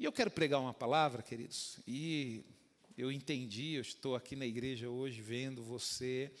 E 0.00 0.04
eu 0.06 0.12
quero 0.12 0.30
pregar 0.30 0.58
uma 0.58 0.72
palavra, 0.72 1.22
queridos, 1.22 1.76
e 1.86 2.42
eu 2.96 3.12
entendi, 3.12 3.74
eu 3.74 3.82
estou 3.82 4.16
aqui 4.16 4.34
na 4.34 4.46
igreja 4.46 4.88
hoje 4.88 5.20
vendo 5.20 5.62
você, 5.62 6.32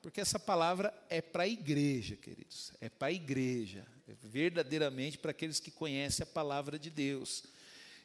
porque 0.00 0.20
essa 0.20 0.38
palavra 0.38 0.94
é 1.10 1.20
para 1.20 1.42
a 1.42 1.48
igreja, 1.48 2.14
queridos, 2.14 2.70
é 2.80 2.88
para 2.88 3.08
a 3.08 3.12
igreja, 3.12 3.84
é 4.06 4.14
verdadeiramente 4.22 5.18
para 5.18 5.32
aqueles 5.32 5.58
que 5.58 5.72
conhecem 5.72 6.22
a 6.22 6.26
palavra 6.26 6.78
de 6.78 6.90
Deus. 6.90 7.42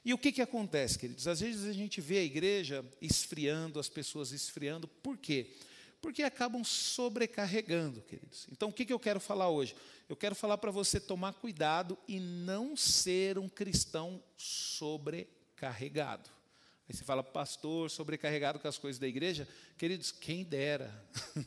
E 0.03 0.15
o 0.15 0.17
que, 0.17 0.31
que 0.31 0.41
acontece, 0.41 0.97
queridos? 0.97 1.27
Às 1.27 1.41
vezes 1.41 1.69
a 1.69 1.73
gente 1.73 2.01
vê 2.01 2.17
a 2.17 2.23
igreja 2.23 2.83
esfriando, 2.99 3.79
as 3.79 3.89
pessoas 3.89 4.31
esfriando, 4.31 4.87
por 4.87 5.15
quê? 5.19 5.53
Acabam 6.23 6.63
sobrecarregando, 6.63 8.01
queridos. 8.01 8.47
Então 8.51 8.69
o 8.69 8.73
que 8.73 8.91
eu 8.91 8.99
quero 8.99 9.19
falar 9.19 9.49
hoje? 9.49 9.75
Eu 10.07 10.15
quero 10.15 10.35
falar 10.35 10.57
para 10.57 10.71
você 10.71 10.99
tomar 10.99 11.33
cuidado 11.33 11.97
e 12.07 12.19
não 12.19 12.75
ser 12.75 13.37
um 13.39 13.49
cristão 13.49 14.21
sobrecarregado. 14.37 16.29
Aí 16.87 16.95
você 16.95 17.03
fala, 17.03 17.23
pastor, 17.23 17.89
sobrecarregado 17.89 18.59
com 18.59 18.67
as 18.67 18.77
coisas 18.77 18.99
da 18.99 19.07
igreja. 19.07 19.47
Queridos, 19.77 20.11
quem 20.11 20.43
dera, 20.43 20.91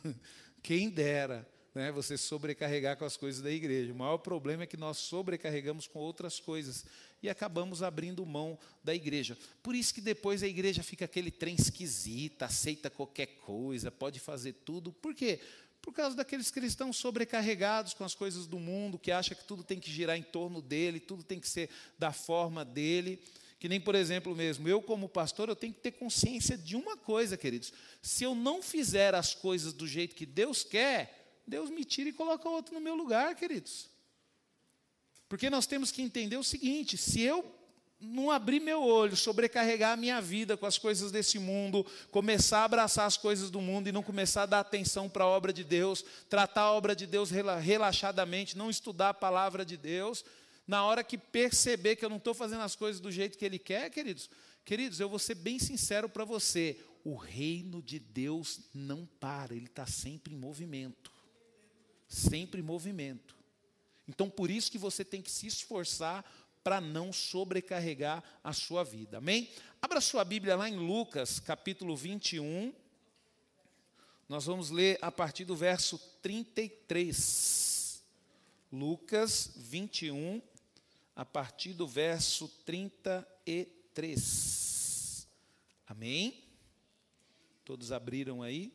quem 0.62 0.88
dera 0.88 1.46
né, 1.76 1.92
você 1.92 2.16
sobrecarregar 2.16 2.96
com 2.96 3.04
as 3.04 3.18
coisas 3.18 3.42
da 3.42 3.50
igreja. 3.50 3.92
O 3.92 3.96
maior 3.96 4.16
problema 4.16 4.62
é 4.62 4.66
que 4.66 4.78
nós 4.78 4.96
sobrecarregamos 4.96 5.86
com 5.86 5.98
outras 5.98 6.40
coisas 6.40 6.86
e 7.22 7.28
acabamos 7.28 7.82
abrindo 7.82 8.24
mão 8.24 8.58
da 8.82 8.94
igreja. 8.94 9.36
Por 9.62 9.74
isso 9.74 9.92
que 9.92 10.00
depois 10.00 10.42
a 10.42 10.46
igreja 10.46 10.82
fica 10.82 11.04
aquele 11.04 11.30
trem 11.30 11.54
esquisito, 11.54 12.42
aceita 12.44 12.88
qualquer 12.88 13.26
coisa, 13.40 13.90
pode 13.90 14.18
fazer 14.18 14.54
tudo. 14.64 14.90
Por 14.90 15.14
quê? 15.14 15.38
Por 15.82 15.92
causa 15.92 16.16
daqueles 16.16 16.50
cristãos 16.50 16.96
sobrecarregados 16.96 17.92
com 17.92 18.04
as 18.04 18.14
coisas 18.14 18.46
do 18.46 18.58
mundo, 18.58 18.98
que 18.98 19.12
acham 19.12 19.36
que 19.36 19.44
tudo 19.44 19.62
tem 19.62 19.78
que 19.78 19.90
girar 19.90 20.16
em 20.16 20.22
torno 20.22 20.62
dele, 20.62 20.98
tudo 20.98 21.22
tem 21.22 21.38
que 21.38 21.46
ser 21.46 21.68
da 21.98 22.10
forma 22.10 22.64
dele. 22.64 23.20
Que 23.58 23.68
nem, 23.68 23.78
por 23.78 23.94
exemplo, 23.94 24.34
mesmo, 24.34 24.66
eu 24.66 24.80
como 24.80 25.10
pastor, 25.10 25.50
eu 25.50 25.56
tenho 25.56 25.74
que 25.74 25.80
ter 25.80 25.92
consciência 25.92 26.56
de 26.56 26.74
uma 26.74 26.96
coisa, 26.96 27.36
queridos. 27.36 27.70
Se 28.00 28.24
eu 28.24 28.34
não 28.34 28.62
fizer 28.62 29.14
as 29.14 29.34
coisas 29.34 29.74
do 29.74 29.86
jeito 29.86 30.16
que 30.16 30.24
Deus 30.24 30.64
quer, 30.64 31.25
Deus 31.46 31.70
me 31.70 31.84
tira 31.84 32.10
e 32.10 32.12
coloca 32.12 32.48
outro 32.48 32.74
no 32.74 32.80
meu 32.80 32.94
lugar, 32.94 33.34
queridos. 33.34 33.88
Porque 35.28 35.48
nós 35.48 35.66
temos 35.66 35.90
que 35.92 36.02
entender 36.02 36.36
o 36.36 36.44
seguinte: 36.44 36.96
se 36.96 37.20
eu 37.20 37.44
não 37.98 38.30
abrir 38.30 38.60
meu 38.60 38.82
olho, 38.82 39.16
sobrecarregar 39.16 39.92
a 39.92 39.96
minha 39.96 40.20
vida 40.20 40.56
com 40.56 40.66
as 40.66 40.76
coisas 40.76 41.10
desse 41.10 41.38
mundo, 41.38 41.86
começar 42.10 42.60
a 42.60 42.64
abraçar 42.64 43.06
as 43.06 43.16
coisas 43.16 43.50
do 43.50 43.60
mundo 43.60 43.88
e 43.88 43.92
não 43.92 44.02
começar 44.02 44.42
a 44.42 44.46
dar 44.46 44.60
atenção 44.60 45.08
para 45.08 45.24
a 45.24 45.28
obra 45.28 45.52
de 45.52 45.64
Deus, 45.64 46.04
tratar 46.28 46.62
a 46.62 46.72
obra 46.72 46.94
de 46.94 47.06
Deus 47.06 47.30
relaxadamente, 47.30 48.58
não 48.58 48.68
estudar 48.68 49.10
a 49.10 49.14
palavra 49.14 49.64
de 49.64 49.76
Deus, 49.76 50.24
na 50.66 50.84
hora 50.84 51.02
que 51.02 51.16
perceber 51.16 51.96
que 51.96 52.04
eu 52.04 52.10
não 52.10 52.18
estou 52.18 52.34
fazendo 52.34 52.62
as 52.62 52.76
coisas 52.76 53.00
do 53.00 53.10
jeito 53.10 53.38
que 53.38 53.44
Ele 53.44 53.58
quer, 53.58 53.88
queridos, 53.90 54.28
queridos, 54.64 55.00
eu 55.00 55.08
vou 55.08 55.18
ser 55.18 55.36
bem 55.36 55.58
sincero 55.58 56.08
para 56.08 56.24
você: 56.24 56.78
o 57.02 57.14
reino 57.14 57.80
de 57.80 57.98
Deus 57.98 58.60
não 58.74 59.08
para, 59.18 59.54
ele 59.54 59.66
está 59.66 59.86
sempre 59.86 60.34
em 60.34 60.36
movimento 60.36 61.15
sempre 62.08 62.60
em 62.60 62.64
movimento. 62.64 63.36
Então, 64.08 64.30
por 64.30 64.50
isso 64.50 64.70
que 64.70 64.78
você 64.78 65.04
tem 65.04 65.20
que 65.20 65.30
se 65.30 65.46
esforçar 65.46 66.24
para 66.62 66.80
não 66.80 67.12
sobrecarregar 67.12 68.24
a 68.42 68.52
sua 68.52 68.82
vida. 68.82 69.18
Amém? 69.18 69.50
Abra 69.80 70.00
sua 70.00 70.24
Bíblia 70.24 70.56
lá 70.56 70.68
em 70.68 70.76
Lucas, 70.76 71.38
capítulo 71.38 71.96
21. 71.96 72.74
Nós 74.28 74.46
vamos 74.46 74.70
ler 74.70 74.98
a 75.00 75.12
partir 75.12 75.44
do 75.44 75.54
verso 75.54 75.98
33. 76.20 78.02
Lucas 78.72 79.52
21, 79.54 80.42
a 81.14 81.24
partir 81.24 81.72
do 81.72 81.86
verso 81.86 82.48
33. 82.64 85.28
Amém? 85.86 86.42
Todos 87.64 87.92
abriram 87.92 88.42
aí? 88.42 88.72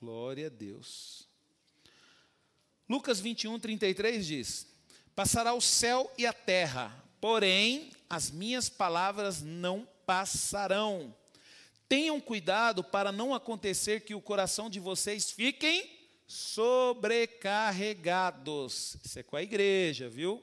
Glória 0.00 0.46
a 0.46 0.48
Deus. 0.48 1.26
Lucas 2.88 3.18
21, 3.18 3.58
33 3.58 4.24
diz: 4.24 4.68
Passará 5.12 5.52
o 5.54 5.60
céu 5.60 6.08
e 6.16 6.24
a 6.24 6.32
terra, 6.32 7.04
porém 7.20 7.90
as 8.08 8.30
minhas 8.30 8.68
palavras 8.68 9.42
não 9.42 9.88
passarão. 10.06 11.12
Tenham 11.88 12.20
cuidado 12.20 12.84
para 12.84 13.10
não 13.10 13.34
acontecer 13.34 14.02
que 14.02 14.14
o 14.14 14.20
coração 14.20 14.70
de 14.70 14.78
vocês 14.78 15.32
fiquem 15.32 15.90
sobrecarregados. 16.28 18.96
Isso 19.04 19.18
é 19.18 19.24
com 19.24 19.34
a 19.34 19.42
igreja, 19.42 20.08
viu? 20.08 20.40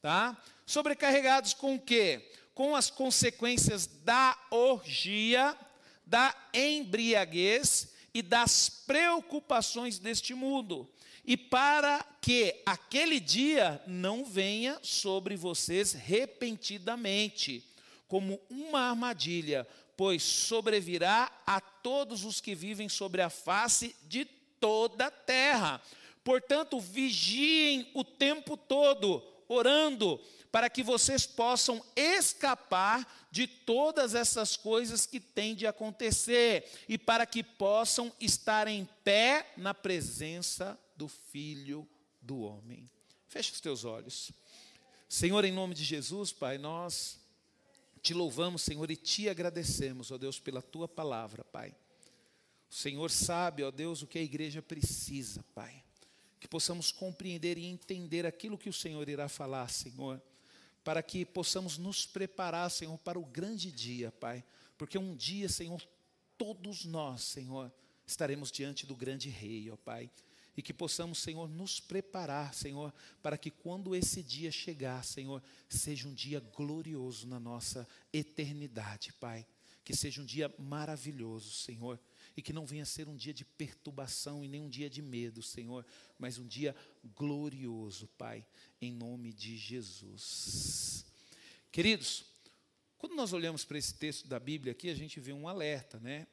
Tá? 0.00 0.40
Sobrecarregados 0.64 1.54
com 1.54 1.74
o 1.74 1.80
quê? 1.80 2.30
Com 2.54 2.76
as 2.76 2.88
consequências 2.88 3.84
da 3.84 4.38
orgia, 4.48 5.58
da 6.06 6.32
embriaguez 6.54 7.90
e 8.14 8.20
das 8.22 8.68
preocupações 8.68 9.98
deste 9.98 10.34
mundo, 10.34 10.88
e 11.24 11.36
para 11.36 12.04
que 12.20 12.60
aquele 12.66 13.18
dia 13.20 13.82
não 13.86 14.24
venha 14.24 14.78
sobre 14.82 15.36
vocês 15.36 15.92
repentinamente, 15.92 17.64
como 18.08 18.40
uma 18.50 18.90
armadilha, 18.90 19.66
pois 19.96 20.22
sobrevirá 20.22 21.30
a 21.46 21.60
todos 21.60 22.24
os 22.24 22.40
que 22.40 22.54
vivem 22.54 22.88
sobre 22.88 23.22
a 23.22 23.30
face 23.30 23.94
de 24.02 24.24
toda 24.60 25.06
a 25.06 25.10
terra. 25.10 25.80
Portanto, 26.22 26.78
vigiem 26.78 27.90
o 27.94 28.04
tempo 28.04 28.56
todo, 28.56 29.22
orando, 29.48 30.20
para 30.50 30.68
que 30.68 30.82
vocês 30.82 31.24
possam 31.26 31.82
escapar 31.96 33.21
de 33.32 33.46
todas 33.46 34.14
essas 34.14 34.58
coisas 34.58 35.06
que 35.06 35.18
têm 35.18 35.54
de 35.54 35.66
acontecer 35.66 36.68
e 36.86 36.98
para 36.98 37.24
que 37.24 37.42
possam 37.42 38.12
estar 38.20 38.68
em 38.68 38.86
pé 39.02 39.54
na 39.56 39.72
presença 39.72 40.78
do 40.94 41.08
Filho 41.08 41.88
do 42.20 42.40
homem. 42.40 42.90
Feche 43.26 43.50
os 43.50 43.60
teus 43.60 43.86
olhos. 43.86 44.30
Senhor, 45.08 45.46
em 45.46 45.52
nome 45.52 45.74
de 45.74 45.82
Jesus, 45.82 46.30
Pai, 46.30 46.58
nós 46.58 47.18
te 48.02 48.12
louvamos, 48.12 48.60
Senhor, 48.60 48.90
e 48.90 48.96
te 48.96 49.30
agradecemos, 49.30 50.10
ó 50.12 50.18
Deus, 50.18 50.38
pela 50.38 50.60
tua 50.60 50.86
palavra, 50.86 51.42
Pai. 51.42 51.74
O 52.70 52.74
Senhor 52.74 53.10
sabe, 53.10 53.62
ó 53.62 53.70
Deus, 53.70 54.02
o 54.02 54.06
que 54.06 54.18
a 54.18 54.22
igreja 54.22 54.60
precisa, 54.60 55.42
Pai. 55.54 55.82
Que 56.38 56.46
possamos 56.46 56.92
compreender 56.92 57.56
e 57.56 57.64
entender 57.64 58.26
aquilo 58.26 58.58
que 58.58 58.68
o 58.68 58.74
Senhor 58.74 59.08
irá 59.08 59.26
falar, 59.26 59.70
Senhor 59.70 60.22
para 60.84 61.02
que 61.02 61.24
possamos 61.24 61.78
nos 61.78 62.06
preparar, 62.06 62.70
Senhor, 62.70 62.98
para 62.98 63.18
o 63.18 63.24
grande 63.24 63.70
dia, 63.70 64.10
Pai. 64.12 64.44
Porque 64.76 64.98
um 64.98 65.14
dia, 65.14 65.48
Senhor, 65.48 65.82
todos 66.36 66.84
nós, 66.84 67.22
Senhor, 67.22 67.72
estaremos 68.06 68.50
diante 68.50 68.86
do 68.86 68.96
grande 68.96 69.28
Rei, 69.28 69.70
ó 69.70 69.76
Pai. 69.76 70.10
E 70.56 70.60
que 70.60 70.74
possamos, 70.74 71.18
Senhor, 71.18 71.48
nos 71.48 71.80
preparar, 71.80 72.52
Senhor, 72.52 72.92
para 73.22 73.38
que 73.38 73.50
quando 73.50 73.96
esse 73.96 74.22
dia 74.22 74.50
chegar, 74.50 75.02
Senhor, 75.04 75.42
seja 75.68 76.06
um 76.06 76.12
dia 76.12 76.40
glorioso 76.40 77.26
na 77.26 77.40
nossa 77.40 77.88
eternidade, 78.12 79.12
Pai. 79.14 79.46
Que 79.84 79.96
seja 79.96 80.20
um 80.20 80.26
dia 80.26 80.52
maravilhoso, 80.58 81.50
Senhor 81.52 81.98
e 82.36 82.42
que 82.42 82.52
não 82.52 82.66
venha 82.66 82.84
ser 82.84 83.08
um 83.08 83.16
dia 83.16 83.34
de 83.34 83.44
perturbação 83.44 84.44
e 84.44 84.48
nem 84.48 84.60
um 84.60 84.68
dia 84.68 84.88
de 84.88 85.02
medo, 85.02 85.42
Senhor, 85.42 85.84
mas 86.18 86.38
um 86.38 86.46
dia 86.46 86.74
glorioso, 87.14 88.08
Pai, 88.18 88.46
em 88.80 88.92
nome 88.92 89.32
de 89.32 89.56
Jesus. 89.56 91.04
Queridos, 91.70 92.24
quando 92.98 93.14
nós 93.14 93.32
olhamos 93.32 93.64
para 93.64 93.78
esse 93.78 93.94
texto 93.94 94.28
da 94.28 94.38
Bíblia 94.38 94.72
aqui, 94.72 94.88
a 94.88 94.94
gente 94.94 95.18
vê 95.18 95.32
um 95.32 95.48
alerta, 95.48 95.98
né? 95.98 96.26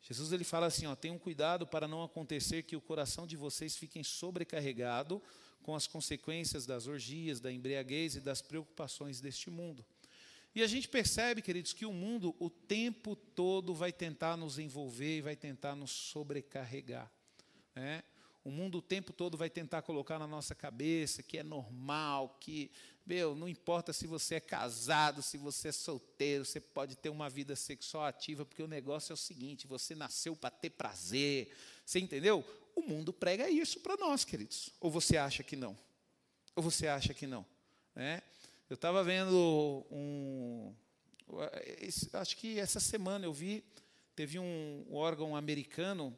Jesus 0.00 0.32
ele 0.32 0.44
fala 0.44 0.66
assim, 0.66 0.86
ó, 0.86 0.94
tenham 0.94 1.18
cuidado 1.18 1.66
para 1.66 1.88
não 1.88 2.02
acontecer 2.02 2.62
que 2.62 2.76
o 2.76 2.80
coração 2.80 3.26
de 3.26 3.36
vocês 3.36 3.74
fiquem 3.74 4.04
sobrecarregado 4.04 5.22
com 5.62 5.74
as 5.74 5.86
consequências 5.86 6.66
das 6.66 6.86
orgias, 6.86 7.40
da 7.40 7.50
embriaguez 7.50 8.16
e 8.16 8.20
das 8.20 8.42
preocupações 8.42 9.20
deste 9.20 9.48
mundo. 9.48 9.84
E 10.54 10.62
a 10.62 10.66
gente 10.68 10.88
percebe, 10.88 11.42
queridos, 11.42 11.72
que 11.72 11.84
o 11.84 11.92
mundo 11.92 12.34
o 12.38 12.48
tempo 12.48 13.16
todo 13.16 13.74
vai 13.74 13.92
tentar 13.92 14.36
nos 14.36 14.58
envolver 14.58 15.18
e 15.18 15.22
vai 15.22 15.34
tentar 15.34 15.74
nos 15.74 15.90
sobrecarregar. 15.90 17.10
Né? 17.74 18.04
O 18.44 18.50
mundo 18.50 18.78
o 18.78 18.82
tempo 18.82 19.12
todo 19.12 19.36
vai 19.36 19.50
tentar 19.50 19.82
colocar 19.82 20.18
na 20.18 20.26
nossa 20.26 20.54
cabeça 20.54 21.22
que 21.22 21.38
é 21.38 21.42
normal, 21.42 22.36
que, 22.40 22.70
meu, 23.04 23.34
não 23.34 23.48
importa 23.48 23.92
se 23.92 24.06
você 24.06 24.36
é 24.36 24.40
casado, 24.40 25.22
se 25.22 25.36
você 25.36 25.68
é 25.68 25.72
solteiro, 25.72 26.44
você 26.44 26.60
pode 26.60 26.94
ter 26.94 27.08
uma 27.08 27.28
vida 27.28 27.56
sexual 27.56 28.04
ativa, 28.04 28.44
porque 28.44 28.62
o 28.62 28.68
negócio 28.68 29.12
é 29.12 29.14
o 29.14 29.16
seguinte: 29.16 29.66
você 29.66 29.94
nasceu 29.94 30.36
para 30.36 30.50
ter 30.50 30.70
prazer. 30.70 31.50
Você 31.84 31.98
entendeu? 31.98 32.44
O 32.76 32.82
mundo 32.82 33.12
prega 33.12 33.48
isso 33.48 33.80
para 33.80 33.96
nós, 33.96 34.24
queridos. 34.24 34.70
Ou 34.78 34.90
você 34.90 35.16
acha 35.16 35.42
que 35.42 35.56
não? 35.56 35.76
Ou 36.54 36.62
você 36.62 36.86
acha 36.86 37.12
que 37.12 37.26
não? 37.26 37.44
Né? 37.94 38.22
Eu 38.74 38.76
estava 38.76 39.04
vendo 39.04 39.86
um. 39.88 40.74
Acho 42.14 42.36
que 42.36 42.58
essa 42.58 42.80
semana 42.80 43.24
eu 43.24 43.32
vi, 43.32 43.62
teve 44.16 44.36
um 44.36 44.84
órgão 44.90 45.36
americano 45.36 46.12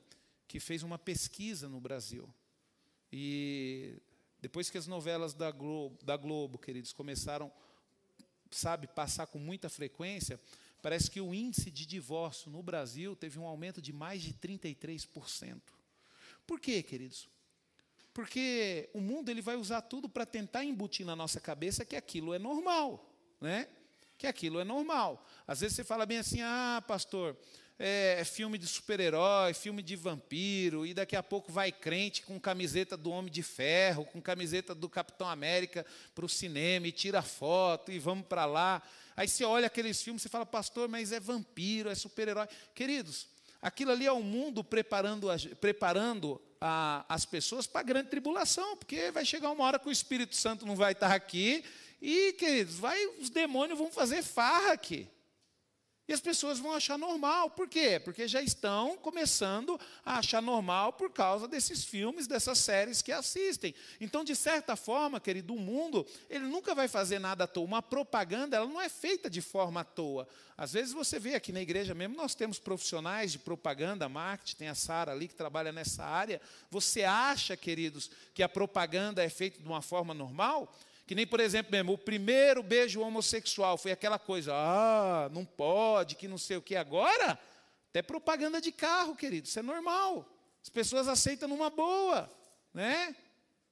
que 0.49 0.59
fez 0.59 0.83
uma 0.83 0.99
pesquisa 0.99 1.69
no 1.69 1.79
Brasil. 1.79 2.27
E 3.13 4.01
Depois 4.41 4.71
que 4.71 4.79
as 4.79 4.87
novelas 4.87 5.35
da 5.35 5.51
Globo, 5.51 6.03
da 6.03 6.17
Globo, 6.17 6.59
queridos, 6.59 6.95
começaram, 6.95 7.53
sabe, 8.51 8.87
passar 8.87 9.27
com 9.27 9.39
muita 9.39 9.69
frequência, 9.69 10.41
parece 10.81 11.11
que 11.11 11.21
o 11.21 11.35
índice 11.35 11.71
de 11.71 11.85
divórcio 11.85 12.51
no 12.51 12.63
Brasil 12.63 13.15
teve 13.15 13.39
um 13.39 13.45
aumento 13.45 13.83
de 13.83 13.93
mais 13.93 14.23
de 14.23 14.33
33%. 14.33 15.61
Por 16.47 16.59
quê, 16.59 16.83
queridos? 16.83 17.29
Porque 18.17 18.89
o 18.95 18.99
mundo 18.99 19.29
ele 19.29 19.43
vai 19.43 19.57
usar 19.57 19.83
tudo 19.83 20.09
para 20.09 20.25
tentar 20.25 20.65
embutir 20.65 21.05
na 21.05 21.15
nossa 21.15 21.39
cabeça 21.39 21.85
que 21.85 21.95
aquilo 21.95 22.33
é 22.33 22.39
normal, 22.39 23.15
né? 23.39 23.69
Que 24.17 24.27
aquilo 24.27 24.59
é 24.59 24.65
normal. 24.65 25.23
Às 25.47 25.61
vezes 25.61 25.77
você 25.77 25.85
fala 25.85 26.07
bem 26.07 26.17
assim: 26.17 26.41
"Ah, 26.41 26.83
pastor, 26.89 27.37
é, 27.79 28.17
é 28.19 28.25
filme 28.25 28.57
de 28.57 28.67
super-herói, 28.67 29.53
filme 29.53 29.83
de 29.83 29.95
vampiro, 29.97 30.87
e 30.87 30.95
daqui 30.95 31.15
a 31.15 31.23
pouco 31.23 31.53
vai 31.53 31.71
crente 31.71 32.23
com 32.23 32.41
camiseta 32.41 32.97
do 32.97 33.11
Homem 33.11 33.31
de 33.31 33.43
Ferro, 33.43 34.07
com 34.07 34.19
camiseta 34.19 34.75
do 34.75 34.89
Capitão 34.89 35.29
América 35.29 35.85
para 36.15 36.25
o 36.25 36.29
cinema 36.29 36.87
e 36.87 36.93
tira 36.93 37.21
foto 37.21 37.93
e 37.93 37.99
vamos 37.99 38.27
para 38.27 38.47
lá. 38.47 38.83
Aí 39.15 39.29
você 39.29 39.45
olha 39.45 39.67
aqueles 39.67 40.03
filmes 40.03 40.25
e 40.25 40.31
fala, 40.31 40.47
pastor, 40.47 40.89
mas 40.89 41.13
é 41.13 41.21
vampiro, 41.21 41.91
é 41.91 41.95
super-herói. 41.95 42.49
Queridos, 42.75 43.29
aquilo 43.67 43.91
ali 43.91 44.07
é 44.07 44.13
o 44.13 44.23
mundo 44.23 44.63
preparando, 44.63 45.27
preparando 45.61 46.41
a, 46.61 47.05
as 47.09 47.25
pessoas 47.25 47.67
para 47.67 47.81
a 47.81 47.85
grande 47.85 48.09
tribulação, 48.09 48.77
porque 48.77 49.11
vai 49.11 49.25
chegar 49.25 49.51
uma 49.51 49.65
hora 49.65 49.77
que 49.77 49.89
o 49.89 49.93
Espírito 49.93 50.37
Santo 50.37 50.65
não 50.65 50.77
vai 50.77 50.93
estar 50.93 51.13
aqui 51.13 51.65
e, 52.01 52.33
queridos, 52.35 52.77
vai, 52.77 53.05
os 53.21 53.29
demônios 53.29 53.77
vão 53.77 53.91
fazer 53.91 54.23
farra 54.23 54.73
aqui. 54.73 55.09
E 56.09 56.13
as 56.13 56.21
pessoas 56.21 56.61
vão 56.61 56.73
achar 56.73 56.97
normal. 56.97 57.51
Por 57.51 57.69
quê? 57.69 57.99
Porque 57.99 58.29
já 58.29 58.41
estão 58.41 58.97
começando 58.97 59.79
a 60.05 60.19
achar 60.19 60.41
normal 60.41 60.93
por 60.93 61.11
causa 61.11 61.49
desses 61.49 61.85
filmes, 61.85 62.29
dessas 62.29 62.59
séries 62.59 63.03
que 63.03 63.11
assistem. 63.11 63.75
Então, 64.01 64.23
de 64.23 64.37
certa 64.37 64.77
forma, 64.77 65.19
querido, 65.19 65.53
o 65.53 65.59
mundo, 65.59 66.07
ele 66.31 66.45
nunca 66.47 66.77
vai 66.77 66.87
fazer 66.87 67.19
nada 67.19 67.45
à 67.45 67.47
toa. 67.47 67.65
Uma 67.65 67.83
propaganda, 67.83 68.57
ela 68.57 68.67
não 68.67 68.81
é 68.81 68.89
feita 68.89 69.29
de 69.29 69.41
forma 69.41 69.81
à 69.81 69.85
toa. 69.85 70.29
Às 70.57 70.73
vezes 70.73 70.93
você 70.93 71.19
vê 71.19 71.35
aqui 71.35 71.51
na 71.51 71.61
igreja 71.61 71.93
mesmo, 71.93 72.17
nós 72.17 72.35
temos 72.35 72.59
profissionais 72.59 73.33
de 73.33 73.39
propaganda, 73.39 74.09
marketing, 74.09 74.57
tem 74.57 74.69
a 74.69 74.75
Sara 74.75 75.11
ali 75.11 75.27
que 75.27 75.35
trabalha 75.35 75.73
nessa 75.73 76.05
área. 76.05 76.41
Você 76.71 77.03
acha, 77.03 77.57
queridos, 77.57 78.11
que 78.33 78.45
a 78.45 78.49
propaganda 78.49 79.25
é 79.25 79.29
feita 79.29 79.61
de 79.61 79.69
uma 79.69 79.83
forma 79.83 80.15
normal? 80.15 80.73
Que 81.07 81.15
nem, 81.15 81.27
por 81.27 81.39
exemplo, 81.39 81.71
mesmo, 81.71 81.93
o 81.93 81.99
primeiro 81.99 82.63
beijo 82.63 83.01
homossexual 83.01 83.79
foi 83.79 83.93
aquela 83.93 84.19
coisa, 84.19 84.53
ah, 84.53 85.29
não 85.33 85.45
pode, 85.45 86.17
que 86.17 86.27
não 86.27 86.37
sei 86.37 86.57
o 86.57 86.63
que. 86.63 86.75
Agora, 86.75 87.39
até 87.91 88.03
propaganda 88.03 88.61
de 88.61 88.73
carro, 88.73 89.15
querido, 89.15 89.47
isso 89.47 89.59
é 89.59 89.63
normal. 89.63 90.27
As 90.63 90.69
pessoas 90.69 91.07
aceitam 91.07 91.49
numa 91.49 91.71
boa, 91.71 92.29
né? 92.75 93.15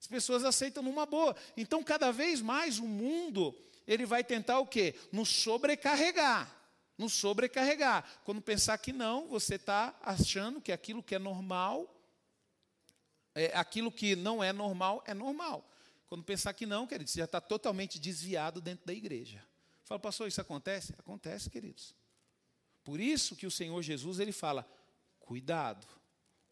As 0.01 0.07
pessoas 0.07 0.45
aceitam 0.45 0.81
numa 0.83 1.07
boa. 1.07 1.35
Então, 1.57 1.83
cada 1.83 2.13
vez 2.13 2.41
mais 2.41 2.79
o 2.79 2.85
mundo, 2.85 3.53
ele 3.85 4.07
vai 4.07 4.23
tentar 4.23 4.61
o 4.61 4.67
quê? 4.67 4.95
Nos 5.11 5.29
sobrecarregar. 5.29 6.49
Nos 6.97 7.15
sobrecarregar. 7.15 8.05
Quando 8.25 8.41
pensar 8.41 8.79
que 8.79 8.93
não, 8.93 9.27
você 9.27 9.57
está 9.57 9.93
achando 10.03 10.61
que 10.61 10.71
aquilo 10.71 11.03
que 11.03 11.17
é 11.17 11.19
normal, 11.19 11.93
é, 13.35 13.51
aquilo 13.55 13.91
que 13.91 14.15
não 14.15 14.45
é 14.45 14.53
normal, 14.53 15.03
é 15.05 15.13
normal. 15.13 15.69
Quando 16.15 16.23
pensar 16.23 16.55
que 16.55 16.65
não, 16.65 16.87
queridos, 16.87 17.13
você 17.13 17.19
já 17.19 17.25
está 17.25 17.41
totalmente 17.41 17.99
desviado 17.99 18.61
dentro 18.61 18.87
da 18.87 18.95
igreja. 18.95 19.45
Fala, 19.83 19.99
pastor, 19.99 20.29
isso 20.29 20.41
acontece? 20.41 20.95
Acontece, 20.97 21.51
queridos. 21.51 21.93
Por 22.85 23.01
isso 23.01 23.35
que 23.35 23.49
o 23.49 23.51
Senhor 23.51 23.83
Jesus 23.83 24.21
ele 24.21 24.31
fala: 24.31 24.65
cuidado, 25.19 25.85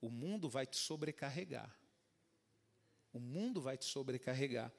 o 0.00 0.10
mundo 0.10 0.48
vai 0.50 0.66
te 0.66 0.76
sobrecarregar. 0.76 1.72
O 3.12 3.20
mundo 3.20 3.60
vai 3.60 3.78
te 3.78 3.84
sobrecarregar. 3.84 4.72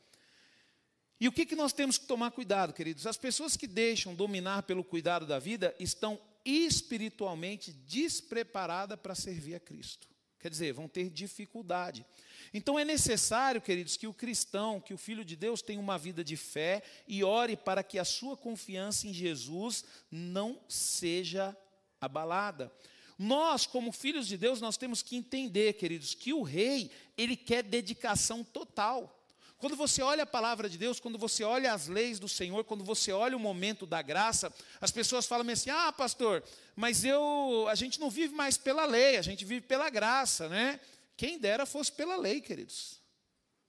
E 1.18 1.30
o 1.30 1.32
que, 1.32 1.46
que 1.46 1.56
nós 1.56 1.72
temos 1.72 1.98
que 1.98 2.06
tomar 2.06 2.32
cuidado, 2.32 2.74
queridos? 2.74 3.08
As 3.08 3.16
pessoas 3.16 3.56
que 3.56 3.68
deixam 3.68 4.14
dominar 4.14 4.64
pelo 4.64 4.84
cuidado 4.84 5.26
da 5.26 5.40
vida 5.40 5.74
estão 5.80 6.20
espiritualmente 6.44 7.72
despreparadas 7.72 9.00
para 9.00 9.16
servir 9.16 9.56
a 9.56 9.62
Cristo. 9.62 10.13
Quer 10.44 10.50
dizer, 10.50 10.74
vão 10.74 10.90
ter 10.90 11.10
dificuldade. 11.10 12.06
Então 12.54 12.78
é 12.78 12.84
necessário, 12.84 13.62
queridos, 13.62 13.96
que 13.96 14.08
o 14.08 14.14
cristão, 14.14 14.82
que 14.82 14.94
o 14.94 14.98
filho 14.98 15.24
de 15.24 15.38
Deus 15.38 15.62
tenha 15.62 15.80
uma 15.80 15.98
vida 15.98 16.22
de 16.22 16.36
fé 16.36 16.84
e 17.08 17.24
ore 17.24 17.56
para 17.56 17.82
que 17.82 17.98
a 17.98 18.04
sua 18.04 18.36
confiança 18.36 19.08
em 19.08 19.14
Jesus 19.14 19.86
não 20.12 20.60
seja 20.68 21.56
abalada. 22.02 22.70
Nós, 23.18 23.66
como 23.66 23.94
filhos 23.94 24.28
de 24.28 24.36
Deus, 24.36 24.60
nós 24.60 24.76
temos 24.76 25.02
que 25.02 25.16
entender, 25.16 25.76
queridos, 25.76 26.14
que 26.14 26.34
o 26.34 26.44
rei, 26.44 26.92
ele 27.18 27.38
quer 27.38 27.64
dedicação 27.64 28.44
total. 28.44 29.23
Quando 29.64 29.78
você 29.78 30.02
olha 30.02 30.24
a 30.24 30.26
palavra 30.26 30.68
de 30.68 30.78
Deus, 30.78 31.00
quando 31.00 31.18
você 31.18 31.42
olha 31.42 31.72
as 31.72 31.88
leis 31.88 32.20
do 32.20 32.28
Senhor, 32.28 32.66
quando 32.66 32.84
você 32.84 33.14
olha 33.14 33.38
o 33.38 33.40
momento 33.40 33.86
da 33.86 34.02
graça, 34.02 34.54
as 34.82 34.92
pessoas 34.92 35.26
falam 35.26 35.50
assim: 35.50 35.70
"Ah, 35.70 35.90
pastor, 35.94 36.44
mas 36.76 37.06
eu, 37.06 37.66
a 37.70 37.74
gente 37.74 37.98
não 37.98 38.10
vive 38.10 38.36
mais 38.36 38.58
pela 38.58 38.86
lei, 38.86 39.16
a 39.16 39.22
gente 39.22 39.46
vive 39.46 39.66
pela 39.66 39.90
graça, 39.90 40.50
né?" 40.50 40.82
Quem 41.16 41.40
dera 41.40 41.66
fosse 41.66 41.94
pela 41.94 42.18
lei, 42.18 42.42
queridos. 42.42 43.00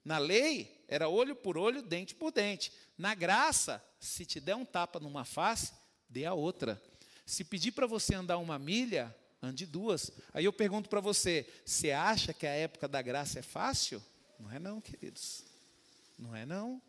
Na 0.04 0.18
lei, 0.18 0.84
era 0.88 1.08
olho 1.08 1.36
por 1.36 1.56
olho, 1.56 1.80
dente 1.80 2.12
por 2.12 2.32
dente. 2.32 2.72
Na 2.98 3.14
graça, 3.14 3.80
se 4.00 4.26
te 4.26 4.40
der 4.40 4.56
um 4.56 4.64
tapa 4.64 4.98
numa 4.98 5.24
face, 5.24 5.72
dê 6.08 6.24
a 6.24 6.34
outra. 6.34 6.82
Se 7.24 7.44
pedir 7.44 7.70
para 7.70 7.86
você 7.86 8.16
andar 8.16 8.38
uma 8.38 8.58
milha, 8.58 9.14
ande 9.40 9.64
duas. 9.64 10.10
Aí 10.32 10.44
eu 10.44 10.52
pergunto 10.52 10.90
para 10.90 10.98
você: 10.98 11.48
você 11.64 11.92
acha 11.92 12.34
que 12.34 12.48
a 12.48 12.52
época 12.52 12.88
da 12.88 13.00
graça 13.00 13.38
é 13.38 13.42
fácil? 13.42 14.02
Não 14.40 14.50
é, 14.50 14.58
não, 14.58 14.80
queridos. 14.80 15.53
Não 16.18 16.34
é, 16.34 16.46
não. 16.46 16.80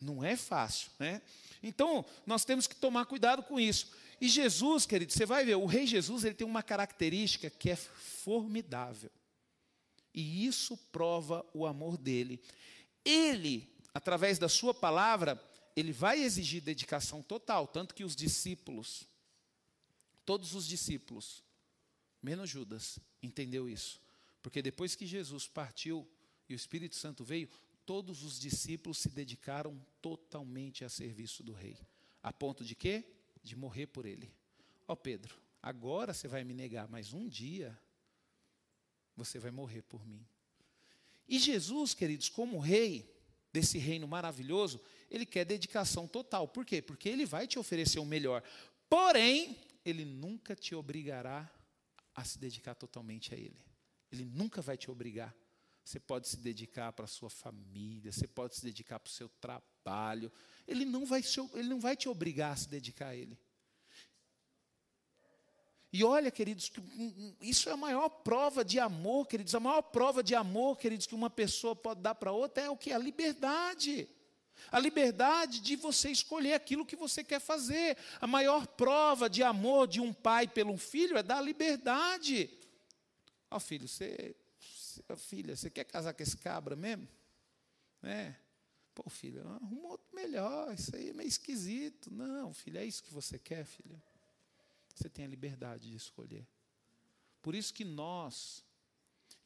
Não 0.00 0.24
é 0.24 0.36
fácil, 0.36 0.90
né? 0.98 1.22
Então, 1.62 2.04
nós 2.26 2.44
temos 2.44 2.66
que 2.66 2.74
tomar 2.74 3.06
cuidado 3.06 3.42
com 3.42 3.58
isso. 3.58 3.92
E 4.20 4.28
Jesus, 4.28 4.84
querido, 4.84 5.12
você 5.12 5.24
vai 5.24 5.44
ver, 5.44 5.54
o 5.54 5.66
rei 5.66 5.86
Jesus, 5.86 6.24
ele 6.24 6.34
tem 6.34 6.46
uma 6.46 6.62
característica 6.62 7.48
que 7.48 7.70
é 7.70 7.76
formidável. 7.76 9.10
E 10.12 10.46
isso 10.46 10.76
prova 10.90 11.44
o 11.54 11.66
amor 11.66 11.96
dele. 11.96 12.40
Ele, 13.04 13.68
através 13.94 14.38
da 14.38 14.48
sua 14.48 14.74
palavra, 14.74 15.42
ele 15.74 15.92
vai 15.92 16.20
exigir 16.20 16.62
dedicação 16.62 17.22
total, 17.22 17.66
tanto 17.66 17.94
que 17.94 18.04
os 18.04 18.14
discípulos, 18.14 19.04
todos 20.24 20.54
os 20.54 20.66
discípulos, 20.66 21.42
menos 22.22 22.50
Judas, 22.50 22.98
entendeu 23.22 23.68
isso. 23.68 24.00
Porque 24.42 24.60
depois 24.60 24.94
que 24.94 25.06
Jesus 25.06 25.46
partiu 25.46 26.06
e 26.48 26.54
o 26.54 26.56
Espírito 26.56 26.96
Santo 26.96 27.24
veio, 27.24 27.48
todos 27.84 28.22
os 28.22 28.38
discípulos 28.38 28.98
se 28.98 29.08
dedicaram 29.08 29.80
totalmente 30.00 30.84
a 30.84 30.88
serviço 30.88 31.42
do 31.42 31.52
rei. 31.52 31.78
A 32.22 32.32
ponto 32.32 32.64
de 32.64 32.74
quê? 32.74 33.04
De 33.42 33.56
morrer 33.56 33.86
por 33.86 34.06
ele. 34.06 34.32
Ó 34.86 34.92
oh, 34.92 34.96
Pedro, 34.96 35.36
agora 35.62 36.14
você 36.14 36.28
vai 36.28 36.44
me 36.44 36.54
negar, 36.54 36.88
mas 36.88 37.12
um 37.12 37.28
dia 37.28 37.78
você 39.16 39.38
vai 39.38 39.50
morrer 39.50 39.82
por 39.82 40.06
mim. 40.06 40.24
E 41.28 41.38
Jesus, 41.38 41.94
queridos, 41.94 42.28
como 42.28 42.58
rei 42.58 43.10
desse 43.52 43.78
reino 43.78 44.08
maravilhoso, 44.08 44.80
ele 45.10 45.26
quer 45.26 45.44
dedicação 45.44 46.08
total. 46.08 46.48
Por 46.48 46.64
quê? 46.64 46.80
Porque 46.80 47.08
ele 47.08 47.26
vai 47.26 47.46
te 47.46 47.58
oferecer 47.58 47.98
o 47.98 48.04
melhor. 48.04 48.42
Porém, 48.88 49.58
ele 49.84 50.04
nunca 50.04 50.54
te 50.54 50.74
obrigará 50.74 51.50
a 52.14 52.24
se 52.24 52.38
dedicar 52.38 52.74
totalmente 52.74 53.34
a 53.34 53.36
ele. 53.36 53.58
Ele 54.10 54.24
nunca 54.24 54.60
vai 54.60 54.76
te 54.76 54.90
obrigar. 54.90 55.34
Você 55.84 55.98
pode 55.98 56.28
se 56.28 56.36
dedicar 56.36 56.92
para 56.92 57.04
a 57.04 57.08
sua 57.08 57.28
família, 57.28 58.12
você 58.12 58.26
pode 58.26 58.54
se 58.54 58.62
dedicar 58.62 59.00
para 59.00 59.10
o 59.10 59.12
seu 59.12 59.28
trabalho. 59.40 60.30
Ele 60.66 60.84
não, 60.84 61.04
vai, 61.04 61.22
ele 61.54 61.68
não 61.68 61.80
vai 61.80 61.96
te 61.96 62.08
obrigar 62.08 62.52
a 62.52 62.56
se 62.56 62.68
dedicar 62.68 63.08
a 63.08 63.16
ele. 63.16 63.38
E 65.92 66.02
olha, 66.04 66.30
queridos, 66.30 66.70
que 66.70 66.80
isso 67.40 67.68
é 67.68 67.72
a 67.72 67.76
maior 67.76 68.08
prova 68.08 68.64
de 68.64 68.80
amor, 68.80 69.26
queridos. 69.26 69.54
A 69.54 69.60
maior 69.60 69.82
prova 69.82 70.22
de 70.22 70.34
amor, 70.34 70.78
queridos, 70.78 71.06
que 71.06 71.14
uma 71.14 71.28
pessoa 71.28 71.76
pode 71.76 72.00
dar 72.00 72.14
para 72.14 72.32
outra 72.32 72.64
é 72.64 72.70
o 72.70 72.76
que? 72.76 72.92
A 72.92 72.98
liberdade. 72.98 74.08
A 74.70 74.78
liberdade 74.78 75.60
de 75.60 75.76
você 75.76 76.10
escolher 76.10 76.54
aquilo 76.54 76.86
que 76.86 76.96
você 76.96 77.22
quer 77.22 77.40
fazer. 77.40 77.98
A 78.22 78.26
maior 78.26 78.66
prova 78.66 79.28
de 79.28 79.42
amor 79.42 79.86
de 79.86 80.00
um 80.00 80.14
pai 80.14 80.48
pelo 80.48 80.78
filho 80.78 81.18
é 81.18 81.22
dar 81.22 81.42
liberdade. 81.42 82.48
Ó 83.50 83.56
oh, 83.56 83.60
filho, 83.60 83.86
você, 83.86 84.34
filha, 85.16 85.56
você 85.56 85.70
quer 85.70 85.84
casar 85.84 86.14
com 86.14 86.22
esse 86.22 86.36
cabra 86.36 86.74
mesmo? 86.76 87.08
É. 88.02 88.34
Pô, 88.94 89.08
filho, 89.08 89.48
arruma 89.48 89.88
outro 89.88 90.14
melhor, 90.14 90.74
isso 90.74 90.94
aí 90.94 91.10
é 91.10 91.12
meio 91.12 91.28
esquisito. 91.28 92.12
Não, 92.12 92.52
filho, 92.52 92.78
é 92.78 92.84
isso 92.84 93.02
que 93.02 93.12
você 93.12 93.38
quer, 93.38 93.64
filho? 93.64 94.00
Você 94.94 95.08
tem 95.08 95.24
a 95.24 95.28
liberdade 95.28 95.88
de 95.90 95.96
escolher. 95.96 96.46
Por 97.40 97.54
isso 97.54 97.72
que 97.72 97.84
nós, 97.84 98.62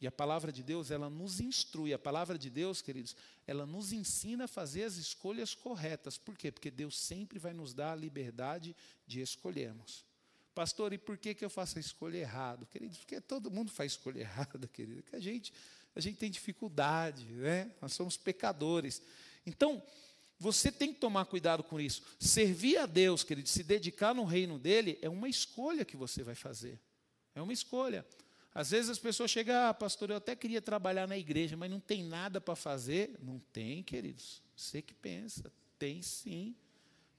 e 0.01 0.07
a 0.07 0.11
palavra 0.11 0.53
de 0.53 0.63
Deus, 0.63 0.91
ela 0.91 1.09
nos 1.09 1.41
instrui, 1.41 1.95
a 1.95 1.99
palavra 1.99 2.37
de 2.37 2.51
Deus, 2.51 2.83
queridos, 2.83 3.17
ela 3.47 3.65
nos 3.65 3.93
ensina 3.93 4.45
a 4.45 4.49
fazer 4.49 4.83
as 4.83 4.97
escolhas 4.97 5.55
corretas. 5.55 6.19
Por 6.19 6.37
quê? 6.37 6.51
Porque 6.51 6.71
Deus 6.71 6.99
sempre 6.99 7.39
vai 7.39 7.55
nos 7.55 7.73
dar 7.73 7.93
a 7.93 7.97
liberdade 7.97 8.75
de 9.07 9.21
escolhermos. 9.21 10.05
Pastor, 10.57 10.95
e 10.95 10.97
por 10.97 11.19
que, 11.19 11.35
que 11.35 11.45
eu 11.45 11.51
faço 11.51 11.77
a 11.77 11.81
escolha 11.83 12.17
errada? 12.17 12.65
Queridos, 12.65 12.97
porque 12.97 13.21
todo 13.21 13.51
mundo 13.51 13.71
faz 13.71 13.93
escolha 13.93 14.21
errada, 14.25 14.67
querido. 14.67 15.03
Que 15.03 15.15
a 15.15 15.21
gente 15.21 15.53
A 15.95 16.01
gente 16.01 16.17
tem 16.17 16.31
dificuldade, 16.31 17.27
né? 17.27 17.71
Nós 17.79 17.93
somos 17.93 18.17
pecadores. 18.17 19.03
Então, 19.45 19.83
você 20.39 20.73
tem 20.73 20.95
que 20.95 20.99
tomar 20.99 21.27
cuidado 21.27 21.63
com 21.63 21.79
isso. 21.79 22.03
Servir 22.19 22.79
a 22.79 22.87
Deus, 22.87 23.23
querido, 23.23 23.47
se 23.51 23.63
dedicar 23.63 24.15
no 24.15 24.25
reino 24.25 24.59
dele, 24.59 24.99
é 25.03 25.11
uma 25.11 25.29
escolha 25.29 25.85
que 25.85 25.95
você 25.95 26.23
vai 26.23 26.35
fazer. 26.35 26.81
É 27.35 27.43
uma 27.43 27.53
escolha. 27.53 28.07
Às 28.55 28.71
vezes 28.71 28.89
as 28.89 28.99
pessoas 28.99 29.31
chegam, 29.31 29.55
ah, 29.69 29.75
pastor, 29.75 30.09
eu 30.09 30.17
até 30.17 30.35
queria 30.35 30.63
trabalhar 30.63 31.07
na 31.07 31.19
igreja, 31.19 31.55
mas 31.55 31.71
não 31.71 31.81
tem 31.81 32.03
nada 32.03 32.41
para 32.41 32.57
fazer. 32.57 33.15
Não 33.23 33.39
tem, 33.53 33.83
queridos. 33.83 34.43
Você 34.57 34.81
que 34.81 34.95
pensa, 34.95 35.53
tem 35.79 36.01
sim. 36.01 36.57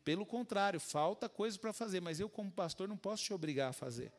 Pelo 0.07 0.25
contrário, 0.25 0.79
falta 0.79 1.27
coisa 1.27 1.59
para 1.59 1.73
fazer, 1.73 1.99
mas 1.99 2.17
eu, 2.17 2.29
como 2.29 2.49
pastor, 2.49 2.87
não 2.87 2.95
posso 2.95 3.25
te 3.25 3.33
obrigar 3.33 3.71
a 3.71 3.73
fazer. 3.73 4.09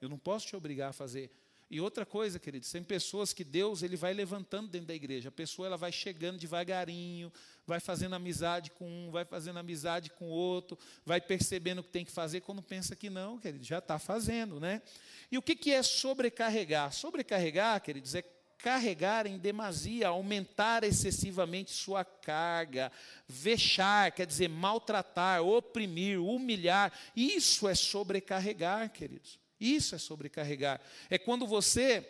Eu 0.00 0.08
não 0.08 0.18
posso 0.18 0.48
te 0.48 0.56
obrigar 0.56 0.90
a 0.90 0.92
fazer. 0.92 1.30
E 1.70 1.80
outra 1.80 2.04
coisa, 2.04 2.40
queridos, 2.40 2.72
tem 2.72 2.82
pessoas 2.82 3.32
que 3.32 3.44
Deus 3.44 3.84
ele 3.84 3.94
vai 3.94 4.12
levantando 4.12 4.68
dentro 4.68 4.88
da 4.88 4.94
igreja. 4.96 5.28
A 5.28 5.32
pessoa 5.32 5.68
ela 5.68 5.76
vai 5.76 5.92
chegando 5.92 6.40
devagarinho, 6.40 7.32
vai 7.64 7.78
fazendo 7.78 8.16
amizade 8.16 8.72
com 8.72 8.84
um, 8.84 9.12
vai 9.12 9.24
fazendo 9.24 9.60
amizade 9.60 10.10
com 10.10 10.24
o 10.24 10.32
outro, 10.32 10.76
vai 11.06 11.20
percebendo 11.20 11.78
o 11.78 11.84
que 11.84 11.90
tem 11.90 12.04
que 12.04 12.10
fazer 12.10 12.40
quando 12.40 12.60
pensa 12.60 12.96
que 12.96 13.08
não, 13.08 13.38
querido, 13.38 13.62
já 13.62 13.78
está 13.78 14.00
fazendo, 14.00 14.58
né? 14.58 14.82
E 15.30 15.38
o 15.38 15.42
que, 15.42 15.54
que 15.54 15.70
é 15.70 15.84
sobrecarregar? 15.84 16.92
Sobrecarregar, 16.92 17.80
queridos, 17.80 18.16
é 18.16 18.24
carregar 18.62 19.26
em 19.26 19.36
demasia, 19.36 20.06
aumentar 20.06 20.84
excessivamente 20.84 21.72
sua 21.72 22.04
carga, 22.04 22.92
vexar, 23.26 24.12
quer 24.12 24.24
dizer, 24.24 24.48
maltratar, 24.48 25.42
oprimir, 25.42 26.22
humilhar. 26.22 26.92
Isso 27.16 27.68
é 27.68 27.74
sobrecarregar, 27.74 28.90
queridos. 28.92 29.38
Isso 29.60 29.96
é 29.96 29.98
sobrecarregar. 29.98 30.80
É 31.10 31.18
quando 31.18 31.44
você 31.44 32.08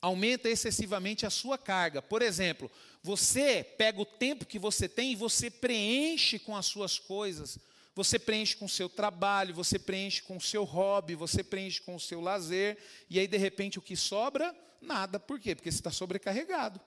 aumenta 0.00 0.48
excessivamente 0.48 1.26
a 1.26 1.30
sua 1.30 1.58
carga. 1.58 2.00
Por 2.00 2.22
exemplo, 2.22 2.70
você 3.02 3.64
pega 3.76 4.00
o 4.00 4.06
tempo 4.06 4.46
que 4.46 4.58
você 4.58 4.88
tem 4.88 5.12
e 5.12 5.16
você 5.16 5.50
preenche 5.50 6.38
com 6.38 6.56
as 6.56 6.66
suas 6.66 7.00
coisas. 7.00 7.58
Você 7.96 8.16
preenche 8.18 8.56
com 8.56 8.66
o 8.66 8.68
seu 8.68 8.88
trabalho, 8.88 9.52
você 9.52 9.78
preenche 9.78 10.22
com 10.22 10.36
o 10.36 10.40
seu 10.40 10.62
hobby, 10.62 11.16
você 11.16 11.42
preenche 11.42 11.80
com 11.80 11.96
o 11.96 12.00
seu 12.00 12.20
lazer, 12.20 12.78
e 13.10 13.18
aí 13.18 13.26
de 13.26 13.36
repente 13.36 13.78
o 13.78 13.82
que 13.82 13.96
sobra? 13.96 14.54
Nada. 14.80 15.20
Por 15.20 15.38
quê? 15.38 15.54
Porque 15.54 15.70
você 15.70 15.78
está 15.78 15.90
sobrecarregado. 15.90 16.80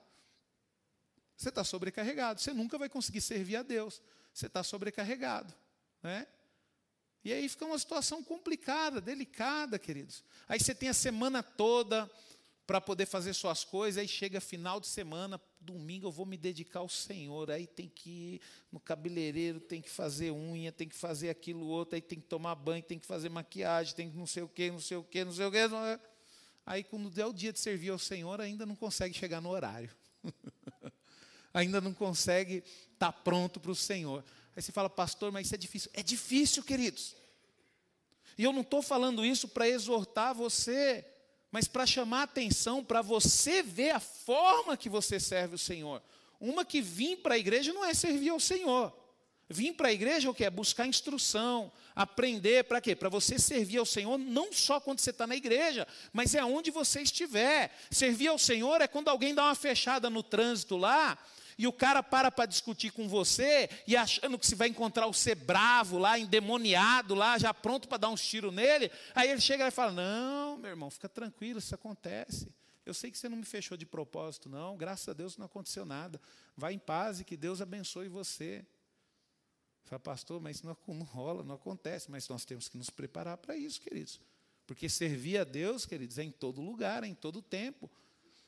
Você 1.37 1.49
está 1.49 1.63
sobrecarregado. 1.63 2.41
Você 2.41 2.53
nunca 2.53 2.77
vai 2.77 2.89
conseguir 2.89 3.21
servir 3.21 3.57
a 3.57 3.63
Deus. 3.63 4.01
Você 4.33 4.47
está 4.47 4.63
sobrecarregado. 4.63 5.53
Né? 6.01 6.27
E 7.23 7.31
aí 7.31 7.47
fica 7.47 7.65
uma 7.65 7.79
situação 7.79 8.23
complicada, 8.23 8.99
delicada, 8.99 9.79
queridos. 9.79 10.23
Aí 10.47 10.59
você 10.59 10.75
tem 10.75 10.89
a 10.89 10.93
semana 10.93 11.41
toda 11.41 12.09
para 12.65 12.81
poder 12.81 13.05
fazer 13.05 13.33
suas 13.33 13.63
coisas, 13.63 13.99
aí 13.99 14.07
chega 14.07 14.39
final 14.39 14.79
de 14.79 14.87
semana, 14.87 15.39
domingo 15.59 16.07
eu 16.07 16.11
vou 16.11 16.25
me 16.25 16.37
dedicar 16.37 16.79
ao 16.79 16.89
Senhor, 16.89 17.51
aí 17.51 17.67
tem 17.67 17.89
que 17.89 18.09
ir 18.09 18.41
no 18.71 18.79
cabeleireiro, 18.79 19.59
tem 19.59 19.81
que 19.81 19.89
fazer 19.89 20.31
unha, 20.31 20.71
tem 20.71 20.87
que 20.87 20.95
fazer 20.95 21.29
aquilo 21.29 21.65
outro, 21.65 21.95
aí 21.95 22.01
tem 22.01 22.19
que 22.19 22.27
tomar 22.27 22.55
banho, 22.55 22.81
tem 22.81 22.99
que 22.99 23.05
fazer 23.05 23.29
maquiagem, 23.29 23.95
tem 23.95 24.09
que 24.09 24.17
não 24.17 24.27
sei 24.27 24.43
o 24.43 24.47
quê, 24.47 24.71
não 24.71 24.79
sei 24.79 24.97
o 24.97 25.03
quê, 25.03 25.25
não 25.25 25.33
sei 25.33 25.45
o 25.45 25.51
quê. 25.51 25.57
Aí 26.65 26.83
quando 26.83 27.09
der 27.09 27.25
o 27.25 27.33
dia 27.33 27.51
de 27.51 27.59
servir 27.59 27.89
ao 27.89 27.99
Senhor, 27.99 28.39
ainda 28.39 28.65
não 28.65 28.75
consegue 28.75 29.13
chegar 29.13 29.41
no 29.41 29.49
horário. 29.49 29.89
ainda 31.53 31.81
não 31.81 31.93
consegue 31.93 32.63
estar 32.93 33.11
tá 33.11 33.11
pronto 33.11 33.59
para 33.59 33.71
o 33.71 33.75
Senhor. 33.75 34.23
Aí 34.55 34.61
você 34.61 34.71
fala, 34.71 34.89
pastor, 34.89 35.31
mas 35.31 35.47
isso 35.47 35.55
é 35.55 35.57
difícil. 35.57 35.91
É 35.93 36.03
difícil, 36.03 36.63
queridos. 36.63 37.15
E 38.37 38.43
eu 38.43 38.53
não 38.53 38.61
estou 38.61 38.81
falando 38.81 39.25
isso 39.25 39.47
para 39.47 39.67
exortar 39.67 40.33
você, 40.33 41.05
mas 41.51 41.67
para 41.67 41.85
chamar 41.85 42.23
atenção, 42.23 42.83
para 42.83 43.01
você 43.01 43.61
ver 43.61 43.91
a 43.91 43.99
forma 43.99 44.77
que 44.77 44.89
você 44.89 45.19
serve 45.19 45.55
o 45.55 45.59
Senhor. 45.59 46.01
Uma 46.39 46.65
que 46.65 46.81
vim 46.81 47.15
para 47.15 47.35
a 47.35 47.37
igreja 47.37 47.73
não 47.73 47.85
é 47.85 47.93
servir 47.93 48.29
ao 48.29 48.39
Senhor. 48.39 48.93
Vim 49.53 49.71
para 49.71 49.89
a 49.89 49.93
igreja 49.93 50.29
o 50.29 50.33
que 50.33 50.43
é 50.43 50.49
buscar 50.49 50.87
instrução, 50.87 51.71
aprender 51.95 52.63
para 52.63 52.81
quê? 52.81 52.95
Para 52.95 53.07
você 53.07 53.37
servir 53.37 53.77
ao 53.77 53.85
Senhor 53.85 54.17
não 54.17 54.51
só 54.51 54.79
quando 54.79 54.99
você 54.99 55.11
está 55.11 55.27
na 55.27 55.35
igreja, 55.35 55.87
mas 56.11 56.33
é 56.33 56.43
onde 56.43 56.71
você 56.71 57.01
estiver. 57.01 57.71
Servir 57.91 58.29
ao 58.29 58.39
Senhor 58.39 58.81
é 58.81 58.87
quando 58.87 59.09
alguém 59.09 59.35
dá 59.35 59.45
uma 59.45 59.55
fechada 59.55 60.09
no 60.09 60.23
trânsito 60.23 60.75
lá 60.75 61.17
e 61.55 61.67
o 61.67 61.71
cara 61.71 62.01
para 62.01 62.31
para 62.31 62.47
discutir 62.47 62.91
com 62.91 63.07
você 63.07 63.69
e 63.85 63.95
achando 63.95 64.39
que 64.39 64.47
se 64.47 64.55
vai 64.55 64.69
encontrar 64.69 65.05
o 65.05 65.13
ser 65.13 65.35
bravo 65.35 65.99
lá, 65.99 66.17
endemoniado 66.17 67.13
lá, 67.13 67.37
já 67.37 67.53
pronto 67.53 67.87
para 67.87 67.99
dar 67.99 68.09
uns 68.09 68.25
tiros 68.25 68.51
nele, 68.51 68.91
aí 69.13 69.29
ele 69.29 69.39
chega 69.41 69.67
e 69.67 69.71
fala: 69.71 69.91
Não, 69.91 70.57
meu 70.57 70.71
irmão, 70.71 70.89
fica 70.89 71.07
tranquilo, 71.07 71.59
isso 71.59 71.75
acontece. 71.75 72.51
Eu 72.85 72.93
sei 72.93 73.09
que 73.11 73.17
você 73.17 73.29
não 73.29 73.37
me 73.37 73.45
fechou 73.45 73.77
de 73.77 73.85
propósito, 73.85 74.49
não, 74.49 74.75
graças 74.75 75.07
a 75.07 75.13
Deus 75.13 75.37
não 75.37 75.45
aconteceu 75.45 75.85
nada. 75.85 76.19
Vai 76.57 76.73
em 76.73 76.79
paz 76.79 77.19
e 77.19 77.23
que 77.23 77.37
Deus 77.37 77.61
abençoe 77.61 78.09
você. 78.09 78.65
Fala, 79.85 79.99
pastor, 79.99 80.41
mas 80.41 80.57
isso 80.57 80.65
não, 80.65 80.77
não 80.95 81.05
rola, 81.05 81.43
não 81.43 81.55
acontece, 81.55 82.09
mas 82.09 82.27
nós 82.27 82.45
temos 82.45 82.67
que 82.67 82.77
nos 82.77 82.89
preparar 82.89 83.37
para 83.37 83.55
isso, 83.55 83.81
queridos. 83.81 84.19
Porque 84.65 84.87
servir 84.87 85.37
a 85.37 85.43
Deus, 85.43 85.85
queridos, 85.85 86.17
é 86.17 86.23
em 86.23 86.31
todo 86.31 86.61
lugar, 86.61 87.03
é 87.03 87.07
em 87.07 87.13
todo 87.13 87.41
tempo. 87.41 87.89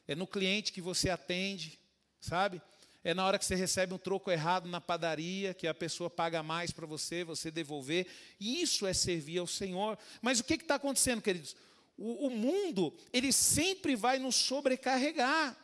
É 0.08 0.15
no 0.15 0.25
cliente 0.25 0.72
que 0.72 0.82
você 0.82 1.10
atende, 1.10 1.80
sabe? 2.20 2.62
é 3.06 3.13
na 3.13 3.24
hora 3.24 3.38
que 3.38 3.46
você 3.46 3.54
recebe 3.54 3.94
um 3.94 4.00
troco 4.00 4.32
errado 4.32 4.68
na 4.68 4.82
padaria, 4.82 5.54
que 5.54 5.68
a 5.68 5.75
pessoa 5.75 6.10
paga 6.10 6.42
mais 6.42 6.72
para 6.72 6.88
você, 6.88 7.24
você 7.24 7.51
devolver. 7.51 8.08
Isso 8.39 8.88
é 8.88 8.96
servir 8.96 9.38
ao 9.38 9.46
Senhor. 9.46 9.96
Mas 10.24 10.39
o 10.39 10.44
que 10.44 10.56
está 10.56 10.75
acontecendo, 10.75 11.22
queridos? 11.22 11.56
O, 11.96 12.25
o 12.25 12.30
mundo, 12.32 12.92
ele 13.13 13.32
sempre 13.32 13.96
vai 13.96 14.18
nos 14.18 14.36
sobrecarregar. 14.36 15.56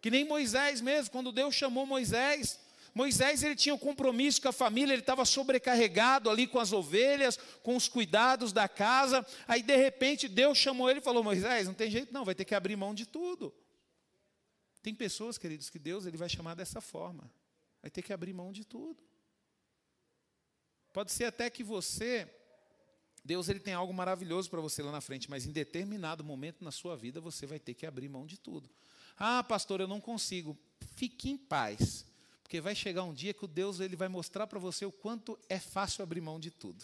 Que 0.00 0.10
nem 0.10 0.24
Moisés 0.24 0.80
mesmo, 0.80 1.10
quando 1.10 1.30
Deus 1.30 1.54
chamou 1.54 1.84
Moisés, 1.84 2.58
Moisés 2.98 3.44
ele 3.44 3.54
tinha 3.54 3.72
um 3.72 3.78
compromisso 3.78 4.42
com 4.42 4.48
a 4.48 4.52
família, 4.52 4.92
ele 4.92 5.02
estava 5.02 5.24
sobrecarregado 5.24 6.28
ali 6.28 6.48
com 6.48 6.58
as 6.58 6.72
ovelhas, 6.72 7.38
com 7.62 7.76
os 7.76 7.86
cuidados 7.86 8.52
da 8.52 8.68
casa. 8.68 9.24
Aí 9.46 9.62
de 9.62 9.76
repente 9.76 10.26
Deus 10.26 10.58
chamou 10.58 10.90
ele 10.90 10.98
e 10.98 11.02
falou: 11.02 11.22
Moisés, 11.22 11.68
não 11.68 11.74
tem 11.74 11.88
jeito 11.92 12.12
não, 12.12 12.24
vai 12.24 12.34
ter 12.34 12.44
que 12.44 12.56
abrir 12.56 12.74
mão 12.74 12.92
de 12.92 13.06
tudo. 13.06 13.54
Tem 14.82 14.92
pessoas, 14.92 15.38
queridos, 15.38 15.70
que 15.70 15.78
Deus 15.78 16.06
ele 16.06 16.16
vai 16.16 16.28
chamar 16.28 16.56
dessa 16.56 16.80
forma. 16.80 17.30
Vai 17.80 17.88
ter 17.88 18.02
que 18.02 18.12
abrir 18.12 18.32
mão 18.32 18.50
de 18.50 18.64
tudo. 18.64 19.00
Pode 20.92 21.12
ser 21.12 21.26
até 21.26 21.48
que 21.48 21.62
você, 21.62 22.28
Deus 23.24 23.48
ele 23.48 23.60
tem 23.60 23.74
algo 23.74 23.94
maravilhoso 23.94 24.50
para 24.50 24.60
você 24.60 24.82
lá 24.82 24.90
na 24.90 25.00
frente, 25.00 25.30
mas 25.30 25.46
em 25.46 25.52
determinado 25.52 26.24
momento 26.24 26.64
na 26.64 26.72
sua 26.72 26.96
vida 26.96 27.20
você 27.20 27.46
vai 27.46 27.60
ter 27.60 27.74
que 27.74 27.86
abrir 27.86 28.08
mão 28.08 28.26
de 28.26 28.36
tudo. 28.36 28.68
Ah, 29.16 29.44
pastor, 29.44 29.80
eu 29.80 29.86
não 29.86 30.00
consigo. 30.00 30.58
Fique 30.96 31.30
em 31.30 31.38
paz, 31.38 32.07
porque 32.48 32.62
vai 32.62 32.74
chegar 32.74 33.02
um 33.02 33.12
dia 33.12 33.34
que 33.34 33.44
o 33.44 33.46
Deus 33.46 33.78
ele 33.78 33.94
vai 33.94 34.08
mostrar 34.08 34.46
para 34.46 34.58
você 34.58 34.86
o 34.86 34.90
quanto 34.90 35.38
é 35.50 35.58
fácil 35.58 36.02
abrir 36.02 36.22
mão 36.22 36.40
de 36.40 36.50
tudo. 36.50 36.82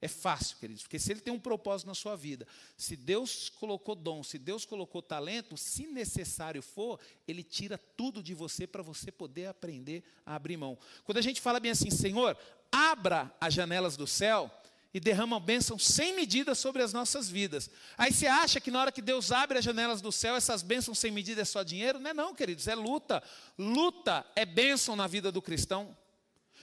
É 0.00 0.08
fácil, 0.08 0.56
queridos, 0.56 0.84
porque 0.84 0.98
se 0.98 1.12
ele 1.12 1.20
tem 1.20 1.34
um 1.34 1.38
propósito 1.38 1.86
na 1.86 1.94
sua 1.94 2.16
vida, 2.16 2.48
se 2.78 2.96
Deus 2.96 3.50
colocou 3.50 3.94
dom, 3.94 4.22
se 4.22 4.38
Deus 4.38 4.64
colocou 4.64 5.02
talento, 5.02 5.54
se 5.54 5.86
necessário 5.86 6.62
for, 6.62 6.98
ele 7.28 7.42
tira 7.42 7.76
tudo 7.76 8.22
de 8.22 8.32
você 8.32 8.66
para 8.66 8.82
você 8.82 9.12
poder 9.12 9.48
aprender 9.48 10.02
a 10.24 10.34
abrir 10.34 10.56
mão. 10.56 10.78
Quando 11.04 11.18
a 11.18 11.22
gente 11.22 11.42
fala 11.42 11.60
bem 11.60 11.72
assim, 11.72 11.90
Senhor, 11.90 12.34
abra 12.72 13.30
as 13.38 13.52
janelas 13.52 13.98
do 13.98 14.06
céu 14.06 14.50
e 14.96 15.00
derrama 15.00 15.38
bênção 15.38 15.78
sem 15.78 16.16
medida 16.16 16.54
sobre 16.54 16.82
as 16.82 16.90
nossas 16.90 17.28
vidas. 17.28 17.68
Aí 17.98 18.10
você 18.10 18.26
acha 18.26 18.58
que 18.58 18.70
na 18.70 18.80
hora 18.80 18.90
que 18.90 19.02
Deus 19.02 19.30
abre 19.30 19.58
as 19.58 19.64
janelas 19.66 20.00
do 20.00 20.10
céu, 20.10 20.34
essas 20.34 20.62
bênçãos 20.62 20.98
sem 20.98 21.10
medida 21.10 21.42
é 21.42 21.44
só 21.44 21.62
dinheiro? 21.62 22.00
Não 22.00 22.12
é 22.12 22.14
não, 22.14 22.34
queridos, 22.34 22.66
é 22.66 22.74
luta. 22.74 23.22
Luta 23.58 24.24
é 24.34 24.46
bênção 24.46 24.96
na 24.96 25.06
vida 25.06 25.30
do 25.30 25.42
cristão. 25.42 25.94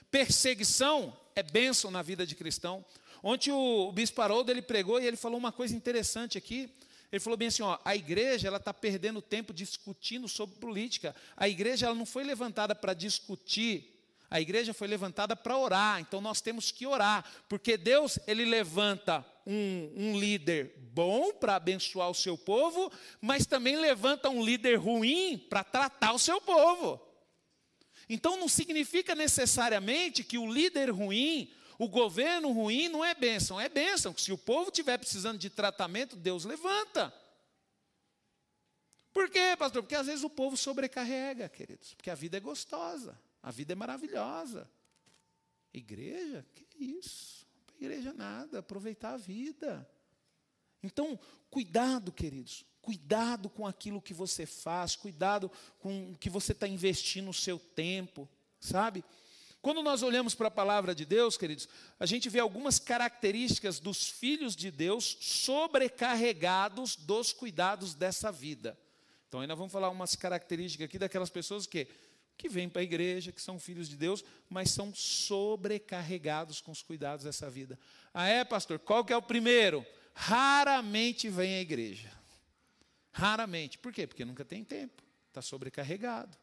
Perseguição 0.09 1.15
é 1.35 1.43
bênção 1.43 1.91
na 1.91 2.01
vida 2.01 2.25
de 2.25 2.33
cristão. 2.33 2.83
Ontem 3.21 3.51
o, 3.51 3.89
o 3.89 3.91
bispo 3.91 4.19
Haroldo, 4.19 4.49
ele 4.49 4.63
pregou 4.63 4.99
e 4.99 5.05
ele 5.05 5.15
falou 5.15 5.37
uma 5.37 5.51
coisa 5.51 5.75
interessante 5.75 6.35
aqui. 6.35 6.73
Ele 7.11 7.19
falou 7.19 7.37
bem 7.37 7.49
assim, 7.49 7.61
ó, 7.61 7.77
a 7.85 7.95
igreja 7.95 8.47
ela 8.47 8.57
está 8.57 8.73
perdendo 8.73 9.21
tempo 9.21 9.53
discutindo 9.53 10.27
sobre 10.27 10.55
política. 10.55 11.15
A 11.37 11.47
igreja 11.47 11.85
ela 11.85 11.93
não 11.93 12.07
foi 12.07 12.23
levantada 12.23 12.73
para 12.73 12.95
discutir, 12.95 13.92
a 14.33 14.41
igreja 14.41 14.73
foi 14.73 14.87
levantada 14.87 15.35
para 15.35 15.55
orar. 15.55 15.99
Então 15.99 16.19
nós 16.19 16.41
temos 16.41 16.71
que 16.71 16.87
orar, 16.87 17.23
porque 17.47 17.77
Deus 17.77 18.17
ele 18.25 18.45
levanta 18.45 19.23
um, 19.45 19.93
um 19.95 20.19
líder 20.19 20.73
bom 20.91 21.31
para 21.33 21.55
abençoar 21.55 22.09
o 22.09 22.15
seu 22.15 22.35
povo, 22.35 22.91
mas 23.21 23.45
também 23.45 23.75
levanta 23.75 24.31
um 24.31 24.43
líder 24.43 24.77
ruim 24.77 25.37
para 25.37 25.63
tratar 25.63 26.13
o 26.13 26.19
seu 26.19 26.41
povo. 26.41 26.99
Então 28.09 28.35
não 28.35 28.47
significa 28.47 29.13
necessariamente 29.13 30.23
que 30.23 30.39
o 30.39 30.51
líder 30.51 30.89
ruim 30.89 31.53
o 31.77 31.87
governo 31.87 32.51
ruim 32.51 32.87
não 32.87 33.03
é 33.03 33.13
bênção, 33.13 33.59
é 33.59 33.67
bênção. 33.67 34.15
Se 34.17 34.31
o 34.31 34.37
povo 34.37 34.69
estiver 34.69 34.97
precisando 34.97 35.37
de 35.37 35.49
tratamento, 35.49 36.15
Deus 36.15 36.45
levanta. 36.45 37.13
Por 39.11 39.29
quê, 39.29 39.55
pastor? 39.57 39.83
Porque 39.83 39.95
às 39.95 40.07
vezes 40.07 40.23
o 40.23 40.29
povo 40.29 40.55
sobrecarrega, 40.55 41.49
queridos. 41.49 41.93
Porque 41.93 42.09
a 42.09 42.15
vida 42.15 42.37
é 42.37 42.39
gostosa, 42.39 43.19
a 43.43 43.51
vida 43.51 43.73
é 43.73 43.75
maravilhosa. 43.75 44.69
Igreja? 45.73 46.45
Que 46.55 46.65
isso? 46.81 47.45
Para 47.65 47.75
igreja 47.75 48.13
nada, 48.13 48.59
aproveitar 48.59 49.13
a 49.13 49.17
vida. 49.17 49.87
Então, 50.81 51.19
cuidado, 51.49 52.11
queridos. 52.11 52.65
Cuidado 52.81 53.49
com 53.49 53.67
aquilo 53.67 54.01
que 54.01 54.13
você 54.13 54.45
faz, 54.45 54.95
cuidado 54.95 55.51
com 55.79 56.11
o 56.11 56.17
que 56.17 56.29
você 56.29 56.53
está 56.53 56.67
investindo 56.67 57.29
o 57.29 57.33
seu 57.33 57.59
tempo, 57.59 58.29
sabe? 58.59 59.03
Quando 59.61 59.81
nós 59.81 60.03
olhamos 60.03 60.35
para 60.35 60.49
a 60.49 60.51
palavra 60.51 60.93
de 60.93 61.05
Deus, 61.05 61.37
queridos, 61.37 61.69
a 61.97 62.05
gente 62.05 62.27
vê 62.29 62.39
algumas 62.39 62.79
características 62.79 63.79
dos 63.79 64.09
filhos 64.09 64.57
de 64.57 64.69
Deus 64.69 65.17
sobrecarregados 65.21 66.97
dos 66.97 67.31
cuidados 67.31 67.93
dessa 67.93 68.29
vida. 68.29 68.77
Então, 69.29 69.39
ainda 69.39 69.55
vamos 69.55 69.71
falar 69.71 69.89
umas 69.89 70.15
características 70.15 70.85
aqui 70.85 70.99
daquelas 70.99 71.29
pessoas 71.29 71.65
que, 71.65 71.87
que 72.37 72.49
vêm 72.49 72.67
para 72.67 72.81
a 72.81 72.83
igreja, 72.83 73.31
que 73.31 73.41
são 73.41 73.59
filhos 73.59 73.87
de 73.87 73.95
Deus, 73.95 74.23
mas 74.49 74.71
são 74.71 74.93
sobrecarregados 74.93 76.59
com 76.61 76.71
os 76.71 76.81
cuidados 76.81 77.23
dessa 77.25 77.49
vida. 77.49 77.79
Ah, 78.13 78.27
é, 78.27 78.43
pastor? 78.43 78.79
Qual 78.79 79.05
que 79.05 79.13
é 79.13 79.17
o 79.17 79.21
primeiro? 79.21 79.85
Raramente 80.13 81.29
vem 81.29 81.55
à 81.55 81.61
igreja. 81.61 82.11
Raramente. 83.11 83.77
Por 83.77 83.93
quê? 83.93 84.07
Porque 84.07 84.25
nunca 84.25 84.43
tem 84.43 84.63
tempo. 84.63 85.01
Está 85.29 85.41
sobrecarregado. 85.41 86.37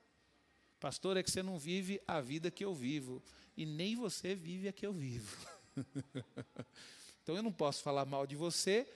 Pastor, 0.79 1.17
é 1.17 1.23
que 1.23 1.31
você 1.31 1.43
não 1.43 1.59
vive 1.59 2.01
a 2.07 2.21
vida 2.21 2.51
que 2.51 2.65
eu 2.65 2.75
vivo. 2.75 3.23
E 3.57 3.67
nem 3.67 3.95
você 3.97 4.35
vive 4.35 4.69
a 4.69 4.73
que 4.73 4.87
eu 4.87 4.93
vivo. 4.93 5.37
então 7.23 7.37
eu 7.37 7.43
não 7.43 7.53
posso 7.53 7.83
falar 7.83 8.05
mal 8.05 8.27
de 8.27 8.37
você 8.37 8.87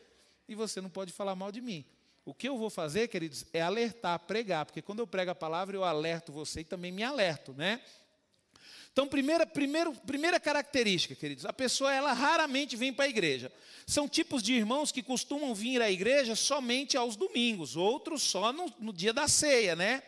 e 0.49 0.55
você 0.55 0.81
não 0.81 0.91
pode 0.91 1.13
falar 1.13 1.35
mal 1.35 1.53
de 1.53 1.61
mim. 1.61 1.85
O 2.25 2.33
que 2.33 2.49
eu 2.49 2.57
vou 2.57 2.71
fazer, 2.71 3.09
queridos, 3.09 3.45
é 3.53 3.61
alertar, 3.61 4.19
pregar, 4.21 4.65
porque 4.65 4.81
quando 4.81 5.01
eu 5.01 5.07
prego 5.07 5.31
a 5.31 5.35
palavra, 5.35 5.77
eu 5.77 5.85
alerto 5.85 6.33
você 6.33 6.61
e 6.61 6.65
também 6.65 6.91
me 6.91 7.03
alerto, 7.03 7.53
né? 7.53 7.81
Então, 8.95 9.09
primeira, 9.09 9.45
primeiro, 9.45 9.93
primeira 10.07 10.39
característica, 10.39 11.17
queridos, 11.17 11.45
a 11.45 11.53
pessoa 11.53 11.93
ela 11.93 12.13
raramente 12.13 12.77
vem 12.77 12.93
para 12.93 13.07
a 13.07 13.09
igreja. 13.09 13.53
São 13.87 14.09
tipos 14.09 14.43
de 14.43 14.55
irmãos 14.55 14.93
que 14.93 15.03
costumam 15.03 15.53
vir 15.53 15.83
à 15.83 15.91
igreja 15.91 16.37
somente 16.37 16.97
aos 16.97 17.17
domingos, 17.17 17.77
outros 17.77 18.23
só 18.23 18.53
no, 18.53 18.73
no 18.79 18.93
dia 18.93 19.13
da 19.13 19.27
ceia, 19.27 19.75
né? 19.75 20.03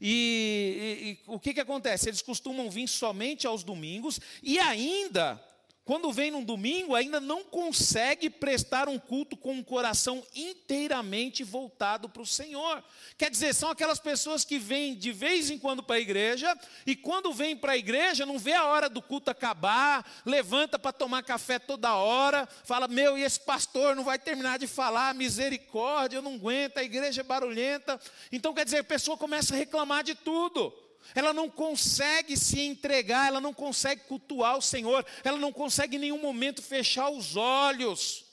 E, 0.00 1.18
e, 1.28 1.30
e 1.30 1.34
o 1.34 1.38
que, 1.38 1.54
que 1.54 1.60
acontece? 1.60 2.08
Eles 2.08 2.20
costumam 2.20 2.68
vir 2.68 2.88
somente 2.88 3.46
aos 3.46 3.62
domingos 3.62 4.20
e 4.42 4.58
ainda 4.58 5.40
quando 5.86 6.12
vem 6.12 6.32
num 6.32 6.42
domingo, 6.42 6.96
ainda 6.96 7.20
não 7.20 7.44
consegue 7.44 8.28
prestar 8.28 8.88
um 8.88 8.98
culto 8.98 9.36
com 9.36 9.52
um 9.52 9.62
coração 9.62 10.20
inteiramente 10.34 11.44
voltado 11.44 12.08
para 12.08 12.22
o 12.22 12.26
Senhor. 12.26 12.82
Quer 13.16 13.30
dizer, 13.30 13.54
são 13.54 13.70
aquelas 13.70 14.00
pessoas 14.00 14.44
que 14.44 14.58
vêm 14.58 14.96
de 14.96 15.12
vez 15.12 15.48
em 15.48 15.56
quando 15.56 15.84
para 15.84 15.94
a 15.94 16.00
igreja, 16.00 16.52
e 16.84 16.96
quando 16.96 17.32
vêm 17.32 17.56
para 17.56 17.74
a 17.74 17.76
igreja, 17.76 18.26
não 18.26 18.36
vê 18.36 18.52
a 18.52 18.64
hora 18.64 18.88
do 18.88 19.00
culto 19.00 19.30
acabar, 19.30 20.04
levanta 20.26 20.76
para 20.76 20.92
tomar 20.92 21.22
café 21.22 21.56
toda 21.56 21.94
hora, 21.94 22.48
fala: 22.64 22.88
Meu, 22.88 23.16
e 23.16 23.22
esse 23.22 23.38
pastor 23.38 23.94
não 23.94 24.02
vai 24.02 24.18
terminar 24.18 24.58
de 24.58 24.66
falar, 24.66 25.14
misericórdia, 25.14 26.16
eu 26.16 26.22
não 26.22 26.34
aguento, 26.34 26.78
a 26.78 26.82
igreja 26.82 27.20
é 27.20 27.24
barulhenta. 27.24 28.00
Então, 28.32 28.52
quer 28.52 28.64
dizer, 28.64 28.78
a 28.78 28.84
pessoa 28.84 29.16
começa 29.16 29.54
a 29.54 29.56
reclamar 29.56 30.02
de 30.02 30.16
tudo 30.16 30.74
ela 31.14 31.32
não 31.32 31.48
consegue 31.48 32.36
se 32.36 32.60
entregar, 32.60 33.28
ela 33.28 33.40
não 33.40 33.54
consegue 33.54 34.02
cultuar 34.02 34.56
o 34.56 34.62
Senhor, 34.62 35.04
ela 35.24 35.38
não 35.38 35.52
consegue 35.52 35.96
em 35.96 36.00
nenhum 36.00 36.20
momento 36.20 36.62
fechar 36.62 37.08
os 37.10 37.36
olhos. 37.36 38.26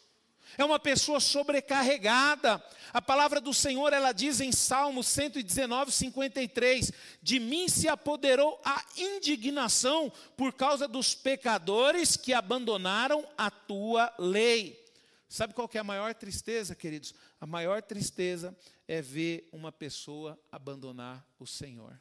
É 0.58 0.64
uma 0.64 0.80
pessoa 0.80 1.20
sobrecarregada. 1.20 2.64
A 2.92 3.02
palavra 3.02 3.42
do 3.42 3.54
Senhor, 3.54 3.92
ela 3.92 4.12
diz 4.12 4.40
em 4.40 4.52
Salmo 4.52 5.04
119, 5.04 5.92
53: 5.92 6.92
De 7.22 7.40
mim 7.40 7.68
se 7.68 7.88
apoderou 7.88 8.62
a 8.64 8.84
indignação 8.96 10.12
por 10.38 10.54
causa 10.54 10.88
dos 10.88 11.16
pecadores 11.16 12.16
que 12.16 12.34
abandonaram 12.34 13.28
a 13.38 13.50
tua 13.50 14.14
lei. 14.20 14.84
Sabe 15.28 15.56
qual 15.56 15.68
é 15.74 15.80
a 15.80 15.84
maior 15.84 16.14
tristeza, 16.14 16.76
queridos? 16.76 17.16
A 17.42 17.48
maior 17.48 17.82
tristeza 17.82 18.56
é 18.88 19.02
ver 19.02 19.50
uma 19.52 19.72
pessoa 19.72 20.40
abandonar 20.52 21.26
o 21.40 21.48
Senhor. 21.48 22.00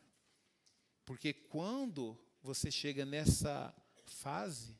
Porque 1.04 1.32
quando 1.32 2.18
você 2.42 2.70
chega 2.70 3.04
nessa 3.04 3.74
fase 4.06 4.76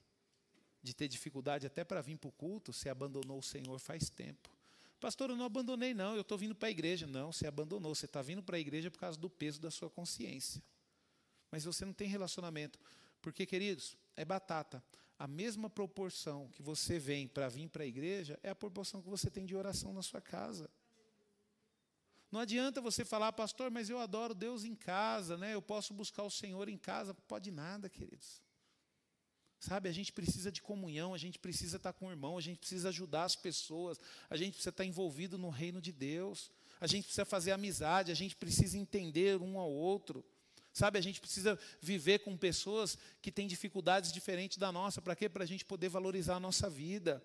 de 0.82 0.94
ter 0.94 1.08
dificuldade 1.08 1.66
até 1.66 1.84
para 1.84 2.00
vir 2.00 2.18
para 2.18 2.28
o 2.28 2.32
culto, 2.32 2.72
você 2.72 2.88
abandonou 2.88 3.38
o 3.38 3.42
Senhor 3.42 3.78
faz 3.78 4.10
tempo. 4.10 4.50
Pastor, 5.00 5.30
eu 5.30 5.36
não 5.36 5.44
abandonei, 5.44 5.92
não, 5.92 6.14
eu 6.14 6.20
estou 6.20 6.38
vindo 6.38 6.54
para 6.54 6.68
a 6.68 6.70
igreja. 6.70 7.06
Não, 7.06 7.32
você 7.32 7.46
abandonou, 7.46 7.94
você 7.94 8.06
está 8.06 8.22
vindo 8.22 8.42
para 8.42 8.56
a 8.56 8.60
igreja 8.60 8.90
por 8.90 8.98
causa 8.98 9.18
do 9.18 9.28
peso 9.28 9.60
da 9.60 9.70
sua 9.70 9.90
consciência. 9.90 10.62
Mas 11.50 11.64
você 11.64 11.84
não 11.84 11.92
tem 11.92 12.08
relacionamento. 12.08 12.78
Porque, 13.20 13.44
queridos, 13.44 13.96
é 14.16 14.24
batata. 14.24 14.82
A 15.18 15.26
mesma 15.26 15.68
proporção 15.68 16.48
que 16.50 16.62
você 16.62 16.98
vem 16.98 17.28
para 17.28 17.48
vir 17.48 17.68
para 17.68 17.84
a 17.84 17.86
igreja 17.86 18.38
é 18.42 18.50
a 18.50 18.54
proporção 18.54 19.02
que 19.02 19.08
você 19.08 19.30
tem 19.30 19.44
de 19.44 19.54
oração 19.54 19.92
na 19.92 20.02
sua 20.02 20.20
casa. 20.20 20.70
Não 22.32 22.40
adianta 22.40 22.80
você 22.80 23.04
falar, 23.04 23.30
pastor, 23.34 23.70
mas 23.70 23.90
eu 23.90 23.98
adoro 23.98 24.34
Deus 24.34 24.64
em 24.64 24.74
casa, 24.74 25.36
né? 25.36 25.52
Eu 25.52 25.60
posso 25.60 25.92
buscar 25.92 26.22
o 26.22 26.30
Senhor 26.30 26.66
em 26.66 26.78
casa. 26.78 27.12
Pode 27.12 27.50
nada, 27.50 27.90
queridos. 27.90 28.40
Sabe, 29.60 29.86
a 29.90 29.92
gente 29.92 30.10
precisa 30.10 30.50
de 30.50 30.62
comunhão, 30.62 31.12
a 31.12 31.18
gente 31.18 31.38
precisa 31.38 31.76
estar 31.76 31.92
com 31.92 32.06
o 32.06 32.10
irmão, 32.10 32.38
a 32.38 32.40
gente 32.40 32.58
precisa 32.58 32.88
ajudar 32.88 33.24
as 33.24 33.36
pessoas, 33.36 34.00
a 34.30 34.36
gente 34.36 34.54
precisa 34.54 34.70
estar 34.70 34.84
envolvido 34.84 35.36
no 35.36 35.50
reino 35.50 35.80
de 35.80 35.92
Deus, 35.92 36.50
a 36.80 36.86
gente 36.86 37.04
precisa 37.04 37.26
fazer 37.26 37.52
amizade, 37.52 38.10
a 38.10 38.14
gente 38.14 38.34
precisa 38.34 38.78
entender 38.78 39.40
um 39.40 39.60
ao 39.60 39.70
outro. 39.70 40.24
Sabe, 40.72 40.98
a 40.98 41.02
gente 41.02 41.20
precisa 41.20 41.58
viver 41.82 42.20
com 42.20 42.34
pessoas 42.34 42.96
que 43.20 43.30
têm 43.30 43.46
dificuldades 43.46 44.10
diferentes 44.10 44.56
da 44.56 44.72
nossa, 44.72 45.02
para 45.02 45.14
quê? 45.14 45.28
Para 45.28 45.44
a 45.44 45.46
gente 45.46 45.66
poder 45.66 45.90
valorizar 45.90 46.36
a 46.36 46.40
nossa 46.40 46.70
vida. 46.70 47.22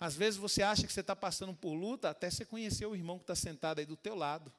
Às 0.00 0.16
vezes 0.16 0.40
você 0.40 0.62
acha 0.62 0.86
que 0.86 0.92
você 0.92 1.00
está 1.00 1.14
passando 1.14 1.52
por 1.52 1.74
luta, 1.74 2.08
até 2.08 2.30
você 2.30 2.42
conhecer 2.44 2.86
o 2.86 2.96
irmão 2.96 3.18
que 3.18 3.24
está 3.24 3.34
sentado 3.34 3.80
aí 3.80 3.86
do 3.86 3.96
teu 3.96 4.14
lado. 4.14 4.50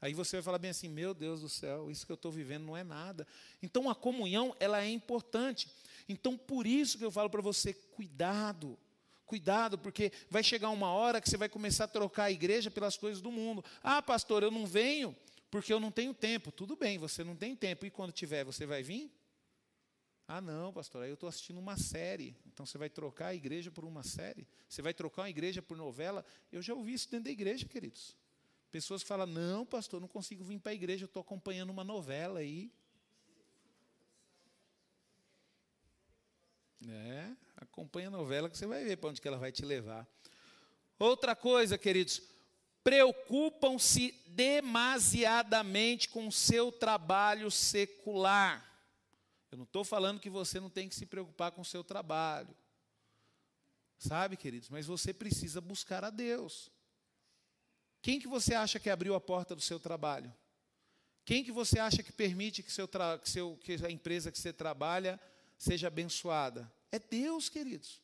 Aí 0.00 0.12
você 0.12 0.36
vai 0.38 0.42
falar 0.42 0.58
bem 0.58 0.72
assim, 0.72 0.88
meu 0.88 1.14
Deus 1.14 1.40
do 1.42 1.48
céu, 1.48 1.88
isso 1.88 2.04
que 2.04 2.10
eu 2.10 2.16
estou 2.16 2.32
vivendo 2.32 2.64
não 2.64 2.76
é 2.76 2.82
nada. 2.82 3.24
Então 3.62 3.88
a 3.88 3.94
comunhão, 3.94 4.56
ela 4.58 4.82
é 4.82 4.90
importante. 4.90 5.68
Então 6.08 6.36
por 6.36 6.66
isso 6.66 6.98
que 6.98 7.04
eu 7.04 7.10
falo 7.12 7.30
para 7.30 7.40
você, 7.40 7.72
cuidado. 7.72 8.76
Cuidado, 9.24 9.78
porque 9.78 10.10
vai 10.28 10.42
chegar 10.42 10.70
uma 10.70 10.90
hora 10.90 11.20
que 11.20 11.30
você 11.30 11.36
vai 11.36 11.48
começar 11.48 11.84
a 11.84 11.88
trocar 11.88 12.24
a 12.24 12.32
igreja 12.32 12.68
pelas 12.68 12.96
coisas 12.96 13.22
do 13.22 13.30
mundo. 13.30 13.64
Ah, 13.82 14.02
pastor, 14.02 14.42
eu 14.42 14.50
não 14.50 14.66
venho 14.66 15.16
porque 15.48 15.72
eu 15.72 15.78
não 15.78 15.92
tenho 15.92 16.12
tempo. 16.12 16.50
Tudo 16.50 16.74
bem, 16.74 16.98
você 16.98 17.22
não 17.22 17.36
tem 17.36 17.54
tempo. 17.54 17.86
E 17.86 17.90
quando 17.90 18.10
tiver, 18.10 18.44
você 18.44 18.66
vai 18.66 18.82
vir? 18.82 19.12
Ah, 20.34 20.40
não, 20.40 20.72
pastor, 20.72 21.02
aí 21.02 21.10
eu 21.10 21.14
estou 21.14 21.28
assistindo 21.28 21.58
uma 21.58 21.76
série. 21.76 22.34
Então 22.46 22.64
você 22.64 22.78
vai 22.78 22.88
trocar 22.88 23.26
a 23.26 23.34
igreja 23.34 23.70
por 23.70 23.84
uma 23.84 24.02
série? 24.02 24.48
Você 24.66 24.80
vai 24.80 24.94
trocar 24.94 25.22
uma 25.22 25.28
igreja 25.28 25.60
por 25.60 25.76
novela? 25.76 26.24
Eu 26.50 26.62
já 26.62 26.72
ouvi 26.72 26.94
isso 26.94 27.10
dentro 27.10 27.24
da 27.24 27.30
igreja, 27.30 27.66
queridos. 27.68 28.16
Pessoas 28.70 29.02
falam: 29.02 29.26
não, 29.26 29.66
pastor, 29.66 30.00
não 30.00 30.08
consigo 30.08 30.42
vir 30.42 30.58
para 30.58 30.72
a 30.72 30.74
igreja, 30.74 31.04
eu 31.04 31.06
estou 31.06 31.20
acompanhando 31.20 31.68
uma 31.68 31.84
novela 31.84 32.38
aí. 32.38 32.72
É, 36.88 37.30
acompanha 37.54 38.08
a 38.08 38.10
novela 38.10 38.48
que 38.48 38.56
você 38.56 38.66
vai 38.66 38.82
ver 38.84 38.96
para 38.96 39.10
onde 39.10 39.20
que 39.20 39.28
ela 39.28 39.36
vai 39.36 39.52
te 39.52 39.66
levar. 39.66 40.08
Outra 40.98 41.36
coisa, 41.36 41.76
queridos, 41.76 42.22
preocupam-se 42.82 44.18
demasiadamente 44.28 46.08
com 46.08 46.26
o 46.26 46.32
seu 46.32 46.72
trabalho 46.72 47.50
secular. 47.50 48.71
Eu 49.52 49.58
não 49.58 49.64
estou 49.64 49.84
falando 49.84 50.18
que 50.18 50.30
você 50.30 50.58
não 50.58 50.70
tem 50.70 50.88
que 50.88 50.94
se 50.94 51.04
preocupar 51.04 51.52
com 51.52 51.60
o 51.60 51.64
seu 51.64 51.84
trabalho. 51.84 52.56
Sabe, 53.98 54.34
queridos, 54.34 54.70
mas 54.70 54.86
você 54.86 55.12
precisa 55.12 55.60
buscar 55.60 56.02
a 56.02 56.08
Deus. 56.08 56.70
Quem 58.00 58.18
que 58.18 58.26
você 58.26 58.54
acha 58.54 58.80
que 58.80 58.88
abriu 58.88 59.14
a 59.14 59.20
porta 59.20 59.54
do 59.54 59.60
seu 59.60 59.78
trabalho? 59.78 60.34
Quem 61.22 61.44
que 61.44 61.52
você 61.52 61.78
acha 61.78 62.02
que 62.02 62.10
permite 62.10 62.62
que, 62.62 62.72
seu 62.72 62.88
que, 62.88 63.30
seu, 63.30 63.56
que 63.58 63.74
a 63.84 63.90
empresa 63.90 64.32
que 64.32 64.38
você 64.38 64.54
trabalha 64.54 65.20
seja 65.58 65.86
abençoada? 65.86 66.72
É 66.90 66.98
Deus, 66.98 67.50
queridos. 67.50 68.00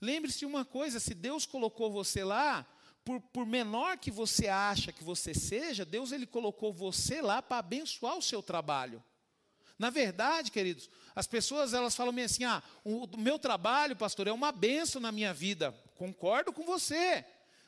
Lembre-se 0.00 0.40
de 0.40 0.46
uma 0.46 0.64
coisa: 0.64 0.98
se 0.98 1.14
Deus 1.14 1.46
colocou 1.46 1.92
você 1.92 2.24
lá, 2.24 2.66
por, 3.04 3.20
por, 3.20 3.46
menor 3.46 3.96
que 3.96 4.10
você 4.10 4.48
acha 4.48 4.92
que 4.92 5.04
você 5.04 5.32
seja, 5.32 5.84
Deus 5.84 6.10
ele 6.10 6.26
colocou 6.26 6.72
você 6.72 7.22
lá 7.22 7.40
para 7.40 7.58
abençoar 7.58 8.18
o 8.18 8.22
seu 8.22 8.42
trabalho. 8.42 9.02
Na 9.78 9.90
verdade, 9.90 10.50
queridos, 10.50 10.90
as 11.14 11.26
pessoas 11.26 11.72
elas 11.72 11.94
falam 11.94 12.12
meio 12.12 12.26
assim: 12.26 12.44
ah, 12.44 12.62
o, 12.84 13.04
o 13.04 13.16
meu 13.16 13.38
trabalho, 13.38 13.94
pastor, 13.94 14.26
é 14.26 14.32
uma 14.32 14.50
benção 14.50 15.00
na 15.00 15.12
minha 15.12 15.32
vida. 15.32 15.72
Concordo 15.96 16.52
com 16.52 16.64
você. 16.64 17.24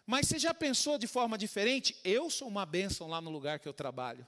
Mas 0.06 0.26
você 0.26 0.38
já 0.38 0.52
pensou 0.52 0.98
de 0.98 1.06
forma 1.06 1.38
diferente? 1.38 1.96
Eu 2.02 2.28
sou 2.30 2.48
uma 2.48 2.66
bênção 2.66 3.06
lá 3.06 3.20
no 3.20 3.30
lugar 3.30 3.60
que 3.60 3.68
eu 3.68 3.72
trabalho. 3.72 4.26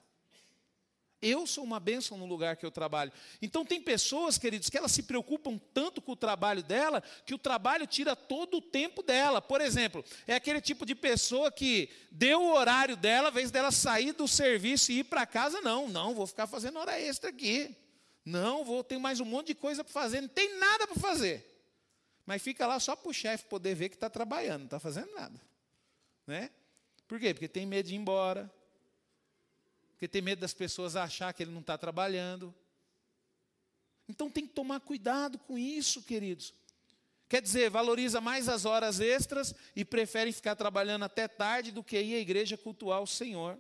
Eu 1.23 1.47
sou 1.47 1.63
uma 1.63 1.79
bênção 1.79 2.19
no 2.19 2.27
lugar 2.27 2.57
que 2.57 2.67
eu 2.67 2.71
trabalho. 2.71 3.13
Então, 3.41 3.65
tem 3.65 3.81
pessoas, 3.81 4.37
queridos, 4.37 4.69
que 4.69 4.77
elas 4.77 4.91
se 4.91 5.05
preocupam 5.05 5.57
tanto 5.73 6.03
com 6.03 6.13
o 6.13 6.17
trabalho 6.17 6.63
dela, 6.63 7.01
que 7.25 7.33
o 7.33 7.39
trabalho 7.39 7.87
tira 7.87 8.17
todo 8.17 8.57
o 8.57 8.61
tempo 8.61 9.03
dela. 9.03 9.41
Por 9.41 9.61
exemplo, 9.61 10.05
é 10.27 10.35
aquele 10.35 10.61
tipo 10.61 10.85
de 10.85 10.97
pessoa 10.97 11.53
que 11.53 11.89
deu 12.11 12.43
o 12.43 12.53
horário 12.55 12.97
dela, 12.97 13.31
vez 13.31 13.53
dela 13.53 13.71
sair 13.71 14.13
do 14.13 14.27
serviço 14.27 14.91
e 14.91 14.99
ir 14.99 15.05
para 15.05 15.25
casa, 15.25 15.61
não, 15.61 15.89
não, 15.89 16.15
vou 16.15 16.27
ficar 16.27 16.49
fazendo 16.49 16.79
hora 16.79 17.01
extra 17.01 17.31
aqui. 17.31 17.77
Não, 18.25 18.65
vou 18.65 18.83
ter 18.83 18.99
mais 18.99 19.21
um 19.21 19.25
monte 19.25 19.49
de 19.49 19.55
coisa 19.55 19.83
para 19.85 19.93
fazer, 19.93 20.21
não 20.21 20.29
tem 20.29 20.59
nada 20.59 20.87
para 20.87 21.01
fazer. 21.01 21.49
Mas 22.27 22.43
fica 22.43 22.67
lá 22.67 22.79
só 22.79 22.95
para 22.95 23.11
o 23.11 23.15
chefe 23.15 23.45
poder 23.47 23.75
ver 23.75 23.89
que 23.89 23.97
está 23.97 24.09
trabalhando, 24.09 24.61
não 24.61 24.67
está 24.67 24.81
fazendo 24.81 25.13
nada. 25.15 25.41
Né? 26.27 26.51
Por 27.09 27.19
quê? 27.19 27.35
Porque 27.35 27.49
tem 27.49 27.67
medo 27.67 27.89
de 27.89 27.95
ir 27.95 27.99
embora. 27.99 28.51
Porque 30.03 30.09
tem 30.09 30.21
medo 30.21 30.41
das 30.41 30.53
pessoas 30.53 30.97
achar 30.97 31.33
que 31.33 31.45
ele 31.45 31.53
não 31.53 31.61
está 31.61 31.79
trabalhando. 31.79 32.53
Então 34.09 34.29
tem 34.29 34.45
que 34.45 34.53
tomar 34.53 34.81
cuidado 34.81 35.39
com 35.39 35.57
isso, 35.57 36.03
queridos. 36.03 36.53
Quer 37.29 37.41
dizer, 37.41 37.71
valoriza 37.71 38.21
mais 38.21 38.49
as 38.49 38.65
horas 38.65 38.99
extras 38.99 39.55
e 39.77 39.85
prefere 39.85 40.33
ficar 40.33 40.57
trabalhando 40.57 41.05
até 41.05 41.29
tarde 41.29 41.71
do 41.71 41.85
que 41.85 42.03
ir 42.03 42.17
à 42.17 42.19
igreja 42.19 42.59
cultuar 42.59 43.01
o 43.01 43.07
Senhor. 43.07 43.57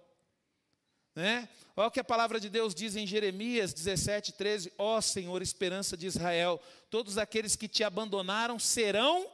Né? 1.15 1.49
Olha 1.77 1.87
o 1.87 1.93
que 1.93 2.01
a 2.01 2.05
palavra 2.05 2.41
de 2.41 2.51
Deus 2.51 2.75
diz 2.75 2.97
em 2.97 3.07
Jeremias 3.07 3.73
17, 3.73 4.33
13. 4.33 4.73
Ó 4.77 4.99
oh, 4.99 5.01
Senhor, 5.01 5.43
esperança 5.43 5.97
de 5.97 6.09
Israel, 6.09 6.61
todos 6.91 7.19
aqueles 7.19 7.55
que 7.55 7.69
te 7.69 7.85
abandonaram 7.85 8.59
serão 8.59 9.31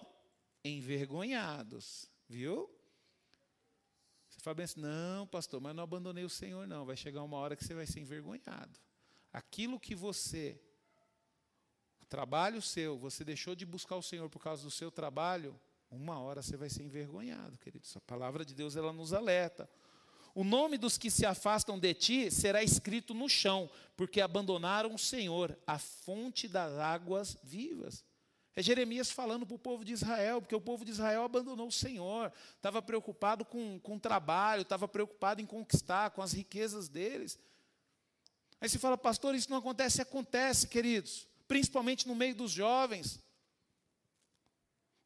envergonhados. 0.63 2.07
Viu? 2.29 2.69
Você 4.39 4.45
fala 4.45 4.55
bem 4.55 4.65
assim, 4.65 4.81
não, 4.81 5.27
pastor, 5.27 5.61
mas 5.61 5.75
não 5.75 5.83
abandonei 5.83 6.23
o 6.23 6.31
Senhor, 6.31 6.65
não. 6.65 6.87
Vai 6.87 6.97
chegar 6.97 7.25
uma 7.25 7.37
hora 7.39 7.57
que 7.57 7.65
você 7.65 7.75
vai 7.75 7.87
ser 7.87 7.99
envergonhado. 7.99 8.79
Aquilo 9.33 9.81
que 9.81 9.97
você, 9.97 10.63
o 12.01 12.07
trabalho 12.07 12.63
seu, 12.63 12.97
você 12.97 13.25
deixou 13.25 13.57
de 13.57 13.67
buscar 13.67 13.97
o 13.97 14.03
Senhor 14.03 14.31
por 14.31 14.41
causa 14.41 14.63
do 14.63 14.71
seu 14.71 14.93
trabalho, 14.93 15.61
uma 15.91 16.21
hora 16.21 16.41
você 16.41 16.57
vai 16.57 16.71
ser 16.71 16.85
envergonhado, 16.85 17.59
queridos. 17.59 17.97
A 17.97 18.01
palavra 18.03 18.45
de 18.45 18.55
Deus, 18.55 18.77
ela 18.77 18.93
nos 18.93 19.13
alerta. 19.13 19.69
O 20.33 20.45
nome 20.45 20.79
dos 20.79 20.97
que 20.97 21.11
se 21.11 21.27
afastam 21.27 21.77
de 21.77 21.93
ti 21.93 22.31
será 22.31 22.63
escrito 22.63 23.13
no 23.13 23.29
chão, 23.29 23.69
porque 23.97 24.21
abandonaram 24.21 24.95
o 24.95 24.99
Senhor, 24.99 25.59
a 25.67 25.81
fonte 25.81 26.47
das 26.47 26.75
águas 26.75 27.37
vivas. 27.43 28.05
É 28.59 28.63
Jeremias 28.63 29.09
falando 29.09 29.47
para 29.47 29.55
o 29.55 29.59
povo 29.59 29.85
de 29.85 29.93
Israel, 29.93 30.41
porque 30.41 30.57
o 30.57 30.61
povo 30.61 30.85
de 30.85 30.91
Israel 30.91 31.23
abandonou 31.23 31.69
o 31.69 31.71
Senhor, 31.73 32.33
estava 32.57 32.83
preocupado 32.83 33.45
com, 33.45 33.79
com 33.79 33.95
o 33.95 34.01
trabalho, 34.01 34.63
estava 34.63 34.89
preocupado 34.89 35.41
em 35.41 35.47
conquistar, 35.47 36.11
com 36.11 36.21
as 36.21 36.33
riquezas 36.33 36.89
deles. 36.89 37.39
Aí 38.61 38.69
se 38.69 38.77
fala, 38.77 38.99
pastor, 38.99 39.37
isso 39.37 39.49
não 39.49 39.59
acontece? 39.59 40.03
Acontece, 40.03 40.67
queridos, 40.67 41.29
principalmente 41.47 42.09
no 42.09 42.17
meio 42.17 42.35
dos 42.35 42.51
jovens. 42.51 43.21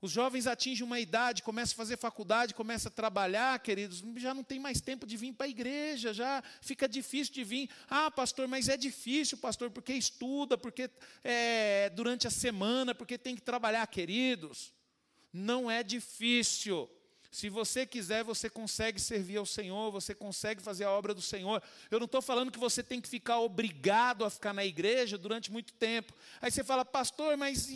Os 0.02 0.10
jovens 0.10 0.48
atingem 0.48 0.84
uma 0.84 0.98
idade, 0.98 1.44
começam 1.44 1.74
a 1.74 1.76
fazer 1.76 1.96
faculdade, 1.96 2.54
começam 2.54 2.90
a 2.90 2.92
trabalhar, 2.92 3.56
queridos, 3.60 4.02
já 4.16 4.34
não 4.34 4.42
tem 4.42 4.58
mais 4.58 4.80
tempo 4.80 5.06
de 5.06 5.16
vir 5.16 5.32
para 5.32 5.46
a 5.46 5.48
igreja, 5.48 6.12
já 6.12 6.42
fica 6.60 6.88
difícil 6.88 7.32
de 7.32 7.44
vir. 7.44 7.70
Ah, 7.88 8.10
pastor, 8.10 8.48
mas 8.48 8.68
é 8.68 8.76
difícil, 8.76 9.38
pastor, 9.38 9.70
porque 9.70 9.92
estuda, 9.92 10.58
porque 10.58 10.90
é, 11.22 11.88
durante 11.90 12.26
a 12.26 12.32
semana, 12.32 12.92
porque 12.92 13.16
tem 13.16 13.36
que 13.36 13.42
trabalhar, 13.42 13.86
queridos. 13.86 14.74
Não 15.32 15.70
é 15.70 15.84
difícil. 15.84 16.90
Se 17.30 17.48
você 17.48 17.86
quiser, 17.86 18.24
você 18.24 18.50
consegue 18.50 19.00
servir 19.00 19.36
ao 19.36 19.46
Senhor, 19.46 19.92
você 19.92 20.16
consegue 20.16 20.60
fazer 20.60 20.82
a 20.82 20.90
obra 20.90 21.14
do 21.14 21.22
Senhor. 21.22 21.62
Eu 21.92 22.00
não 22.00 22.06
estou 22.06 22.20
falando 22.20 22.50
que 22.50 22.58
você 22.58 22.82
tem 22.82 23.00
que 23.00 23.08
ficar 23.08 23.38
obrigado 23.38 24.24
a 24.24 24.30
ficar 24.30 24.52
na 24.52 24.66
igreja 24.66 25.16
durante 25.16 25.52
muito 25.52 25.72
tempo. 25.74 26.12
Aí 26.40 26.50
você 26.50 26.64
fala, 26.64 26.84
pastor, 26.84 27.36
mas. 27.36 27.68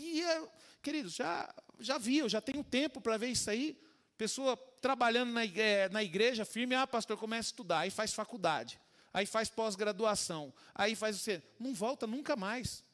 Queridos, 0.83 1.15
já 1.15 1.53
já 1.79 1.99
vi, 1.99 2.19
eu 2.19 2.29
já 2.29 2.41
tenho 2.41 2.63
tempo 2.65 3.01
para 3.01 3.17
ver 3.17 3.29
isso 3.29 3.51
aí. 3.51 3.81
Pessoa 4.17 4.57
trabalhando 4.81 5.33
na 5.33 5.45
igreja, 5.45 5.69
é, 5.69 5.89
na 5.89 6.03
igreja 6.03 6.45
firme, 6.45 6.75
ah, 6.75 6.87
pastor, 6.87 7.17
começa 7.19 7.49
a 7.49 7.51
estudar, 7.51 7.79
aí 7.81 7.91
faz 7.91 8.15
faculdade, 8.15 8.81
aí 9.13 9.27
faz 9.27 9.49
pós-graduação, 9.49 10.55
aí 10.75 10.95
faz 10.95 11.21
você. 11.21 11.43
Não 11.59 11.75
volta 11.75 12.07
nunca 12.07 12.37
mais. 12.37 12.85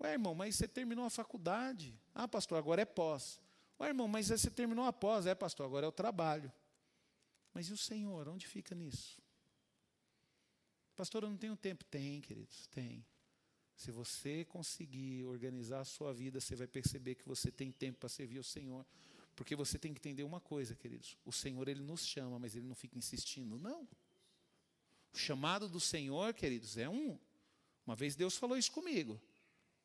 Ué, 0.00 0.12
irmão, 0.12 0.34
mas 0.34 0.56
você 0.56 0.66
terminou 0.66 1.04
a 1.04 1.10
faculdade. 1.10 1.96
Ah, 2.14 2.26
pastor, 2.26 2.58
agora 2.58 2.82
é 2.82 2.84
pós. 2.84 3.40
Ué, 3.78 3.88
irmão, 3.88 4.08
mas 4.08 4.28
você 4.28 4.50
terminou 4.50 4.84
a 4.84 4.92
pós. 4.92 5.26
É, 5.26 5.34
pastor, 5.34 5.66
agora 5.66 5.86
é 5.86 5.88
o 5.88 5.92
trabalho. 5.92 6.52
Mas 7.54 7.68
e 7.68 7.72
o 7.72 7.76
Senhor, 7.76 8.28
onde 8.28 8.46
fica 8.46 8.74
nisso? 8.74 9.20
Pastor, 10.96 11.22
eu 11.22 11.30
não 11.30 11.36
tenho 11.36 11.56
tempo. 11.56 11.84
Tem, 11.84 12.20
queridos, 12.20 12.66
tem. 12.68 13.04
Se 13.82 13.90
você 13.90 14.44
conseguir 14.44 15.24
organizar 15.24 15.80
a 15.80 15.84
sua 15.84 16.14
vida, 16.14 16.40
você 16.40 16.54
vai 16.54 16.68
perceber 16.68 17.16
que 17.16 17.26
você 17.26 17.50
tem 17.50 17.72
tempo 17.72 17.98
para 17.98 18.08
servir 18.08 18.38
o 18.38 18.44
Senhor. 18.44 18.86
Porque 19.34 19.56
você 19.56 19.76
tem 19.76 19.92
que 19.92 19.98
entender 19.98 20.22
uma 20.22 20.38
coisa, 20.38 20.76
queridos. 20.76 21.18
O 21.24 21.32
Senhor, 21.32 21.66
Ele 21.66 21.82
nos 21.82 22.06
chama, 22.06 22.38
mas 22.38 22.54
Ele 22.54 22.64
não 22.64 22.76
fica 22.76 22.96
insistindo. 22.96 23.58
Não. 23.58 23.82
O 25.12 25.18
chamado 25.18 25.68
do 25.68 25.80
Senhor, 25.80 26.32
queridos, 26.32 26.78
é 26.78 26.88
um. 26.88 27.18
Uma 27.84 27.96
vez 27.96 28.14
Deus 28.14 28.36
falou 28.36 28.56
isso 28.56 28.70
comigo. 28.70 29.20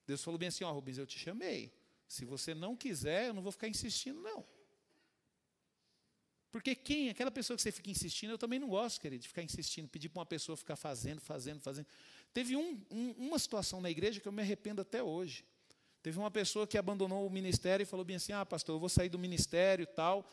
Deus 0.05 0.23
falou 0.23 0.37
bem 0.37 0.49
assim: 0.49 0.63
Ó, 0.63 0.69
oh, 0.69 0.73
Rubens, 0.75 0.99
eu 0.99 1.07
te 1.07 1.17
chamei. 1.17 1.73
Se 2.07 2.23
você 2.23 2.53
não 2.53 2.75
quiser, 2.77 3.29
eu 3.29 3.33
não 3.33 3.41
vou 3.41 3.51
ficar 3.51 3.67
insistindo, 3.67 4.21
não. 4.21 4.45
Porque 6.51 6.75
quem, 6.75 7.09
aquela 7.09 7.31
pessoa 7.31 7.57
que 7.57 7.63
você 7.63 7.71
fica 7.71 7.89
insistindo, 7.89 8.31
eu 8.31 8.37
também 8.37 8.59
não 8.59 8.69
gosto, 8.69 9.01
querido, 9.01 9.23
de 9.23 9.27
ficar 9.27 9.41
insistindo, 9.41 9.89
pedir 9.89 10.09
para 10.09 10.19
uma 10.19 10.25
pessoa 10.25 10.55
ficar 10.55 10.75
fazendo, 10.75 11.19
fazendo, 11.19 11.61
fazendo. 11.61 11.87
Teve 12.33 12.55
um, 12.55 12.81
um, 12.91 13.11
uma 13.17 13.39
situação 13.39 13.81
na 13.81 13.89
igreja 13.89 14.19
que 14.19 14.27
eu 14.27 14.31
me 14.31 14.41
arrependo 14.41 14.81
até 14.81 15.01
hoje. 15.01 15.43
Teve 16.01 16.19
uma 16.19 16.31
pessoa 16.31 16.67
que 16.67 16.77
abandonou 16.77 17.25
o 17.25 17.29
ministério 17.29 17.83
e 17.83 17.85
falou 17.85 18.05
bem 18.05 18.15
assim: 18.17 18.31
Ah, 18.31 18.45
pastor, 18.45 18.75
eu 18.75 18.79
vou 18.79 18.89
sair 18.89 19.09
do 19.09 19.19
ministério 19.19 19.83
e 19.83 19.87
tal. 19.87 20.27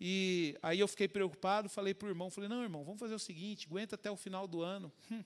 E 0.00 0.56
aí 0.62 0.78
eu 0.78 0.86
fiquei 0.86 1.08
preocupado, 1.08 1.68
falei 1.68 1.92
para 1.92 2.06
o 2.06 2.10
irmão, 2.10 2.30
falei, 2.30 2.48
não, 2.48 2.62
irmão, 2.62 2.84
vamos 2.84 3.00
fazer 3.00 3.14
o 3.14 3.18
seguinte, 3.18 3.66
aguenta 3.66 3.96
até 3.96 4.10
o 4.10 4.16
final 4.16 4.46
do 4.46 4.62
ano. 4.62 4.92
Hum, 5.10 5.24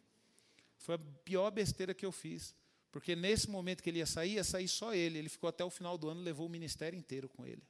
foi 0.78 0.94
a 0.94 0.98
pior 0.98 1.50
besteira 1.50 1.92
que 1.92 2.06
eu 2.06 2.12
fiz. 2.12 2.54
Porque 2.90 3.16
nesse 3.16 3.48
momento 3.48 3.82
que 3.82 3.90
ele 3.90 3.98
ia 3.98 4.06
sair, 4.06 4.34
ia 4.34 4.44
sair 4.44 4.68
só 4.68 4.94
ele. 4.94 5.18
Ele 5.18 5.28
ficou 5.28 5.48
até 5.48 5.64
o 5.64 5.70
final 5.70 5.96
do 5.96 6.08
ano, 6.08 6.20
levou 6.20 6.46
o 6.46 6.50
ministério 6.50 6.98
inteiro 6.98 7.28
com 7.28 7.46
ele. 7.46 7.62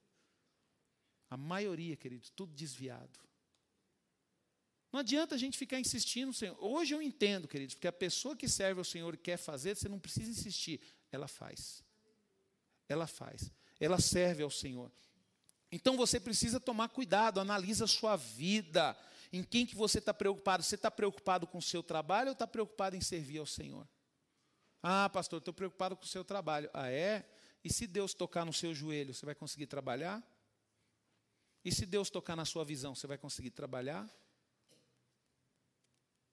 A 1.31 1.37
maioria, 1.37 1.97
queridos, 1.97 2.31
tudo 2.31 2.53
desviado. 2.55 3.19
Não 4.93 5.01
adianta 5.01 5.35
a 5.35 5.39
gente 5.39 5.57
ficar 5.57 5.81
insistindo, 5.81 6.33
Senhor. 6.35 6.57
Hoje 6.61 6.95
eu 6.95 7.01
entendo, 7.01 7.49
queridos, 7.49 7.75
porque 7.75 7.89
a 7.89 7.93
pessoa 7.93 8.37
que 8.37 8.47
serve 8.47 8.79
ao 8.79 8.85
Senhor 8.85 9.15
e 9.15 9.17
quer 9.17 9.39
fazer, 9.39 9.75
você 9.75 9.89
não 9.89 9.99
precisa 9.99 10.31
insistir. 10.31 10.81
Ela 11.11 11.27
faz. 11.27 11.83
Ela 12.89 13.07
faz. 13.07 13.51
Ela 13.81 13.99
serve 13.99 14.43
ao 14.43 14.51
Senhor. 14.51 14.93
Então 15.71 15.97
você 15.97 16.21
precisa 16.21 16.61
tomar 16.61 16.91
cuidado, 16.91 17.41
analisa 17.41 17.87
a 17.87 17.89
sua 17.89 18.17
vida. 18.17 18.95
Em 19.33 19.43
quem 19.43 19.65
que 19.65 19.75
você 19.75 19.99
está 19.99 20.13
preocupado? 20.13 20.63
Você 20.63 20.75
está 20.75 20.91
preocupado 20.91 21.47
com 21.47 21.57
o 21.57 21.63
seu 21.63 21.83
trabalho 21.83 22.29
ou 22.29 22.33
está 22.33 22.47
preocupado 22.47 22.95
em 22.95 23.01
servir 23.01 23.39
ao 23.39 23.47
Senhor? 23.47 23.89
Ah, 24.83 25.09
pastor, 25.09 25.39
estou 25.39 25.55
preocupado 25.55 25.97
com 25.97 26.05
o 26.05 26.09
seu 26.09 26.23
trabalho. 26.23 26.69
Ah, 26.75 26.91
é? 26.91 27.27
E 27.65 27.73
se 27.73 27.87
Deus 27.87 28.13
tocar 28.13 28.45
no 28.45 28.53
seu 28.53 28.75
joelho, 28.75 29.15
você 29.15 29.25
vai 29.25 29.35
conseguir 29.35 29.69
trabalhar? 29.69 30.23
E 31.65 31.73
se 31.73 31.87
Deus 31.87 32.11
tocar 32.11 32.37
na 32.37 32.45
sua 32.45 32.63
visão, 32.63 32.95
você 32.95 33.07
vai 33.07 33.17
conseguir 33.17 33.53
trabalhar? 33.53 34.07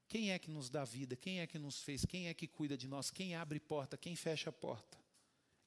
Quem 0.09 0.31
é 0.31 0.39
que 0.39 0.49
nos 0.49 0.71
dá 0.71 0.83
vida? 0.83 1.15
Quem 1.15 1.39
é 1.39 1.45
que 1.45 1.59
nos 1.59 1.83
fez? 1.83 2.03
Quem 2.03 2.27
é 2.27 2.33
que 2.33 2.47
cuida 2.47 2.75
de 2.75 2.87
nós? 2.87 3.11
Quem 3.11 3.35
abre 3.35 3.59
porta? 3.59 3.95
Quem 3.95 4.15
fecha 4.15 4.49
a 4.49 4.53
porta? 4.53 4.97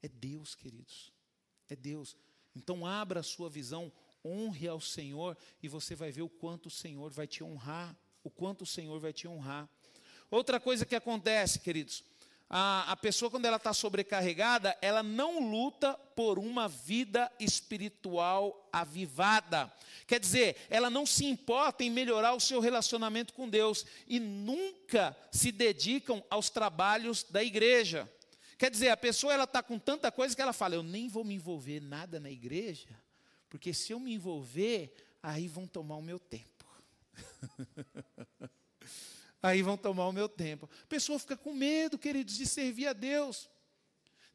É 0.03 0.09
Deus, 0.09 0.57
queridos. 0.57 1.13
É 1.69 1.77
Deus. 1.77 2.17
Então 2.55 2.85
abra 2.85 3.21
a 3.21 3.23
sua 3.23 3.49
visão, 3.49 3.91
honre 4.25 4.67
ao 4.67 4.81
Senhor 4.81 5.39
e 5.63 5.69
você 5.69 5.95
vai 5.95 6.11
ver 6.11 6.23
o 6.23 6.29
quanto 6.29 6.67
o 6.67 6.71
Senhor 6.71 7.13
vai 7.13 7.27
te 7.27 7.45
honrar, 7.45 7.97
o 8.25 8.29
quanto 8.29 8.63
o 8.63 8.67
Senhor 8.67 8.99
vai 8.99 9.13
te 9.13 9.29
honrar. 9.29 9.71
Outra 10.29 10.59
coisa 10.59 10.85
que 10.85 10.97
acontece, 10.97 11.61
queridos, 11.61 12.03
a, 12.55 12.93
a 12.93 12.97
pessoa, 12.97 13.31
quando 13.31 13.47
ela 13.47 13.57
está 13.57 13.73
sobrecarregada, 13.73 14.77
ela 14.83 15.03
não 15.03 15.41
luta 15.51 15.95
por 16.15 16.39
uma 16.39 16.69
vida 16.69 17.33
espiritual 17.41 18.69
avivada. 18.71 19.73
Quer 20.07 20.21
dizer, 20.21 20.57
ela 20.69 20.91
não 20.91 21.07
se 21.07 21.25
importa 21.25 21.83
em 21.83 21.89
melhorar 21.89 22.35
o 22.35 22.41
seu 22.41 22.61
relacionamento 22.61 23.33
com 23.33 23.49
Deus 23.49 23.87
e 24.07 24.21
nunca 24.21 25.17
se 25.31 25.51
dedicam 25.51 26.23
aos 26.29 26.51
trabalhos 26.51 27.23
da 27.23 27.43
igreja. 27.43 28.07
Quer 28.59 28.71
dizer, 28.71 28.91
a 28.91 28.99
pessoa 28.99 29.33
ela 29.33 29.45
está 29.45 29.63
com 29.63 29.79
tanta 29.79 30.13
coisa 30.13 30.37
que 30.37 30.43
ela 30.43 30.53
fala: 30.53 30.75
eu 30.75 30.83
nem 30.83 31.09
vou 31.09 31.25
me 31.25 31.35
envolver 31.35 31.81
nada 31.81 32.21
na 32.21 32.31
igreja, 32.31 32.91
porque 33.49 33.73
se 33.73 33.93
eu 33.93 33.99
me 33.99 34.13
envolver, 34.13 34.95
aí 35.23 35.49
vão 35.49 35.67
tomar 35.67 35.97
o 35.97 36.03
meu 36.03 36.19
tempo. 36.19 36.67
aí 39.43 39.63
vão 39.63 39.77
tomar 39.77 40.07
o 40.07 40.13
meu 40.13 40.29
tempo. 40.29 40.71
A 40.85 40.87
pessoa 40.87 41.19
fica 41.19 41.37
com 41.37 41.53
medo, 41.53 41.99
queridos, 41.99 42.37
de 42.37 42.47
servir 42.47 42.87
a 42.87 42.93
Deus. 42.93 43.51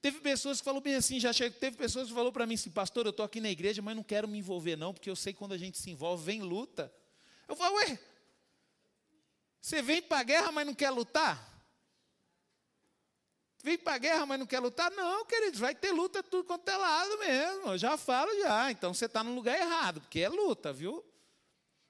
Teve 0.01 0.19
pessoas 0.19 0.59
que 0.59 0.65
falaram 0.65 0.81
bem 0.83 0.95
assim, 0.95 1.19
já 1.19 1.33
chegou, 1.33 1.59
teve 1.59 1.77
pessoas 1.77 2.07
que 2.07 2.13
falaram 2.13 2.31
para 2.31 2.45
mim 2.45 2.53
assim, 2.53 2.69
pastor, 2.69 3.05
eu 3.05 3.09
estou 3.09 3.25
aqui 3.25 3.41
na 3.41 3.49
igreja, 3.49 3.81
mas 3.81 3.95
não 3.95 4.03
quero 4.03 4.27
me 4.27 4.37
envolver 4.37 4.75
não, 4.75 4.93
porque 4.93 5.09
eu 5.09 5.15
sei 5.15 5.33
que 5.33 5.39
quando 5.39 5.53
a 5.53 5.57
gente 5.57 5.77
se 5.77 5.89
envolve, 5.89 6.23
vem 6.23 6.41
luta. 6.41 6.93
Eu 7.47 7.55
falo, 7.55 7.75
ué, 7.77 7.97
você 9.61 9.81
vem 9.81 10.01
para 10.01 10.19
a 10.19 10.23
guerra, 10.23 10.51
mas 10.51 10.65
não 10.65 10.73
quer 10.73 10.91
lutar? 10.91 11.57
Vem 13.63 13.77
para 13.77 13.95
a 13.95 13.97
guerra, 13.97 14.25
mas 14.25 14.39
não 14.39 14.45
quer 14.45 14.59
lutar? 14.59 14.91
Não, 14.91 15.25
queridos, 15.25 15.59
vai 15.59 15.73
ter 15.73 15.91
luta 15.91 16.21
tudo 16.21 16.45
quanto 16.45 16.69
é 16.69 16.77
lado 16.77 17.17
mesmo. 17.17 17.69
Eu 17.69 17.77
já 17.77 17.97
falo 17.97 18.31
já. 18.39 18.71
Então 18.71 18.93
você 18.93 19.05
está 19.05 19.23
no 19.23 19.33
lugar 19.33 19.59
errado, 19.59 19.99
porque 19.99 20.19
é 20.19 20.29
luta, 20.29 20.71
viu? 20.71 21.03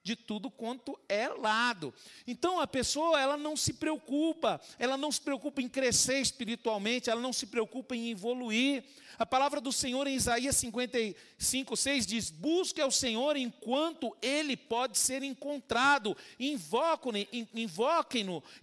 De 0.07 0.15
tudo 0.15 0.49
quanto 0.49 0.97
é 1.09 1.27
lado. 1.27 1.93
Então 2.25 2.61
a 2.61 2.65
pessoa, 2.65 3.19
ela 3.19 3.35
não 3.35 3.57
se 3.57 3.73
preocupa, 3.73 4.61
ela 4.79 4.95
não 4.95 5.11
se 5.11 5.19
preocupa 5.19 5.61
em 5.61 5.67
crescer 5.67 6.21
espiritualmente, 6.21 7.09
ela 7.09 7.19
não 7.19 7.33
se 7.33 7.45
preocupa 7.45 7.93
em 7.93 8.09
evoluir. 8.09 8.85
A 9.19 9.25
palavra 9.25 9.59
do 9.59 9.69
Senhor 9.69 10.07
em 10.07 10.15
Isaías 10.15 10.55
55, 10.55 11.75
6 11.75 12.07
diz: 12.07 12.29
Busque 12.29 12.79
ao 12.79 12.89
Senhor 12.89 13.35
enquanto 13.35 14.15
ele 14.21 14.55
pode 14.55 14.97
ser 14.97 15.23
encontrado, 15.23 16.15
invoquem-no 16.39 17.27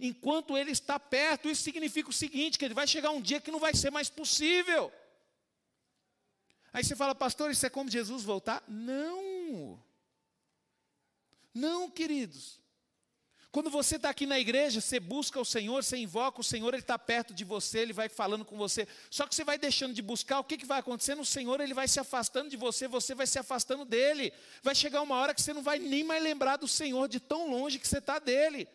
enquanto 0.00 0.56
ele 0.56 0.70
está 0.70 0.98
perto. 0.98 1.50
Isso 1.50 1.62
significa 1.62 2.08
o 2.08 2.12
seguinte: 2.12 2.58
que 2.58 2.64
ele 2.64 2.72
vai 2.72 2.86
chegar 2.86 3.10
um 3.10 3.20
dia 3.20 3.38
que 3.38 3.50
não 3.50 3.58
vai 3.60 3.74
ser 3.74 3.90
mais 3.90 4.08
possível. 4.08 4.90
Aí 6.72 6.82
você 6.82 6.96
fala, 6.96 7.14
pastor, 7.14 7.50
isso 7.50 7.66
é 7.66 7.70
como 7.70 7.90
Jesus 7.90 8.24
voltar? 8.24 8.64
Não. 8.66 9.78
Não, 11.54 11.88
queridos. 11.88 12.60
Quando 13.54 13.70
você 13.70 13.94
está 13.94 14.10
aqui 14.10 14.26
na 14.26 14.36
igreja, 14.36 14.80
você 14.80 14.98
busca 14.98 15.40
o 15.40 15.44
Senhor, 15.44 15.84
você 15.84 15.96
invoca 15.96 16.40
o 16.40 16.42
Senhor, 16.42 16.74
Ele 16.74 16.82
está 16.82 16.98
perto 16.98 17.32
de 17.32 17.44
você, 17.44 17.78
Ele 17.78 17.92
vai 17.92 18.08
falando 18.08 18.44
com 18.44 18.56
você. 18.56 18.88
Só 19.08 19.28
que 19.28 19.34
você 19.34 19.44
vai 19.44 19.56
deixando 19.56 19.94
de 19.94 20.02
buscar, 20.02 20.40
o 20.40 20.44
que, 20.44 20.56
que 20.56 20.66
vai 20.66 20.80
acontecendo? 20.80 21.20
O 21.20 21.24
Senhor 21.24 21.60
Ele 21.60 21.72
vai 21.72 21.86
se 21.86 22.00
afastando 22.00 22.50
de 22.50 22.56
você, 22.56 22.88
você 22.88 23.14
vai 23.14 23.28
se 23.28 23.38
afastando 23.38 23.84
dele. 23.84 24.32
Vai 24.60 24.74
chegar 24.74 25.02
uma 25.02 25.14
hora 25.14 25.32
que 25.32 25.40
você 25.40 25.52
não 25.52 25.62
vai 25.62 25.78
nem 25.78 26.02
mais 26.02 26.20
lembrar 26.20 26.56
do 26.56 26.66
Senhor 26.66 27.06
de 27.06 27.20
tão 27.20 27.48
longe 27.48 27.78
que 27.78 27.86
você 27.86 27.98
está 27.98 28.18
dele. 28.18 28.66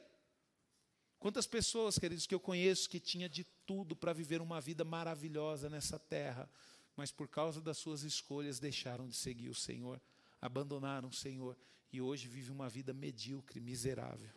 Quantas 1.20 1.46
pessoas, 1.46 2.00
queridos, 2.00 2.26
que 2.26 2.34
eu 2.34 2.40
conheço 2.40 2.90
que 2.90 3.02
tinha 3.02 3.28
de 3.28 3.44
tudo 3.66 3.98
para 3.98 4.14
viver 4.14 4.42
uma 4.42 4.62
vida 4.62 4.86
maravilhosa 4.86 5.70
nessa 5.70 6.00
terra, 6.00 6.50
mas 6.96 7.12
por 7.12 7.28
causa 7.28 7.60
das 7.60 7.78
suas 7.78 8.04
escolhas 8.04 8.62
deixaram 8.62 9.10
de 9.10 9.18
seguir 9.18 9.50
o 9.50 9.54
Senhor, 9.56 10.02
abandonaram 10.40 11.10
o 11.10 11.14
Senhor 11.14 11.58
e 11.92 12.02
hoje 12.02 12.28
vive 12.28 12.52
uma 12.52 12.70
vida 12.70 12.94
medíocre, 12.94 13.60
miserável. 13.60 14.32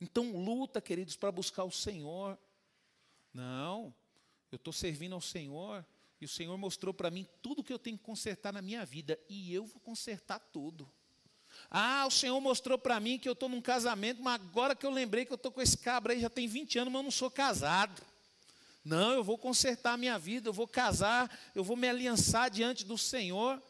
Então 0.00 0.32
luta, 0.32 0.80
queridos, 0.80 1.16
para 1.16 1.30
buscar 1.30 1.64
o 1.64 1.70
Senhor. 1.70 2.38
Não, 3.32 3.94
eu 4.50 4.56
estou 4.56 4.72
servindo 4.72 5.14
ao 5.14 5.20
Senhor 5.20 5.84
e 6.20 6.24
o 6.24 6.28
Senhor 6.28 6.56
mostrou 6.58 6.92
para 6.92 7.10
mim 7.10 7.26
tudo 7.40 7.62
que 7.62 7.72
eu 7.72 7.78
tenho 7.78 7.96
que 7.96 8.04
consertar 8.04 8.52
na 8.52 8.62
minha 8.62 8.84
vida 8.84 9.18
e 9.28 9.52
eu 9.54 9.64
vou 9.64 9.80
consertar 9.80 10.38
tudo. 10.38 10.90
Ah, 11.70 12.04
o 12.06 12.10
Senhor 12.10 12.40
mostrou 12.40 12.78
para 12.78 12.98
mim 12.98 13.18
que 13.18 13.28
eu 13.28 13.32
estou 13.32 13.48
num 13.48 13.60
casamento, 13.60 14.22
mas 14.22 14.34
agora 14.34 14.74
que 14.74 14.84
eu 14.84 14.90
lembrei 14.90 15.24
que 15.24 15.32
eu 15.32 15.36
estou 15.36 15.52
com 15.52 15.60
esse 15.60 15.78
cabra 15.78 16.12
aí 16.12 16.20
já 16.20 16.30
tem 16.30 16.46
20 16.46 16.78
anos, 16.78 16.92
mas 16.92 17.00
eu 17.00 17.04
não 17.04 17.10
sou 17.10 17.30
casado. 17.30 18.02
Não, 18.84 19.12
eu 19.12 19.22
vou 19.22 19.38
consertar 19.38 19.92
a 19.92 19.96
minha 19.96 20.18
vida, 20.18 20.48
eu 20.48 20.52
vou 20.52 20.66
casar, 20.66 21.30
eu 21.54 21.62
vou 21.62 21.76
me 21.76 21.88
aliançar 21.88 22.50
diante 22.50 22.84
do 22.84 22.98
Senhor. 22.98 23.62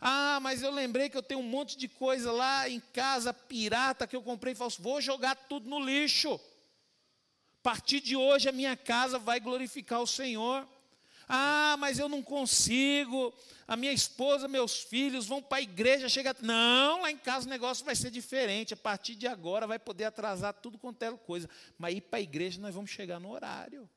Ah, 0.00 0.38
mas 0.40 0.62
eu 0.62 0.70
lembrei 0.70 1.08
que 1.08 1.16
eu 1.16 1.22
tenho 1.22 1.40
um 1.40 1.48
monte 1.48 1.76
de 1.76 1.88
coisa 1.88 2.30
lá 2.30 2.68
em 2.68 2.80
casa, 2.80 3.32
pirata, 3.32 4.06
que 4.06 4.14
eu 4.14 4.22
comprei 4.22 4.54
falso. 4.54 4.82
Vou 4.82 5.00
jogar 5.00 5.34
tudo 5.34 5.68
no 5.68 5.80
lixo. 5.80 6.34
A 6.34 7.62
partir 7.62 8.00
de 8.00 8.14
hoje 8.14 8.48
a 8.48 8.52
minha 8.52 8.76
casa 8.76 9.18
vai 9.18 9.40
glorificar 9.40 10.00
o 10.00 10.06
Senhor. 10.06 10.66
Ah, 11.28 11.76
mas 11.78 11.98
eu 11.98 12.08
não 12.08 12.22
consigo. 12.22 13.34
A 13.66 13.76
minha 13.76 13.92
esposa, 13.92 14.46
meus 14.46 14.80
filhos 14.80 15.26
vão 15.26 15.42
para 15.42 15.58
a 15.58 15.62
igreja, 15.62 16.08
chega. 16.08 16.36
Não, 16.40 17.02
lá 17.02 17.10
em 17.10 17.18
casa 17.18 17.46
o 17.46 17.50
negócio 17.50 17.84
vai 17.84 17.96
ser 17.96 18.10
diferente. 18.10 18.74
A 18.74 18.76
partir 18.76 19.16
de 19.16 19.26
agora 19.26 19.66
vai 19.66 19.78
poder 19.78 20.04
atrasar 20.04 20.54
tudo 20.54 20.78
quanto 20.78 21.02
é 21.02 21.10
coisa. 21.16 21.48
Mas 21.76 21.96
ir 21.96 22.02
para 22.02 22.18
a 22.18 22.22
igreja 22.22 22.60
nós 22.60 22.74
vamos 22.74 22.90
chegar 22.90 23.18
no 23.18 23.30
horário. 23.30 23.88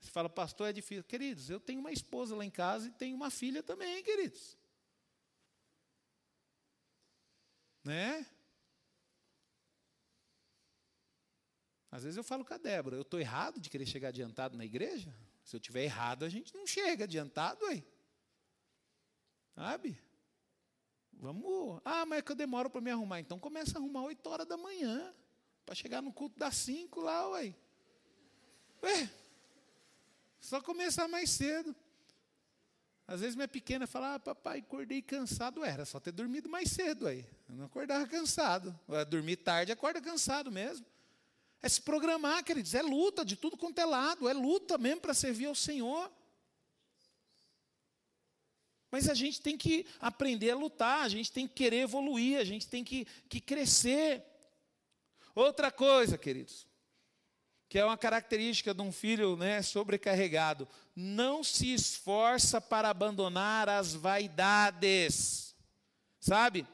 Você 0.00 0.10
fala, 0.10 0.28
pastor, 0.28 0.68
é 0.68 0.72
difícil. 0.72 1.02
Queridos, 1.02 1.48
eu 1.48 1.58
tenho 1.58 1.80
uma 1.80 1.90
esposa 1.90 2.36
lá 2.36 2.44
em 2.44 2.50
casa 2.50 2.88
e 2.88 2.90
tenho 2.90 3.16
uma 3.16 3.30
filha 3.30 3.62
também, 3.62 4.02
queridos. 4.02 4.56
Né? 7.84 8.26
Às 11.90 12.02
vezes 12.02 12.16
eu 12.16 12.24
falo 12.24 12.44
com 12.44 12.54
a 12.54 12.58
Débora, 12.58 12.96
eu 12.96 13.02
estou 13.02 13.20
errado 13.20 13.60
de 13.60 13.70
querer 13.70 13.86
chegar 13.86 14.08
adiantado 14.08 14.56
na 14.56 14.64
igreja? 14.64 15.14
Se 15.44 15.54
eu 15.54 15.60
tiver 15.60 15.84
errado, 15.84 16.24
a 16.24 16.28
gente 16.28 16.54
não 16.54 16.66
chega 16.66 17.04
adiantado 17.04 17.64
aí. 17.66 17.86
Sabe? 19.54 20.02
Vamos. 21.12 21.80
Ah, 21.84 22.04
mas 22.04 22.18
é 22.18 22.22
que 22.22 22.32
eu 22.32 22.36
demoro 22.36 22.68
para 22.68 22.80
me 22.80 22.90
arrumar. 22.90 23.20
Então 23.20 23.38
começa 23.38 23.78
a 23.78 23.80
arrumar 23.80 24.02
8 24.02 24.26
horas 24.28 24.46
da 24.46 24.56
manhã. 24.56 25.14
Para 25.64 25.74
chegar 25.74 26.02
no 26.02 26.12
culto 26.12 26.38
das 26.38 26.56
5 26.56 27.00
lá, 27.00 27.28
ué. 27.30 27.54
Ué, 28.82 29.10
só 30.40 30.60
começar 30.60 31.06
mais 31.08 31.30
cedo. 31.30 31.74
Às 33.06 33.20
vezes 33.20 33.36
minha 33.36 33.48
pequena 33.48 33.86
fala, 33.86 34.14
ah, 34.14 34.18
papai, 34.18 34.60
acordei 34.60 35.02
cansado. 35.02 35.62
Era 35.62 35.84
só 35.84 36.00
ter 36.00 36.12
dormido 36.12 36.48
mais 36.48 36.70
cedo 36.70 37.06
aí. 37.06 37.26
Eu 37.48 37.54
não 37.54 37.66
acordava 37.66 38.06
cansado. 38.06 38.78
Dormir 39.08 39.36
tarde, 39.36 39.72
acorda 39.72 40.00
cansado 40.00 40.50
mesmo. 40.50 40.86
É 41.60 41.68
se 41.68 41.82
programar, 41.82 42.42
queridos. 42.42 42.74
É 42.74 42.82
luta 42.82 43.24
de 43.24 43.36
tudo 43.36 43.56
quanto 43.56 43.78
é 43.78 43.84
lado. 43.84 44.28
É 44.28 44.32
luta 44.32 44.78
mesmo 44.78 45.02
para 45.02 45.12
servir 45.12 45.46
ao 45.46 45.54
Senhor. 45.54 46.10
Mas 48.90 49.08
a 49.08 49.14
gente 49.14 49.40
tem 49.40 49.58
que 49.58 49.84
aprender 50.00 50.52
a 50.52 50.56
lutar, 50.56 51.00
a 51.00 51.08
gente 51.08 51.32
tem 51.32 51.48
que 51.48 51.54
querer 51.54 51.78
evoluir, 51.78 52.38
a 52.38 52.44
gente 52.44 52.68
tem 52.68 52.84
que, 52.84 53.04
que 53.28 53.40
crescer. 53.40 54.24
Outra 55.34 55.70
coisa, 55.72 56.16
queridos, 56.16 56.64
que 57.68 57.78
é 57.78 57.84
uma 57.84 57.96
característica 57.96 58.72
de 58.72 58.82
um 58.82 58.92
filho 58.92 59.36
né, 59.36 59.62
sobrecarregado, 59.62 60.68
não 60.94 61.42
se 61.42 61.72
esforça 61.72 62.60
para 62.60 62.88
abandonar 62.88 63.68
as 63.68 63.94
vaidades. 63.94 65.54
Sabe? 66.20 66.66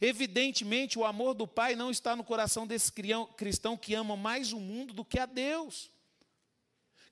Evidentemente, 0.00 0.98
o 0.98 1.04
amor 1.04 1.34
do 1.34 1.46
pai 1.46 1.76
não 1.76 1.90
está 1.90 2.16
no 2.16 2.24
coração 2.24 2.66
desse 2.66 2.92
cristão 3.36 3.76
que 3.76 3.94
ama 3.94 4.16
mais 4.16 4.52
o 4.52 4.58
mundo 4.58 4.92
do 4.92 5.04
que 5.04 5.18
a 5.18 5.26
Deus. 5.26 5.90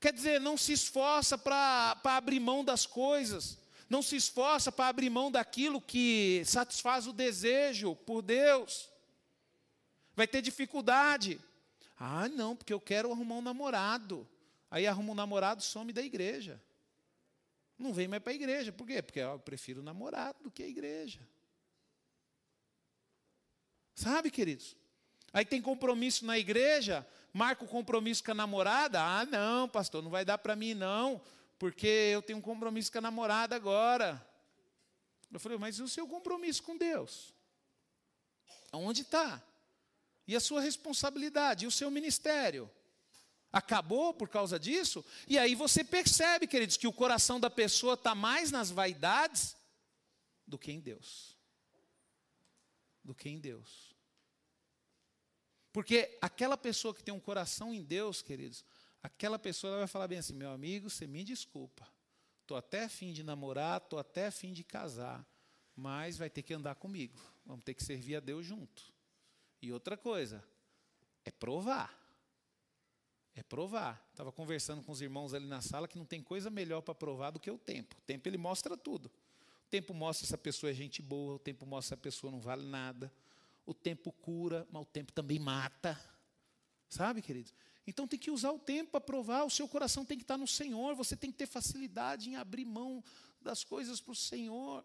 Quer 0.00 0.12
dizer, 0.12 0.40
não 0.40 0.56
se 0.56 0.72
esforça 0.72 1.36
para 1.36 2.00
abrir 2.04 2.40
mão 2.40 2.64
das 2.64 2.86
coisas, 2.86 3.58
não 3.88 4.02
se 4.02 4.16
esforça 4.16 4.72
para 4.72 4.88
abrir 4.88 5.10
mão 5.10 5.30
daquilo 5.30 5.80
que 5.80 6.42
satisfaz 6.44 7.06
o 7.06 7.12
desejo 7.12 7.94
por 7.94 8.22
Deus. 8.22 8.88
Vai 10.16 10.26
ter 10.26 10.42
dificuldade. 10.42 11.40
Ah, 12.02 12.30
não, 12.30 12.56
porque 12.56 12.72
eu 12.72 12.80
quero 12.80 13.12
arrumar 13.12 13.34
um 13.34 13.42
namorado. 13.42 14.26
Aí 14.70 14.86
arruma 14.86 15.12
um 15.12 15.14
namorado, 15.14 15.62
some 15.62 15.92
da 15.92 16.00
igreja. 16.00 16.58
Não 17.78 17.92
vem 17.92 18.08
mais 18.08 18.22
para 18.22 18.32
a 18.32 18.34
igreja. 18.34 18.72
Por 18.72 18.86
quê? 18.86 19.02
Porque 19.02 19.20
eu 19.20 19.38
prefiro 19.38 19.80
o 19.80 19.84
namorado 19.84 20.42
do 20.42 20.50
que 20.50 20.62
a 20.62 20.66
igreja. 20.66 21.20
Sabe, 23.94 24.30
queridos? 24.30 24.74
Aí 25.30 25.44
tem 25.44 25.60
compromisso 25.60 26.24
na 26.24 26.38
igreja, 26.38 27.06
marca 27.34 27.64
o 27.64 27.68
compromisso 27.68 28.24
com 28.24 28.30
a 28.30 28.34
namorada. 28.34 28.98
Ah, 28.98 29.26
não, 29.26 29.68
pastor, 29.68 30.02
não 30.02 30.10
vai 30.10 30.24
dar 30.24 30.38
para 30.38 30.56
mim 30.56 30.72
não, 30.72 31.20
porque 31.58 31.86
eu 31.86 32.22
tenho 32.22 32.38
um 32.38 32.42
compromisso 32.42 32.90
com 32.90 32.96
a 32.96 33.02
namorada 33.02 33.54
agora. 33.54 34.26
Eu 35.30 35.38
falei, 35.38 35.58
mas 35.58 35.78
e 35.78 35.82
o 35.82 35.88
seu 35.88 36.08
compromisso 36.08 36.62
com 36.62 36.78
Deus? 36.78 37.34
Onde 38.72 39.02
está? 39.02 39.42
E 40.30 40.36
a 40.36 40.38
sua 40.38 40.60
responsabilidade, 40.60 41.64
e 41.64 41.66
o 41.66 41.72
seu 41.72 41.90
ministério? 41.90 42.70
Acabou 43.52 44.14
por 44.14 44.28
causa 44.28 44.60
disso? 44.60 45.04
E 45.26 45.36
aí 45.36 45.56
você 45.56 45.82
percebe, 45.82 46.46
queridos, 46.46 46.76
que 46.76 46.86
o 46.86 46.92
coração 46.92 47.40
da 47.40 47.50
pessoa 47.50 47.94
está 47.94 48.14
mais 48.14 48.52
nas 48.52 48.70
vaidades 48.70 49.56
do 50.46 50.56
que 50.56 50.70
em 50.70 50.78
Deus. 50.78 51.36
Do 53.02 53.12
que 53.12 53.28
em 53.28 53.40
Deus. 53.40 53.92
Porque 55.72 56.16
aquela 56.22 56.56
pessoa 56.56 56.94
que 56.94 57.02
tem 57.02 57.12
um 57.12 57.18
coração 57.18 57.74
em 57.74 57.82
Deus, 57.82 58.22
queridos, 58.22 58.64
aquela 59.02 59.36
pessoa 59.36 59.78
vai 59.78 59.88
falar 59.88 60.06
bem 60.06 60.20
assim: 60.20 60.34
meu 60.34 60.52
amigo, 60.52 60.88
você 60.88 61.08
me 61.08 61.24
desculpa. 61.24 61.88
Estou 62.42 62.56
até 62.56 62.88
fim 62.88 63.12
de 63.12 63.24
namorar, 63.24 63.78
estou 63.82 63.98
até 63.98 64.30
fim 64.30 64.52
de 64.52 64.62
casar, 64.62 65.26
mas 65.74 66.16
vai 66.16 66.30
ter 66.30 66.44
que 66.44 66.54
andar 66.54 66.76
comigo. 66.76 67.18
Vamos 67.44 67.64
ter 67.64 67.74
que 67.74 67.82
servir 67.82 68.14
a 68.14 68.20
Deus 68.20 68.46
junto. 68.46 68.99
E 69.62 69.72
outra 69.72 69.96
coisa, 69.96 70.42
é 71.24 71.30
provar. 71.30 71.96
É 73.34 73.42
provar. 73.42 74.04
Estava 74.10 74.32
conversando 74.32 74.82
com 74.82 74.92
os 74.92 75.00
irmãos 75.00 75.34
ali 75.34 75.46
na 75.46 75.60
sala 75.60 75.86
que 75.86 75.98
não 75.98 76.04
tem 76.04 76.22
coisa 76.22 76.50
melhor 76.50 76.80
para 76.80 76.94
provar 76.94 77.30
do 77.30 77.40
que 77.40 77.50
o 77.50 77.58
tempo. 77.58 77.96
O 77.98 78.02
tempo 78.02 78.28
ele 78.28 78.38
mostra 78.38 78.76
tudo. 78.76 79.06
O 79.06 79.70
tempo 79.70 79.94
mostra 79.94 80.26
se 80.26 80.34
a 80.34 80.38
pessoa 80.38 80.70
é 80.70 80.74
gente 80.74 81.00
boa, 81.00 81.34
o 81.34 81.38
tempo 81.38 81.64
mostra 81.64 81.88
se 81.88 81.94
a 81.94 82.02
pessoa 82.02 82.30
não 82.30 82.40
vale 82.40 82.66
nada. 82.66 83.12
O 83.64 83.72
tempo 83.72 84.10
cura, 84.10 84.66
mas 84.70 84.82
o 84.82 84.86
tempo 84.86 85.12
também 85.12 85.38
mata. 85.38 85.98
Sabe, 86.88 87.22
queridos? 87.22 87.54
Então 87.86 88.06
tem 88.06 88.18
que 88.18 88.30
usar 88.30 88.50
o 88.50 88.58
tempo 88.58 88.90
para 88.90 89.00
provar, 89.00 89.44
o 89.44 89.50
seu 89.50 89.68
coração 89.68 90.04
tem 90.04 90.16
que 90.16 90.24
estar 90.24 90.36
no 90.36 90.46
Senhor, 90.46 90.94
você 90.94 91.16
tem 91.16 91.30
que 91.30 91.38
ter 91.38 91.46
facilidade 91.46 92.28
em 92.28 92.36
abrir 92.36 92.64
mão 92.64 93.02
das 93.40 93.64
coisas 93.64 94.00
para 94.00 94.12
o 94.12 94.16
Senhor. 94.16 94.84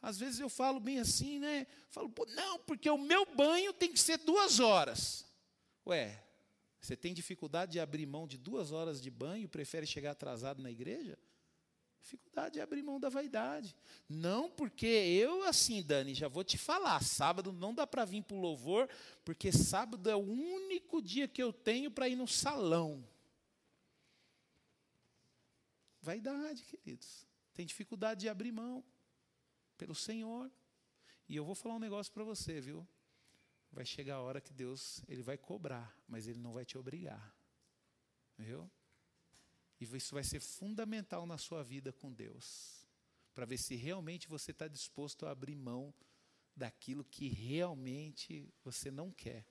Às 0.00 0.18
vezes 0.18 0.40
eu 0.40 0.48
falo 0.48 0.78
bem 0.78 0.98
assim, 0.98 1.38
né? 1.38 1.66
Falo, 1.88 2.12
não, 2.34 2.58
porque 2.60 2.88
o 2.88 2.98
meu 2.98 3.26
banho 3.34 3.72
tem 3.72 3.92
que 3.92 4.00
ser 4.00 4.18
duas 4.18 4.60
horas. 4.60 5.24
Ué, 5.86 6.22
você 6.80 6.96
tem 6.96 7.12
dificuldade 7.12 7.72
de 7.72 7.80
abrir 7.80 8.06
mão 8.06 8.26
de 8.26 8.38
duas 8.38 8.72
horas 8.72 9.00
de 9.00 9.10
banho 9.10 9.48
prefere 9.48 9.86
chegar 9.86 10.12
atrasado 10.12 10.62
na 10.62 10.70
igreja? 10.70 11.18
Dificuldade 12.00 12.54
de 12.54 12.60
abrir 12.60 12.82
mão 12.82 13.00
da 13.00 13.08
vaidade. 13.08 13.74
Não 14.08 14.48
porque 14.48 14.86
eu, 14.86 15.42
assim, 15.42 15.82
Dani, 15.82 16.14
já 16.14 16.28
vou 16.28 16.44
te 16.44 16.56
falar, 16.56 17.02
sábado 17.02 17.52
não 17.52 17.74
dá 17.74 17.84
para 17.84 18.04
vir 18.04 18.22
para 18.22 18.36
o 18.36 18.40
louvor, 18.40 18.88
porque 19.24 19.50
sábado 19.50 20.08
é 20.08 20.14
o 20.14 20.20
único 20.20 21.02
dia 21.02 21.26
que 21.26 21.42
eu 21.42 21.52
tenho 21.52 21.90
para 21.90 22.08
ir 22.08 22.14
no 22.14 22.28
salão. 22.28 23.04
Vaidade, 26.00 26.62
queridos. 26.62 27.26
Tem 27.52 27.66
dificuldade 27.66 28.20
de 28.20 28.28
abrir 28.28 28.52
mão 28.52 28.84
pelo 29.76 29.94
Senhor. 29.94 30.50
E 31.28 31.36
eu 31.36 31.44
vou 31.44 31.54
falar 31.54 31.76
um 31.76 31.80
negócio 31.80 32.12
para 32.12 32.24
você, 32.24 32.60
viu? 32.60 32.86
Vai 33.72 33.84
chegar 33.84 34.16
a 34.16 34.22
hora 34.22 34.40
que 34.40 34.52
Deus, 34.52 35.02
ele 35.08 35.22
vai 35.22 35.36
cobrar, 35.36 35.96
mas 36.08 36.26
ele 36.26 36.38
não 36.38 36.52
vai 36.52 36.64
te 36.64 36.78
obrigar. 36.78 37.34
Viu? 38.38 38.70
E 39.80 39.84
isso 39.84 40.14
vai 40.14 40.24
ser 40.24 40.40
fundamental 40.40 41.26
na 41.26 41.36
sua 41.36 41.62
vida 41.62 41.92
com 41.92 42.12
Deus, 42.12 42.86
para 43.34 43.44
ver 43.44 43.58
se 43.58 43.74
realmente 43.74 44.28
você 44.28 44.50
está 44.50 44.66
disposto 44.66 45.26
a 45.26 45.30
abrir 45.30 45.54
mão 45.54 45.92
daquilo 46.54 47.04
que 47.04 47.28
realmente 47.28 48.48
você 48.64 48.90
não 48.90 49.10
quer. 49.10 49.44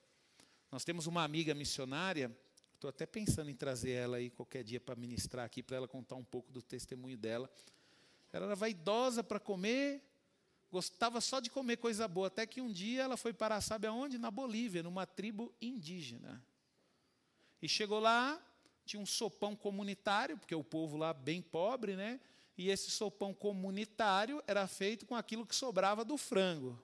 Nós 0.72 0.84
temos 0.84 1.06
uma 1.06 1.24
amiga 1.24 1.54
missionária, 1.54 2.36
estou 2.74 2.90
até 2.90 3.06
pensando 3.06 3.50
em 3.50 3.56
trazer 3.56 3.92
ela 3.92 4.18
aí 4.18 4.32
qualquer 4.32 4.64
dia 4.64 4.80
para 4.80 4.96
ministrar 4.96 5.46
aqui, 5.46 5.62
para 5.62 5.78
ela 5.78 5.88
contar 5.88 6.16
um 6.16 6.24
pouco 6.24 6.52
do 6.52 6.62
testemunho 6.62 7.18
dela. 7.18 7.50
Ela 8.34 8.48
era 8.48 8.56
vaidosa 8.56 9.24
para 9.24 9.40
comer, 9.40 10.04
gostava 10.76 11.22
só 11.22 11.40
de 11.40 11.50
comer 11.50 11.78
coisa 11.78 12.06
boa, 12.06 12.28
até 12.28 12.46
que 12.46 12.60
um 12.60 12.70
dia 12.70 13.04
ela 13.04 13.16
foi 13.16 13.32
parar, 13.32 13.62
sabe 13.62 13.88
aonde? 13.88 14.18
Na 14.18 14.30
Bolívia, 14.30 14.84
numa 14.84 15.06
tribo 15.06 15.56
indígena. 15.62 16.46
E 17.62 17.70
chegou 17.70 17.98
lá, 17.98 18.46
tinha 18.86 19.02
um 19.02 19.06
sopão 19.06 19.56
comunitário, 19.56 20.38
porque 20.38 20.54
o 20.54 20.66
povo 20.66 20.98
lá 20.98 21.14
bem 21.14 21.42
pobre, 21.42 21.96
né? 21.96 22.20
E 22.58 22.70
esse 22.70 22.92
sopão 22.92 23.34
comunitário 23.34 24.44
era 24.46 24.68
feito 24.68 25.06
com 25.06 25.16
aquilo 25.16 25.46
que 25.46 25.56
sobrava 25.56 26.04
do 26.04 26.18
frango: 26.18 26.78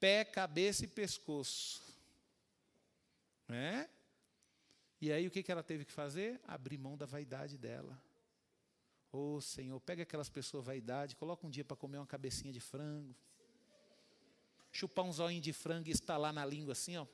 pé, 0.00 0.24
cabeça 0.24 0.84
e 0.84 0.88
pescoço. 0.88 1.80
Né? 3.46 3.88
E 5.00 5.12
aí 5.12 5.28
o 5.28 5.30
que 5.30 5.50
ela 5.52 5.62
teve 5.62 5.84
que 5.84 5.92
fazer? 5.92 6.40
Abrir 6.48 6.78
mão 6.78 6.96
da 6.96 7.06
vaidade 7.06 7.56
dela. 7.56 7.96
Ô 9.12 9.36
oh, 9.36 9.40
Senhor, 9.40 9.80
pega 9.80 10.04
aquelas 10.04 10.28
pessoas 10.28 10.64
vaidade, 10.64 11.16
coloca 11.16 11.46
um 11.46 11.50
dia 11.50 11.64
para 11.64 11.76
comer 11.76 11.98
uma 11.98 12.06
cabecinha 12.06 12.52
de 12.52 12.60
frango. 12.60 13.14
Chupar 14.70 15.04
um 15.04 15.12
zoinho 15.12 15.40
de 15.40 15.52
frango 15.52 15.88
e 15.88 15.90
estalar 15.90 16.32
na 16.32 16.46
língua 16.46 16.72
assim, 16.72 16.96
ó. 16.96 17.06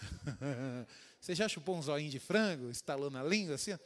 Você 1.20 1.34
já 1.34 1.48
chupou 1.48 1.76
um 1.76 1.82
zoinho 1.82 2.10
de 2.10 2.20
frango, 2.20 2.70
estalou 2.70 3.10
na 3.10 3.22
língua 3.22 3.56
assim? 3.56 3.72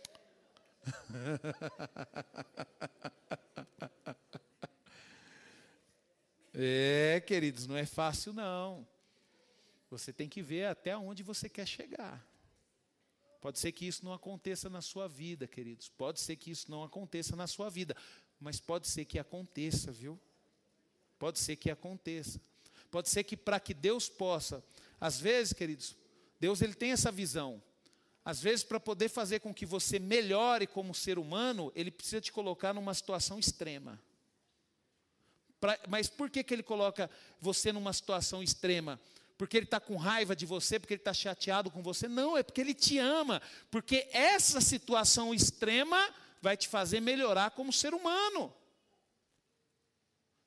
É, 6.57 7.21
queridos, 7.27 7.67
não 7.67 7.77
é 7.77 7.85
fácil 7.85 8.33
não. 8.33 8.87
Você 9.91 10.13
tem 10.13 10.29
que 10.29 10.41
ver 10.41 10.67
até 10.67 10.97
onde 10.97 11.21
você 11.21 11.49
quer 11.49 11.67
chegar. 11.67 12.25
Pode 13.45 13.59
ser 13.59 13.73
que 13.73 13.87
isso 13.87 14.03
não 14.03 14.15
aconteça 14.15 14.71
na 14.71 14.81
sua 14.81 15.07
vida, 15.07 15.47
queridos. 15.47 15.91
Pode 15.91 16.19
ser 16.19 16.35
que 16.35 16.51
isso 16.51 16.71
não 16.71 16.83
aconteça 16.83 17.37
na 17.37 17.47
sua 17.47 17.69
vida, 17.69 17.95
mas 18.41 18.59
pode 18.59 18.89
ser 18.89 19.05
que 19.05 19.19
aconteça, 19.19 19.93
viu? 19.93 20.19
Pode 21.19 21.39
ser 21.39 21.55
que 21.57 21.71
aconteça. 21.71 22.41
Pode 22.91 23.11
ser 23.11 23.23
que 23.23 23.37
para 23.37 23.61
que 23.61 23.75
Deus 23.75 24.09
possa, 24.09 24.65
às 24.99 25.21
vezes, 25.21 25.53
queridos, 25.53 25.95
Deus 26.41 26.63
ele 26.63 26.73
tem 26.73 26.93
essa 26.93 27.13
visão. 27.13 27.63
Às 28.25 28.41
vezes, 28.41 28.65
para 28.65 28.81
poder 28.81 29.11
fazer 29.11 29.41
com 29.41 29.53
que 29.53 29.67
você 29.67 29.99
melhore 29.99 30.67
como 30.67 30.95
ser 30.95 31.19
humano, 31.19 31.71
ele 31.75 31.91
precisa 31.91 32.23
te 32.23 32.33
colocar 32.33 32.73
numa 32.73 32.95
situação 32.95 33.39
extrema. 33.39 34.03
Pra, 35.61 35.79
mas 35.87 36.09
por 36.09 36.31
que, 36.31 36.43
que 36.43 36.55
ele 36.55 36.63
coloca 36.63 37.11
você 37.39 37.75
numa 37.75 37.93
situação 37.93 38.43
extrema? 38.43 38.99
Porque 39.37 39.57
ele 39.57 39.67
está 39.67 39.81
com 39.81 39.97
raiva 39.97 40.37
de 40.37 40.47
você, 40.47 40.79
porque 40.79 40.95
ele 40.95 41.01
está 41.01 41.13
chateado 41.13 41.71
com 41.71 41.83
você? 41.83 42.07
Não, 42.07 42.37
é 42.37 42.43
porque 42.43 42.61
ele 42.61 42.75
te 42.75 42.99
ama. 42.99 43.43
Porque 43.71 44.09
essa 44.13 44.61
situação 44.61 45.35
extrema 45.35 46.13
vai 46.41 46.57
te 46.57 46.69
fazer 46.69 47.01
melhorar 47.01 47.51
como 47.51 47.73
ser 47.73 47.95
humano. 47.95 48.55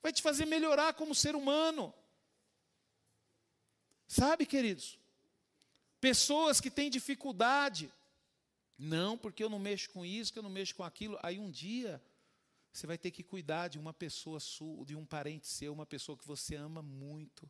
Vai 0.01 0.13
te 0.13 0.21
fazer 0.21 0.45
melhorar 0.45 0.93
como 0.93 1.13
ser 1.13 1.35
humano. 1.35 1.93
Sabe, 4.07 4.45
queridos? 4.45 4.97
Pessoas 5.99 6.61
que 6.61 6.71
têm 6.71 6.89
dificuldade. 6.89 7.91
Não, 8.77 9.17
porque 9.17 9.43
eu 9.43 9.49
não 9.49 9.59
mexo 9.59 9.89
com 9.89 10.05
isso, 10.05 10.31
que 10.31 10.39
eu 10.39 10.43
não 10.43 10.49
mexo 10.49 10.75
com 10.75 10.83
aquilo. 10.83 11.19
Aí 11.21 11.39
um 11.39 11.51
dia 11.51 12.01
você 12.71 12.85
vai 12.85 12.97
ter 12.97 13.11
que 13.11 13.23
cuidar 13.23 13.67
de 13.67 13.79
uma 13.79 13.91
pessoa 13.91 14.39
sua, 14.39 14.85
de 14.85 14.95
um 14.95 15.05
parente 15.05 15.47
seu, 15.47 15.73
uma 15.73 15.85
pessoa 15.85 16.17
que 16.17 16.27
você 16.27 16.55
ama 16.55 16.81
muito. 16.81 17.49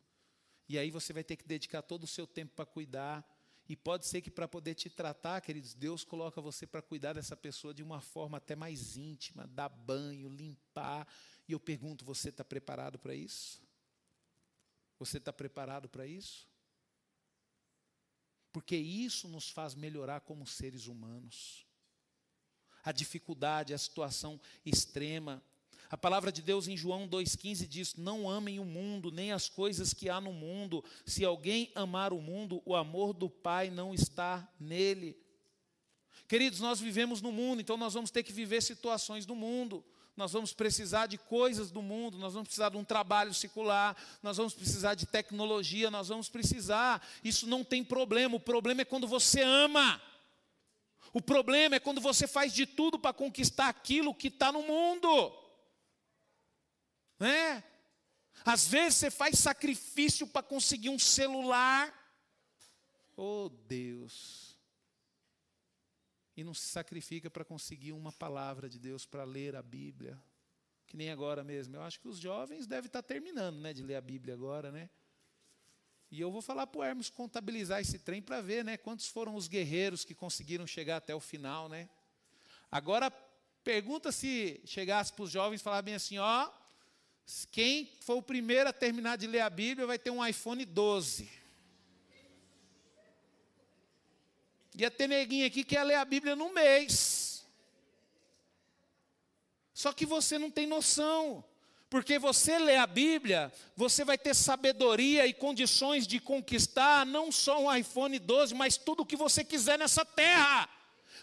E 0.68 0.78
aí 0.78 0.90
você 0.90 1.12
vai 1.12 1.24
ter 1.24 1.36
que 1.36 1.46
dedicar 1.46 1.82
todo 1.82 2.04
o 2.04 2.06
seu 2.06 2.26
tempo 2.26 2.52
para 2.54 2.66
cuidar. 2.66 3.24
E 3.68 3.76
pode 3.76 4.06
ser 4.06 4.20
que 4.22 4.30
para 4.30 4.48
poder 4.48 4.74
te 4.74 4.88
tratar, 4.88 5.40
queridos, 5.40 5.74
Deus 5.74 6.02
coloca 6.02 6.40
você 6.40 6.66
para 6.66 6.80
cuidar 6.80 7.12
dessa 7.12 7.36
pessoa 7.36 7.74
de 7.74 7.82
uma 7.82 8.00
forma 8.00 8.38
até 8.38 8.56
mais 8.56 8.96
íntima, 8.96 9.46
dar 9.46 9.68
banho, 9.68 10.28
limpar. 10.28 11.06
E 11.46 11.52
eu 11.52 11.60
pergunto: 11.60 12.04
você 12.04 12.30
está 12.30 12.44
preparado 12.44 12.98
para 12.98 13.14
isso? 13.14 13.60
Você 14.98 15.18
está 15.18 15.32
preparado 15.32 15.88
para 15.88 16.06
isso? 16.06 16.48
porque 18.58 18.76
isso 18.76 19.28
nos 19.28 19.48
faz 19.48 19.74
melhorar 19.74 20.20
como 20.22 20.44
seres 20.44 20.88
humanos. 20.88 21.64
A 22.82 22.90
dificuldade, 22.90 23.72
a 23.72 23.78
situação 23.78 24.40
extrema. 24.66 25.40
A 25.90 25.96
palavra 25.96 26.30
de 26.30 26.42
Deus 26.42 26.68
em 26.68 26.76
João 26.76 27.08
2,15 27.08 27.66
diz: 27.66 27.94
Não 27.96 28.28
amem 28.28 28.58
o 28.58 28.64
mundo, 28.64 29.10
nem 29.10 29.32
as 29.32 29.48
coisas 29.48 29.94
que 29.94 30.08
há 30.08 30.20
no 30.20 30.32
mundo. 30.32 30.84
Se 31.06 31.24
alguém 31.24 31.70
amar 31.74 32.12
o 32.12 32.20
mundo, 32.20 32.62
o 32.64 32.74
amor 32.74 33.12
do 33.12 33.30
Pai 33.30 33.70
não 33.70 33.94
está 33.94 34.46
nele. 34.60 35.16
Queridos, 36.26 36.60
nós 36.60 36.78
vivemos 36.78 37.22
no 37.22 37.32
mundo, 37.32 37.60
então 37.60 37.76
nós 37.76 37.94
vamos 37.94 38.10
ter 38.10 38.22
que 38.22 38.32
viver 38.32 38.62
situações 38.62 39.24
do 39.24 39.34
mundo 39.34 39.84
nós 40.18 40.32
vamos 40.32 40.52
precisar 40.52 41.06
de 41.06 41.16
coisas 41.16 41.70
do 41.70 41.80
mundo, 41.80 42.18
nós 42.18 42.34
vamos 42.34 42.48
precisar 42.48 42.70
de 42.70 42.76
um 42.76 42.82
trabalho 42.82 43.32
secular, 43.32 43.96
nós 44.20 44.36
vamos 44.36 44.52
precisar 44.52 44.96
de 44.96 45.06
tecnologia, 45.06 45.92
nós 45.92 46.08
vamos 46.08 46.28
precisar. 46.28 47.00
Isso 47.22 47.46
não 47.46 47.62
tem 47.62 47.84
problema, 47.84 48.34
o 48.34 48.40
problema 48.40 48.80
é 48.80 48.84
quando 48.84 49.06
você 49.06 49.42
ama. 49.42 50.02
O 51.12 51.22
problema 51.22 51.76
é 51.76 51.80
quando 51.80 52.00
você 52.00 52.26
faz 52.26 52.52
de 52.52 52.66
tudo 52.66 52.98
para 52.98 53.12
conquistar 53.12 53.68
aquilo 53.68 54.12
que 54.12 54.26
está 54.26 54.50
no 54.50 54.62
mundo. 54.62 55.32
Né? 57.18 57.64
Às 58.44 58.66
vezes 58.66 58.98
você 58.98 59.10
faz 59.10 59.38
sacrifício 59.38 60.26
para 60.26 60.42
conseguir 60.42 60.90
um 60.90 60.98
celular. 60.98 61.92
Oh 63.16 63.48
Deus 63.66 64.48
e 66.38 66.44
não 66.44 66.54
se 66.54 66.68
sacrifica 66.68 67.28
para 67.28 67.44
conseguir 67.44 67.90
uma 67.90 68.12
palavra 68.12 68.68
de 68.68 68.78
Deus, 68.78 69.04
para 69.04 69.24
ler 69.24 69.56
a 69.56 69.62
Bíblia. 69.62 70.16
Que 70.86 70.96
nem 70.96 71.10
agora 71.10 71.42
mesmo. 71.42 71.74
Eu 71.74 71.82
acho 71.82 71.98
que 71.98 72.06
os 72.06 72.16
jovens 72.16 72.64
devem 72.64 72.86
estar 72.86 73.02
terminando 73.02 73.58
né, 73.58 73.72
de 73.72 73.82
ler 73.82 73.96
a 73.96 74.00
Bíblia 74.00 74.34
agora, 74.34 74.70
né? 74.70 74.88
E 76.12 76.20
eu 76.20 76.30
vou 76.30 76.40
falar 76.40 76.68
para 76.68 76.78
o 76.78 76.84
Hermes 76.84 77.10
contabilizar 77.10 77.80
esse 77.80 77.98
trem 77.98 78.22
para 78.22 78.40
ver 78.40 78.64
né, 78.64 78.76
quantos 78.76 79.08
foram 79.08 79.34
os 79.34 79.48
guerreiros 79.48 80.04
que 80.04 80.14
conseguiram 80.14 80.64
chegar 80.64 80.98
até 80.98 81.12
o 81.12 81.18
final. 81.18 81.68
Né? 81.68 81.90
Agora, 82.70 83.10
pergunta 83.64 84.12
se 84.12 84.62
chegasse 84.64 85.12
para 85.12 85.24
os 85.24 85.32
jovens 85.32 85.60
e 85.60 85.64
falar 85.64 85.82
bem 85.82 85.96
assim: 85.96 86.18
ó, 86.18 86.48
quem 87.50 87.92
for 88.00 88.16
o 88.16 88.22
primeiro 88.22 88.70
a 88.70 88.72
terminar 88.72 89.16
de 89.16 89.26
ler 89.26 89.40
a 89.40 89.50
Bíblia 89.50 89.86
vai 89.86 89.98
ter 89.98 90.10
um 90.10 90.24
iPhone 90.24 90.64
12. 90.64 91.30
Ia 94.74 94.90
ter 94.90 95.08
neguinho 95.08 95.46
aqui 95.46 95.64
que 95.64 95.74
ia 95.74 95.82
ler 95.82 95.96
a 95.96 96.04
Bíblia 96.04 96.34
num 96.34 96.52
mês. 96.52 97.44
Só 99.74 99.92
que 99.92 100.06
você 100.06 100.38
não 100.38 100.50
tem 100.50 100.66
noção. 100.66 101.44
Porque 101.90 102.18
você 102.18 102.58
lê 102.58 102.76
a 102.76 102.86
Bíblia, 102.86 103.52
você 103.74 104.04
vai 104.04 104.18
ter 104.18 104.34
sabedoria 104.34 105.26
e 105.26 105.32
condições 105.32 106.06
de 106.06 106.20
conquistar 106.20 107.06
não 107.06 107.32
só 107.32 107.62
um 107.62 107.74
iPhone 107.74 108.18
12, 108.18 108.54
mas 108.54 108.76
tudo 108.76 109.02
o 109.02 109.06
que 109.06 109.16
você 109.16 109.42
quiser 109.42 109.78
nessa 109.78 110.04
terra. 110.04 110.68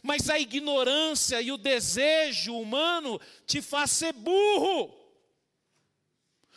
Mas 0.02 0.30
a 0.30 0.40
ignorância 0.40 1.40
e 1.42 1.52
o 1.52 1.58
desejo 1.58 2.58
humano 2.58 3.22
te 3.46 3.62
faz 3.62 3.92
ser 3.92 4.14
burro. 4.14 5.05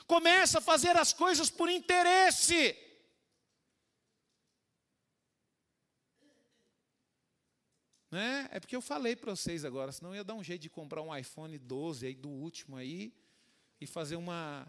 Começa 0.09 0.57
a 0.57 0.63
fazer 0.63 0.97
as 0.97 1.13
coisas 1.13 1.51
por 1.51 1.69
interesse. 1.69 2.75
Né? 8.11 8.49
É 8.51 8.59
porque 8.59 8.75
eu 8.75 8.81
falei 8.81 9.15
para 9.15 9.37
vocês 9.37 9.67
agora, 9.67 9.93
senão 9.93 10.15
ia 10.15 10.25
dar 10.25 10.33
um 10.33 10.43
jeito 10.43 10.63
de 10.63 10.71
comprar 10.71 11.03
um 11.03 11.15
iPhone 11.15 11.59
12 11.59 12.07
aí 12.07 12.15
do 12.15 12.31
último 12.31 12.79
aí 12.79 13.15
e 13.79 13.87
fazer 13.87 14.17
uma 14.17 14.67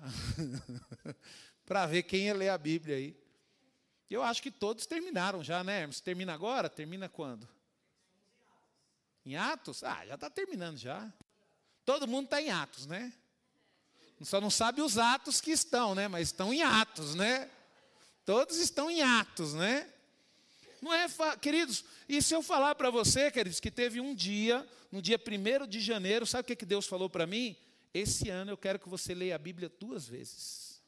para 1.66 1.86
ver 1.86 2.04
quem 2.04 2.26
ia 2.26 2.34
ler 2.34 2.50
a 2.50 2.58
Bíblia 2.58 2.98
aí. 2.98 3.18
Eu 4.10 4.22
acho 4.22 4.42
que 4.42 4.52
todos 4.52 4.86
terminaram 4.86 5.42
já, 5.42 5.64
né? 5.64 5.84
Hermes? 5.84 6.02
Termina 6.02 6.34
agora? 6.34 6.70
Termina 6.70 7.08
quando? 7.08 7.48
Em 9.26 9.38
Atos? 9.38 9.86
Ah, 9.86 10.06
já 10.06 10.16
está 10.16 10.30
terminando 10.30 10.78
já. 10.78 11.14
Todo 11.86 12.10
mundo 12.10 12.26
está 12.26 12.42
em 12.42 12.50
Atos, 12.50 12.88
né? 12.88 13.14
Só 14.22 14.42
não 14.42 14.50
sabe 14.50 14.82
os 14.82 14.98
atos 14.98 15.40
que 15.40 15.52
estão, 15.52 15.96
né? 15.96 16.08
Mas 16.08 16.28
estão 16.28 16.54
em 16.54 16.62
Atos, 16.62 17.16
né? 17.16 17.50
Todos 18.26 18.58
estão 18.58 18.92
em 18.92 19.02
Atos, 19.02 19.54
né? 19.54 19.92
Não 20.82 20.94
é, 20.94 21.08
queridos, 21.42 21.84
e 22.08 22.22
se 22.22 22.34
eu 22.34 22.42
falar 22.42 22.76
para 22.76 22.90
você, 22.90 23.30
queridos, 23.32 23.60
que 23.60 23.72
teve 23.72 24.00
um 24.00 24.14
dia, 24.16 24.68
no 24.92 25.02
dia 25.02 25.20
1 25.20 25.68
de 25.68 25.80
janeiro, 25.80 26.26
sabe 26.26 26.42
o 26.42 26.46
que, 26.46 26.56
que 26.56 26.66
Deus 26.66 26.88
falou 26.88 27.10
para 27.10 27.28
mim? 27.28 27.56
Esse 27.94 28.30
ano 28.30 28.52
eu 28.52 28.58
quero 28.58 28.80
que 28.80 28.88
você 28.88 29.14
leia 29.14 29.36
a 29.36 29.40
Bíblia 29.40 29.70
duas 29.80 30.08
vezes. 30.08 30.82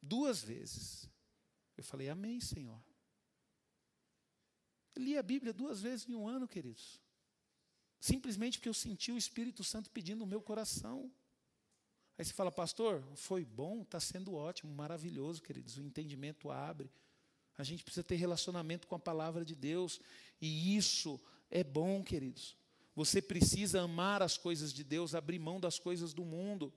Duas 0.00 0.42
vezes. 0.42 1.08
Eu 1.76 1.84
falei, 1.84 2.08
Amém, 2.08 2.40
Senhor. 2.40 2.80
Eu 4.94 5.02
li 5.02 5.18
a 5.18 5.22
Bíblia 5.22 5.52
duas 5.52 5.80
vezes 5.82 6.08
em 6.08 6.14
um 6.14 6.26
ano, 6.26 6.48
queridos. 6.48 7.00
Simplesmente 8.06 8.58
porque 8.58 8.68
eu 8.68 8.74
senti 8.74 9.10
o 9.10 9.18
Espírito 9.18 9.64
Santo 9.64 9.90
pedindo 9.90 10.20
no 10.20 10.26
meu 10.26 10.40
coração. 10.40 11.10
Aí 12.16 12.24
você 12.24 12.32
fala, 12.32 12.52
pastor, 12.52 13.02
foi 13.16 13.44
bom, 13.44 13.82
está 13.82 13.98
sendo 13.98 14.32
ótimo, 14.32 14.72
maravilhoso, 14.72 15.42
queridos. 15.42 15.76
O 15.76 15.82
entendimento 15.82 16.48
abre. 16.48 16.88
A 17.58 17.64
gente 17.64 17.82
precisa 17.82 18.04
ter 18.04 18.14
relacionamento 18.14 18.86
com 18.86 18.94
a 18.94 18.98
palavra 19.00 19.44
de 19.44 19.56
Deus. 19.56 20.00
E 20.40 20.76
isso 20.76 21.20
é 21.50 21.64
bom, 21.64 22.00
queridos. 22.04 22.56
Você 22.94 23.20
precisa 23.20 23.82
amar 23.82 24.22
as 24.22 24.38
coisas 24.38 24.72
de 24.72 24.84
Deus, 24.84 25.12
abrir 25.12 25.40
mão 25.40 25.58
das 25.58 25.80
coisas 25.80 26.14
do 26.14 26.24
mundo. 26.24 26.72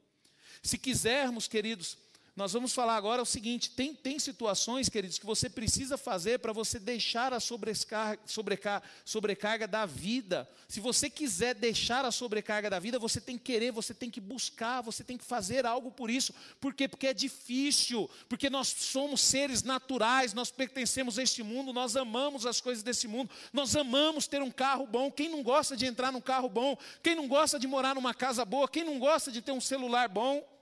Se 0.63 0.79
quisermos, 0.79 1.47
queridos, 1.47 1.95
nós 2.35 2.53
vamos 2.53 2.73
falar 2.73 2.95
agora 2.95 3.21
o 3.21 3.25
seguinte: 3.25 3.71
tem, 3.71 3.93
tem 3.93 4.19
situações, 4.19 4.89
queridos, 4.89 5.17
que 5.17 5.25
você 5.25 5.49
precisa 5.49 5.97
fazer 5.97 6.39
para 6.39 6.53
você 6.53 6.79
deixar 6.79 7.33
a 7.33 7.39
sobrecarga, 7.39 8.21
sobrecarga, 8.25 8.87
sobrecarga 9.03 9.67
da 9.67 9.85
vida. 9.85 10.49
Se 10.67 10.79
você 10.79 11.09
quiser 11.09 11.55
deixar 11.55 12.05
a 12.05 12.11
sobrecarga 12.11 12.69
da 12.69 12.79
vida, 12.79 12.99
você 12.99 13.19
tem 13.19 13.37
que 13.37 13.43
querer, 13.43 13.71
você 13.71 13.93
tem 13.93 14.09
que 14.09 14.21
buscar, 14.21 14.81
você 14.81 15.03
tem 15.03 15.17
que 15.17 15.23
fazer 15.23 15.65
algo 15.65 15.91
por 15.91 16.09
isso. 16.09 16.33
Por 16.59 16.73
quê? 16.73 16.87
Porque 16.87 17.07
é 17.07 17.13
difícil, 17.13 18.09
porque 18.27 18.49
nós 18.49 18.67
somos 18.67 19.21
seres 19.21 19.63
naturais, 19.63 20.33
nós 20.33 20.51
pertencemos 20.51 21.19
a 21.19 21.23
este 21.23 21.43
mundo, 21.43 21.73
nós 21.73 21.95
amamos 21.95 22.45
as 22.45 22.61
coisas 22.61 22.83
desse 22.83 23.07
mundo, 23.07 23.29
nós 23.51 23.75
amamos 23.75 24.27
ter 24.27 24.41
um 24.41 24.51
carro 24.51 24.85
bom. 24.85 25.11
Quem 25.11 25.29
não 25.29 25.43
gosta 25.43 25.75
de 25.75 25.85
entrar 25.85 26.11
num 26.11 26.21
carro 26.21 26.49
bom? 26.49 26.77
Quem 27.01 27.15
não 27.15 27.27
gosta 27.27 27.59
de 27.59 27.67
morar 27.67 27.95
numa 27.95 28.13
casa 28.13 28.45
boa? 28.45 28.67
Quem 28.67 28.83
não 28.83 28.99
gosta 28.99 29.31
de 29.31 29.41
ter 29.41 29.51
um 29.51 29.61
celular 29.61 30.07
bom? 30.07 30.58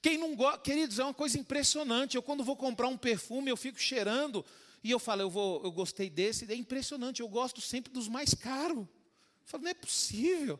Quem 0.00 0.18
não 0.18 0.34
gosta, 0.34 0.58
queridos, 0.58 0.98
é 0.98 1.04
uma 1.04 1.14
coisa 1.14 1.38
impressionante. 1.38 2.16
Eu 2.16 2.22
quando 2.22 2.44
vou 2.44 2.56
comprar 2.56 2.88
um 2.88 2.96
perfume, 2.96 3.50
eu 3.50 3.56
fico 3.56 3.80
cheirando 3.80 4.44
e 4.82 4.90
eu 4.90 4.98
falo, 4.98 5.22
eu 5.22 5.30
vou, 5.30 5.62
eu 5.64 5.72
gostei 5.72 6.08
desse, 6.08 6.50
é 6.50 6.54
impressionante. 6.54 7.20
Eu 7.20 7.28
gosto 7.28 7.60
sempre 7.60 7.92
dos 7.92 8.08
mais 8.08 8.34
caros. 8.34 8.78
Eu 8.78 8.86
falo, 9.46 9.64
não 9.64 9.70
é 9.70 9.74
possível. 9.74 10.58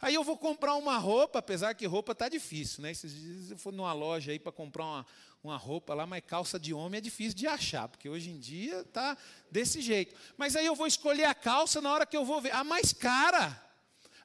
Aí 0.00 0.14
eu 0.14 0.24
vou 0.24 0.36
comprar 0.36 0.74
uma 0.74 0.98
roupa, 0.98 1.38
apesar 1.38 1.74
que 1.74 1.86
roupa 1.86 2.10
está 2.10 2.28
difícil, 2.28 2.82
né? 2.82 2.90
Esses 2.90 3.14
dias 3.14 3.50
eu 3.52 3.56
fui 3.56 3.72
numa 3.72 3.92
loja 3.92 4.32
aí 4.32 4.38
para 4.38 4.50
comprar 4.50 4.84
uma, 4.84 5.06
uma 5.44 5.56
roupa 5.56 5.94
lá, 5.94 6.04
mas 6.04 6.24
calça 6.26 6.58
de 6.58 6.74
homem 6.74 6.98
é 6.98 7.00
difícil 7.00 7.34
de 7.34 7.46
achar, 7.46 7.86
porque 7.88 8.08
hoje 8.08 8.30
em 8.30 8.38
dia 8.38 8.80
está 8.80 9.16
desse 9.48 9.80
jeito. 9.80 10.14
Mas 10.36 10.56
aí 10.56 10.66
eu 10.66 10.74
vou 10.74 10.88
escolher 10.88 11.26
a 11.26 11.34
calça 11.34 11.80
na 11.80 11.92
hora 11.92 12.04
que 12.04 12.16
eu 12.16 12.24
vou 12.24 12.40
ver 12.40 12.52
a 12.52 12.64
mais 12.64 12.92
cara. 12.92 13.60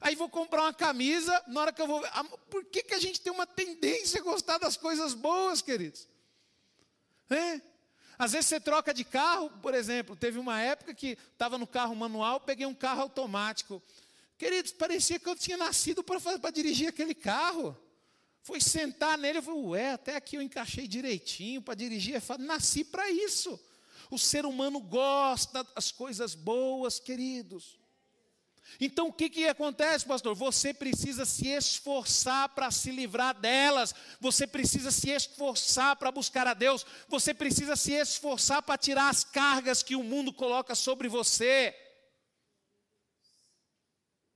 Aí 0.00 0.14
vou 0.14 0.28
comprar 0.28 0.62
uma 0.62 0.74
camisa, 0.74 1.42
na 1.48 1.60
hora 1.60 1.72
que 1.72 1.82
eu 1.82 1.86
vou. 1.86 2.02
Por 2.50 2.64
que, 2.64 2.82
que 2.82 2.94
a 2.94 3.00
gente 3.00 3.20
tem 3.20 3.32
uma 3.32 3.46
tendência 3.46 4.20
a 4.20 4.24
gostar 4.24 4.58
das 4.58 4.76
coisas 4.76 5.14
boas, 5.14 5.60
queridos? 5.60 6.08
É? 7.30 7.60
Às 8.18 8.32
vezes 8.32 8.46
você 8.46 8.60
troca 8.60 8.92
de 8.92 9.04
carro, 9.04 9.50
por 9.62 9.74
exemplo, 9.74 10.16
teve 10.16 10.38
uma 10.38 10.60
época 10.60 10.92
que 10.92 11.16
estava 11.32 11.56
no 11.56 11.66
carro 11.66 11.94
manual, 11.94 12.40
peguei 12.40 12.66
um 12.66 12.74
carro 12.74 13.02
automático. 13.02 13.80
Queridos, 14.36 14.72
parecia 14.72 15.18
que 15.18 15.28
eu 15.28 15.36
tinha 15.36 15.56
nascido 15.56 16.02
para 16.02 16.50
dirigir 16.50 16.88
aquele 16.88 17.14
carro. 17.14 17.76
Foi 18.42 18.60
sentar 18.60 19.18
nele, 19.18 19.38
eu 19.38 19.42
falei, 19.42 19.62
ué, 19.62 19.92
até 19.92 20.16
aqui 20.16 20.36
eu 20.36 20.42
encaixei 20.42 20.88
direitinho 20.88 21.60
para 21.60 21.74
dirigir. 21.74 22.14
Eu 22.14 22.20
falei, 22.20 22.46
nasci 22.46 22.82
para 22.82 23.10
isso. 23.10 23.60
O 24.10 24.18
ser 24.18 24.46
humano 24.46 24.80
gosta 24.80 25.62
das 25.62 25.92
coisas 25.92 26.34
boas, 26.34 26.98
queridos. 26.98 27.78
Então 28.80 29.08
o 29.08 29.12
que, 29.12 29.28
que 29.28 29.48
acontece, 29.48 30.06
pastor? 30.06 30.34
Você 30.34 30.72
precisa 30.72 31.24
se 31.24 31.48
esforçar 31.48 32.48
para 32.50 32.70
se 32.70 32.90
livrar 32.90 33.38
delas, 33.38 33.94
você 34.20 34.46
precisa 34.46 34.90
se 34.90 35.10
esforçar 35.10 35.96
para 35.96 36.12
buscar 36.12 36.46
a 36.46 36.54
Deus, 36.54 36.86
você 37.08 37.34
precisa 37.34 37.76
se 37.76 37.92
esforçar 37.92 38.62
para 38.62 38.78
tirar 38.78 39.08
as 39.08 39.24
cargas 39.24 39.82
que 39.82 39.96
o 39.96 40.04
mundo 40.04 40.32
coloca 40.32 40.74
sobre 40.74 41.08
você. 41.08 41.74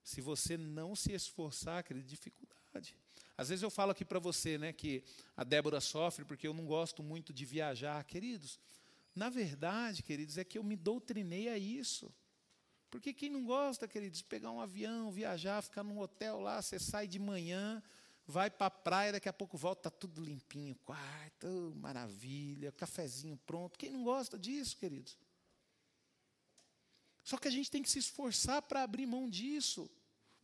Se 0.03 0.21
você 0.21 0.57
não 0.57 0.97
se 0.97 1.13
esforçar, 1.13 1.79
aquele 1.79 2.03
dificuldade. 2.03 2.97
Às 3.37 3.49
vezes 3.49 3.63
eu 3.63 3.71
falo 3.71 3.93
aqui 3.93 4.05
para 4.05 4.19
você, 4.19 4.59
né, 4.59 4.73
que 4.73 5.05
a 5.37 5.45
Débora 5.45 5.81
sofre 5.81 6.25
porque 6.25 6.47
eu 6.47 6.55
não 6.55 6.67
gosto 6.67 7.03
muito 7.03 7.33
de 7.33 7.45
viajar, 7.45 8.03
queridos. 8.05 8.59
Na 9.15 9.29
verdade, 9.29 10.03
queridos, 10.03 10.39
é 10.39 10.45
que 10.45 10.59
eu 10.59 10.65
me 10.65 10.77
doutrinei 10.77 11.49
a 11.49 11.59
isso. 11.59 12.13
Porque 12.93 13.15
quem 13.15 13.31
não 13.31 13.43
gosta, 13.43 13.89
queridos, 13.89 14.19
de 14.19 14.25
pegar 14.27 14.51
um 14.51 14.61
avião, 14.61 15.11
viajar, 15.11 15.63
ficar 15.63 15.83
num 15.83 15.99
hotel 15.99 16.39
lá, 16.39 16.61
você 16.61 16.79
sai 16.79 17.09
de 17.09 17.19
manhã, 17.19 17.83
vai 18.27 18.51
para 18.51 18.67
a 18.67 18.71
praia, 18.71 19.13
daqui 19.13 19.31
a 19.31 19.33
pouco 19.33 19.57
volta, 19.57 19.89
está 19.89 19.91
tudo 19.91 20.23
limpinho, 20.23 20.75
quarto, 20.75 21.47
oh, 21.47 21.75
maravilha, 21.75 22.71
cafezinho 22.71 23.39
pronto. 23.47 23.79
Quem 23.79 23.91
não 23.91 24.05
gosta 24.05 24.39
disso, 24.39 24.77
queridos? 24.77 25.17
Só 27.25 27.39
que 27.39 27.49
a 27.49 27.51
gente 27.51 27.71
tem 27.71 27.83
que 27.83 27.89
se 27.89 27.99
esforçar 27.99 28.61
para 28.61 28.83
abrir 28.83 29.07
mão 29.07 29.27
disso. 29.27 29.91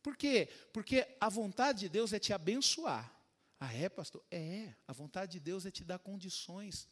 Por 0.01 0.17
quê? 0.17 0.49
Porque 0.73 1.07
a 1.21 1.29
vontade 1.29 1.81
de 1.81 1.89
Deus 1.89 2.13
é 2.13 2.19
te 2.19 2.33
abençoar. 2.33 3.13
Ah, 3.59 3.71
é, 3.71 3.87
pastor? 3.89 4.25
É. 4.31 4.73
A 4.87 4.93
vontade 4.93 5.33
de 5.33 5.39
Deus 5.39 5.67
é 5.67 5.71
te 5.71 5.83
dar 5.83 5.99
condições. 5.99 6.87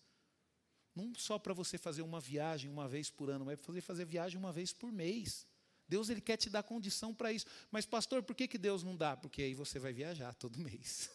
Não 0.97 1.13
só 1.13 1.37
para 1.37 1.53
você 1.53 1.77
fazer 1.77 2.01
uma 2.01 2.19
viagem 2.19 2.71
uma 2.71 2.87
vez 2.87 3.07
por 3.07 3.29
ano, 3.29 3.45
mas 3.45 3.59
para 3.59 3.71
você 3.71 3.81
fazer 3.81 4.03
viagem 4.03 4.39
uma 4.39 4.51
vez 4.51 4.73
por 4.73 4.91
mês. 4.91 5.45
Deus 5.87 6.09
ele 6.09 6.19
quer 6.19 6.37
te 6.37 6.49
dar 6.49 6.63
condição 6.63 7.13
para 7.13 7.31
isso. 7.31 7.45
Mas, 7.69 7.85
pastor, 7.85 8.23
por 8.23 8.35
que, 8.35 8.47
que 8.47 8.57
Deus 8.57 8.81
não 8.83 8.95
dá? 8.95 9.15
Porque 9.15 9.43
aí 9.43 9.53
você 9.53 9.77
vai 9.77 9.93
viajar 9.93 10.33
todo 10.33 10.57
mês. 10.59 11.11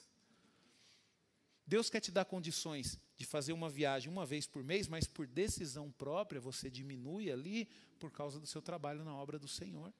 Deus 1.66 1.90
quer 1.90 2.00
te 2.00 2.12
dar 2.12 2.24
condições 2.24 2.96
de 3.16 3.24
fazer 3.24 3.52
uma 3.52 3.68
viagem 3.68 4.10
uma 4.10 4.24
vez 4.24 4.46
por 4.46 4.62
mês, 4.62 4.86
mas 4.86 5.06
por 5.06 5.26
decisão 5.26 5.90
própria 5.90 6.40
você 6.40 6.70
diminui 6.70 7.30
ali 7.30 7.68
por 7.98 8.10
causa 8.12 8.38
do 8.38 8.46
seu 8.46 8.62
trabalho 8.62 9.04
na 9.04 9.14
obra 9.16 9.36
do 9.36 9.48
Senhor. 9.48 9.92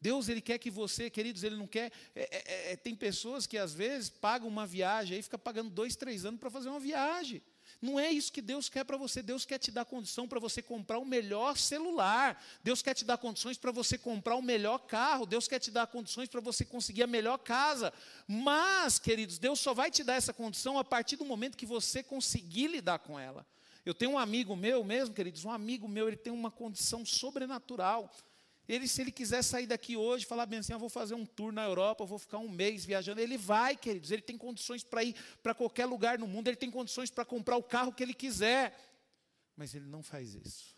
Deus 0.00 0.28
ele 0.28 0.40
quer 0.40 0.58
que 0.58 0.70
você, 0.70 1.08
queridos, 1.08 1.44
ele 1.44 1.56
não 1.56 1.66
quer. 1.68 1.92
É, 2.14 2.22
é, 2.36 2.72
é, 2.72 2.76
tem 2.76 2.96
pessoas 2.96 3.46
que 3.46 3.58
às 3.58 3.72
vezes 3.74 4.08
pagam 4.08 4.48
uma 4.48 4.66
viagem, 4.66 5.16
aí 5.16 5.22
fica 5.22 5.38
pagando 5.38 5.70
dois, 5.70 5.94
três 5.94 6.24
anos 6.24 6.40
para 6.40 6.50
fazer 6.50 6.68
uma 6.68 6.80
viagem. 6.80 7.42
Não 7.80 7.98
é 7.98 8.10
isso 8.10 8.30
que 8.30 8.42
Deus 8.42 8.68
quer 8.68 8.84
para 8.84 8.96
você. 8.96 9.22
Deus 9.22 9.46
quer 9.46 9.58
te 9.58 9.70
dar 9.70 9.84
condição 9.84 10.28
para 10.28 10.38
você 10.38 10.60
comprar 10.60 10.98
o 10.98 11.04
melhor 11.04 11.56
celular. 11.56 12.42
Deus 12.62 12.82
quer 12.82 12.92
te 12.92 13.04
dar 13.04 13.16
condições 13.16 13.56
para 13.56 13.72
você 13.72 13.96
comprar 13.96 14.36
o 14.36 14.42
melhor 14.42 14.78
carro. 14.80 15.24
Deus 15.24 15.48
quer 15.48 15.58
te 15.58 15.70
dar 15.70 15.86
condições 15.86 16.28
para 16.28 16.40
você 16.40 16.64
conseguir 16.64 17.02
a 17.02 17.06
melhor 17.06 17.38
casa. 17.38 17.92
Mas, 18.28 18.98
queridos, 18.98 19.38
Deus 19.38 19.58
só 19.60 19.72
vai 19.72 19.90
te 19.90 20.04
dar 20.04 20.14
essa 20.14 20.32
condição 20.32 20.78
a 20.78 20.84
partir 20.84 21.16
do 21.16 21.24
momento 21.24 21.56
que 21.56 21.64
você 21.64 22.02
conseguir 22.02 22.68
lidar 22.68 22.98
com 22.98 23.18
ela. 23.18 23.46
Eu 23.84 23.94
tenho 23.94 24.12
um 24.12 24.18
amigo 24.18 24.54
meu 24.54 24.84
mesmo, 24.84 25.14
queridos, 25.14 25.44
um 25.44 25.50
amigo 25.50 25.88
meu, 25.88 26.06
ele 26.06 26.16
tem 26.16 26.32
uma 26.32 26.50
condição 26.50 27.04
sobrenatural. 27.06 28.14
Ele, 28.70 28.86
se 28.86 29.00
ele 29.00 29.10
quiser 29.10 29.42
sair 29.42 29.66
daqui 29.66 29.96
hoje, 29.96 30.24
falar 30.24 30.46
bem 30.46 30.60
assim, 30.60 30.72
eu 30.72 30.78
vou 30.78 30.88
fazer 30.88 31.14
um 31.14 31.26
tour 31.26 31.50
na 31.50 31.64
Europa, 31.64 32.04
eu 32.04 32.06
vou 32.06 32.20
ficar 32.20 32.38
um 32.38 32.48
mês 32.48 32.84
viajando, 32.84 33.20
ele 33.20 33.36
vai, 33.36 33.76
queridos. 33.76 34.12
Ele 34.12 34.22
tem 34.22 34.38
condições 34.38 34.84
para 34.84 35.02
ir 35.02 35.16
para 35.42 35.52
qualquer 35.52 35.86
lugar 35.86 36.20
no 36.20 36.28
mundo, 36.28 36.46
ele 36.46 36.56
tem 36.56 36.70
condições 36.70 37.10
para 37.10 37.24
comprar 37.24 37.56
o 37.56 37.64
carro 37.64 37.92
que 37.92 38.00
ele 38.00 38.14
quiser. 38.14 38.72
Mas 39.56 39.74
ele 39.74 39.86
não 39.86 40.04
faz 40.04 40.36
isso. 40.36 40.76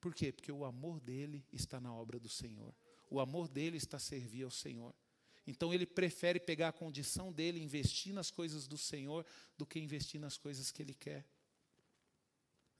Por 0.00 0.14
quê? 0.14 0.32
Porque 0.32 0.50
o 0.50 0.64
amor 0.64 0.98
dele 0.98 1.44
está 1.52 1.78
na 1.78 1.94
obra 1.94 2.18
do 2.18 2.30
Senhor. 2.30 2.74
O 3.10 3.20
amor 3.20 3.48
dele 3.48 3.76
está 3.76 3.98
a 3.98 4.00
servir 4.00 4.44
ao 4.44 4.50
Senhor. 4.50 4.94
Então 5.46 5.74
ele 5.74 5.84
prefere 5.84 6.40
pegar 6.40 6.68
a 6.68 6.72
condição 6.72 7.30
dele, 7.30 7.62
investir 7.62 8.14
nas 8.14 8.30
coisas 8.30 8.66
do 8.66 8.78
Senhor, 8.78 9.26
do 9.58 9.66
que 9.66 9.78
investir 9.78 10.18
nas 10.18 10.38
coisas 10.38 10.70
que 10.70 10.80
ele 10.80 10.94
quer. 10.94 11.26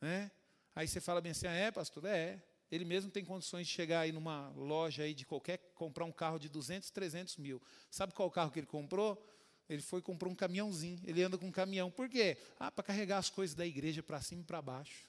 É? 0.00 0.30
Aí 0.74 0.88
você 0.88 0.98
fala 0.98 1.20
bem 1.20 1.32
assim, 1.32 1.46
ah, 1.46 1.52
é, 1.52 1.70
pastor? 1.70 2.06
É. 2.06 2.42
Ele 2.70 2.84
mesmo 2.84 3.10
tem 3.10 3.24
condições 3.24 3.66
de 3.66 3.72
chegar 3.72 4.00
aí 4.00 4.12
numa 4.12 4.48
loja 4.50 5.02
aí 5.02 5.14
de 5.14 5.24
qualquer, 5.24 5.58
comprar 5.74 6.04
um 6.04 6.12
carro 6.12 6.38
de 6.38 6.48
200, 6.48 6.90
300 6.90 7.36
mil. 7.36 7.62
Sabe 7.90 8.12
qual 8.12 8.30
carro 8.30 8.50
que 8.50 8.58
ele 8.58 8.66
comprou? 8.66 9.22
Ele 9.68 9.80
foi 9.80 10.00
e 10.00 10.02
comprou 10.02 10.32
um 10.32 10.34
caminhãozinho. 10.34 11.00
Ele 11.04 11.22
anda 11.22 11.38
com 11.38 11.46
um 11.46 11.52
caminhão. 11.52 11.90
Por 11.90 12.08
quê? 12.08 12.36
Ah, 12.58 12.70
para 12.70 12.84
carregar 12.84 13.18
as 13.18 13.30
coisas 13.30 13.54
da 13.54 13.66
igreja 13.66 14.02
para 14.02 14.20
cima 14.20 14.42
e 14.42 14.44
para 14.44 14.60
baixo. 14.60 15.08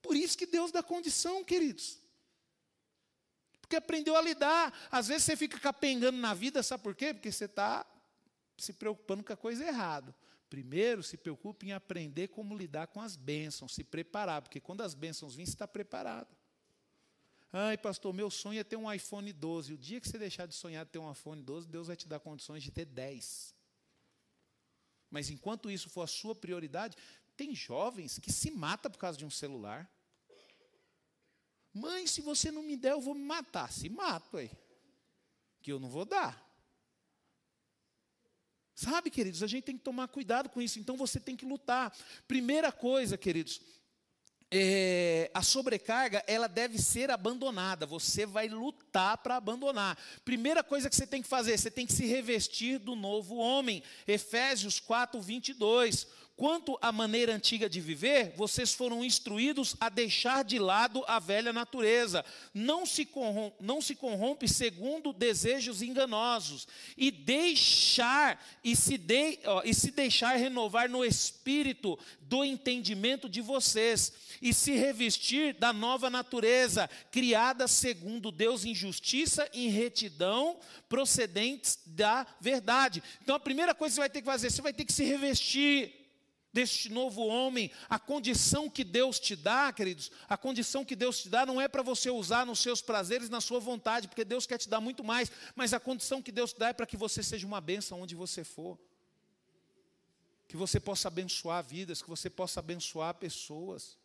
Por 0.00 0.16
isso 0.16 0.36
que 0.36 0.46
Deus 0.46 0.70
dá 0.70 0.82
condição, 0.82 1.44
queridos. 1.44 1.98
Porque 3.60 3.76
aprendeu 3.76 4.16
a 4.16 4.20
lidar. 4.20 4.72
Às 4.90 5.08
vezes 5.08 5.24
você 5.24 5.36
fica 5.36 5.58
capengando 5.58 6.18
na 6.18 6.34
vida, 6.34 6.62
sabe 6.62 6.82
por 6.82 6.94
quê? 6.94 7.14
Porque 7.14 7.32
você 7.32 7.46
está 7.46 7.86
se 8.56 8.72
preocupando 8.72 9.24
com 9.24 9.32
a 9.32 9.36
coisa 9.36 9.66
errada. 9.66 10.14
Primeiro, 10.52 11.02
se 11.02 11.16
preocupe 11.16 11.64
em 11.64 11.72
aprender 11.72 12.28
como 12.28 12.54
lidar 12.54 12.86
com 12.88 13.00
as 13.00 13.16
bênçãos, 13.16 13.74
se 13.74 13.82
preparar, 13.82 14.42
porque 14.42 14.60
quando 14.60 14.82
as 14.82 14.92
bênçãos 14.92 15.34
virem, 15.34 15.46
você 15.46 15.52
está 15.52 15.66
preparado. 15.66 16.36
Ai, 17.50 17.78
pastor, 17.78 18.12
meu 18.12 18.28
sonho 18.30 18.60
é 18.60 18.62
ter 18.62 18.76
um 18.76 18.92
iPhone 18.92 19.32
12. 19.32 19.72
O 19.72 19.78
dia 19.78 19.98
que 19.98 20.06
você 20.06 20.18
deixar 20.18 20.44
de 20.44 20.54
sonhar 20.54 20.84
ter 20.84 20.98
um 20.98 21.10
iPhone 21.10 21.42
12, 21.42 21.66
Deus 21.66 21.86
vai 21.86 21.96
te 21.96 22.06
dar 22.06 22.20
condições 22.20 22.62
de 22.62 22.70
ter 22.70 22.84
10. 22.84 23.54
Mas 25.10 25.30
enquanto 25.30 25.70
isso 25.70 25.88
for 25.88 26.02
a 26.02 26.06
sua 26.06 26.34
prioridade, 26.34 26.98
tem 27.34 27.54
jovens 27.54 28.18
que 28.18 28.30
se 28.30 28.50
matam 28.50 28.90
por 28.90 28.98
causa 28.98 29.16
de 29.16 29.24
um 29.24 29.30
celular. 29.30 29.90
Mãe, 31.72 32.06
se 32.06 32.20
você 32.20 32.50
não 32.50 32.62
me 32.62 32.76
der, 32.76 32.92
eu 32.92 33.00
vou 33.00 33.14
me 33.14 33.24
matar. 33.24 33.72
Se 33.72 33.88
mato 33.88 34.36
aí. 34.36 34.50
Que 35.62 35.72
eu 35.72 35.80
não 35.80 35.88
vou 35.88 36.04
dar. 36.04 36.46
Sabe, 38.74 39.10
queridos, 39.10 39.42
a 39.42 39.46
gente 39.46 39.64
tem 39.64 39.76
que 39.76 39.84
tomar 39.84 40.08
cuidado 40.08 40.48
com 40.48 40.60
isso, 40.60 40.78
então 40.78 40.96
você 40.96 41.20
tem 41.20 41.36
que 41.36 41.44
lutar. 41.44 41.94
Primeira 42.26 42.72
coisa, 42.72 43.18
queridos, 43.18 43.60
é, 44.54 45.30
a 45.32 45.42
sobrecarga 45.42 46.22
ela 46.26 46.46
deve 46.46 46.78
ser 46.78 47.10
abandonada. 47.10 47.86
Você 47.86 48.26
vai 48.26 48.48
lutar 48.48 49.16
para 49.16 49.36
abandonar. 49.36 49.96
Primeira 50.26 50.62
coisa 50.62 50.90
que 50.90 50.96
você 50.96 51.06
tem 51.06 51.22
que 51.22 51.28
fazer, 51.28 51.56
você 51.56 51.70
tem 51.70 51.86
que 51.86 51.92
se 51.92 52.04
revestir 52.04 52.78
do 52.78 52.94
novo 52.94 53.36
homem. 53.36 53.82
Efésios 54.06 54.78
4, 54.78 55.18
22. 55.22 56.06
Quanto 56.34 56.78
à 56.80 56.90
maneira 56.90 57.34
antiga 57.34 57.68
de 57.68 57.80
viver, 57.80 58.32
vocês 58.36 58.72
foram 58.72 59.04
instruídos 59.04 59.76
a 59.78 59.90
deixar 59.90 60.42
de 60.42 60.58
lado 60.58 61.04
a 61.06 61.18
velha 61.18 61.52
natureza. 61.52 62.24
Não 62.54 62.86
se 62.86 63.04
corrompe, 63.04 63.56
não 63.60 63.82
se 63.82 63.94
corrompe 63.94 64.48
segundo 64.48 65.12
desejos 65.12 65.82
enganosos. 65.82 66.66
E 66.96 67.10
deixar, 67.10 68.42
e 68.64 68.74
se, 68.74 68.96
de, 68.96 69.40
ó, 69.44 69.62
e 69.62 69.74
se 69.74 69.90
deixar 69.90 70.36
renovar 70.36 70.88
no 70.88 71.04
espírito 71.04 71.98
do 72.22 72.42
entendimento 72.42 73.28
de 73.28 73.42
vocês. 73.42 74.10
E 74.40 74.54
se 74.54 74.72
revestir 74.72 75.52
da 75.54 75.70
nova 75.70 76.08
natureza, 76.08 76.88
criada 77.10 77.68
segundo 77.68 78.32
Deus 78.32 78.64
em 78.64 78.74
justiça 78.74 79.48
e 79.52 79.66
em 79.66 79.70
retidão, 79.70 80.58
procedentes 80.88 81.78
da 81.84 82.26
verdade. 82.40 83.02
Então 83.22 83.36
a 83.36 83.40
primeira 83.40 83.74
coisa 83.74 83.92
que 83.92 83.96
você 83.96 84.00
vai 84.00 84.10
ter 84.10 84.20
que 84.22 84.26
fazer, 84.26 84.50
você 84.50 84.62
vai 84.62 84.72
ter 84.72 84.86
que 84.86 84.92
se 84.92 85.04
revestir 85.04 86.01
deste 86.52 86.90
novo 86.90 87.26
homem, 87.26 87.70
a 87.88 87.98
condição 87.98 88.68
que 88.68 88.84
Deus 88.84 89.18
te 89.18 89.34
dá, 89.34 89.72
queridos, 89.72 90.10
a 90.28 90.36
condição 90.36 90.84
que 90.84 90.94
Deus 90.94 91.22
te 91.22 91.28
dá 91.28 91.46
não 91.46 91.60
é 91.60 91.66
para 91.66 91.82
você 91.82 92.10
usar 92.10 92.44
nos 92.44 92.58
seus 92.58 92.82
prazeres, 92.82 93.30
na 93.30 93.40
sua 93.40 93.58
vontade, 93.58 94.06
porque 94.06 94.24
Deus 94.24 94.46
quer 94.46 94.58
te 94.58 94.68
dar 94.68 94.80
muito 94.80 95.02
mais, 95.02 95.32
mas 95.54 95.72
a 95.72 95.80
condição 95.80 96.20
que 96.20 96.30
Deus 96.30 96.52
te 96.52 96.58
dá 96.58 96.68
é 96.68 96.72
para 96.72 96.86
que 96.86 96.96
você 96.96 97.22
seja 97.22 97.46
uma 97.46 97.60
bênção 97.60 98.02
onde 98.02 98.14
você 98.14 98.44
for. 98.44 98.78
Que 100.46 100.56
você 100.56 100.78
possa 100.78 101.08
abençoar 101.08 101.64
vidas, 101.64 102.02
que 102.02 102.10
você 102.10 102.28
possa 102.28 102.60
abençoar 102.60 103.14
pessoas. 103.14 103.96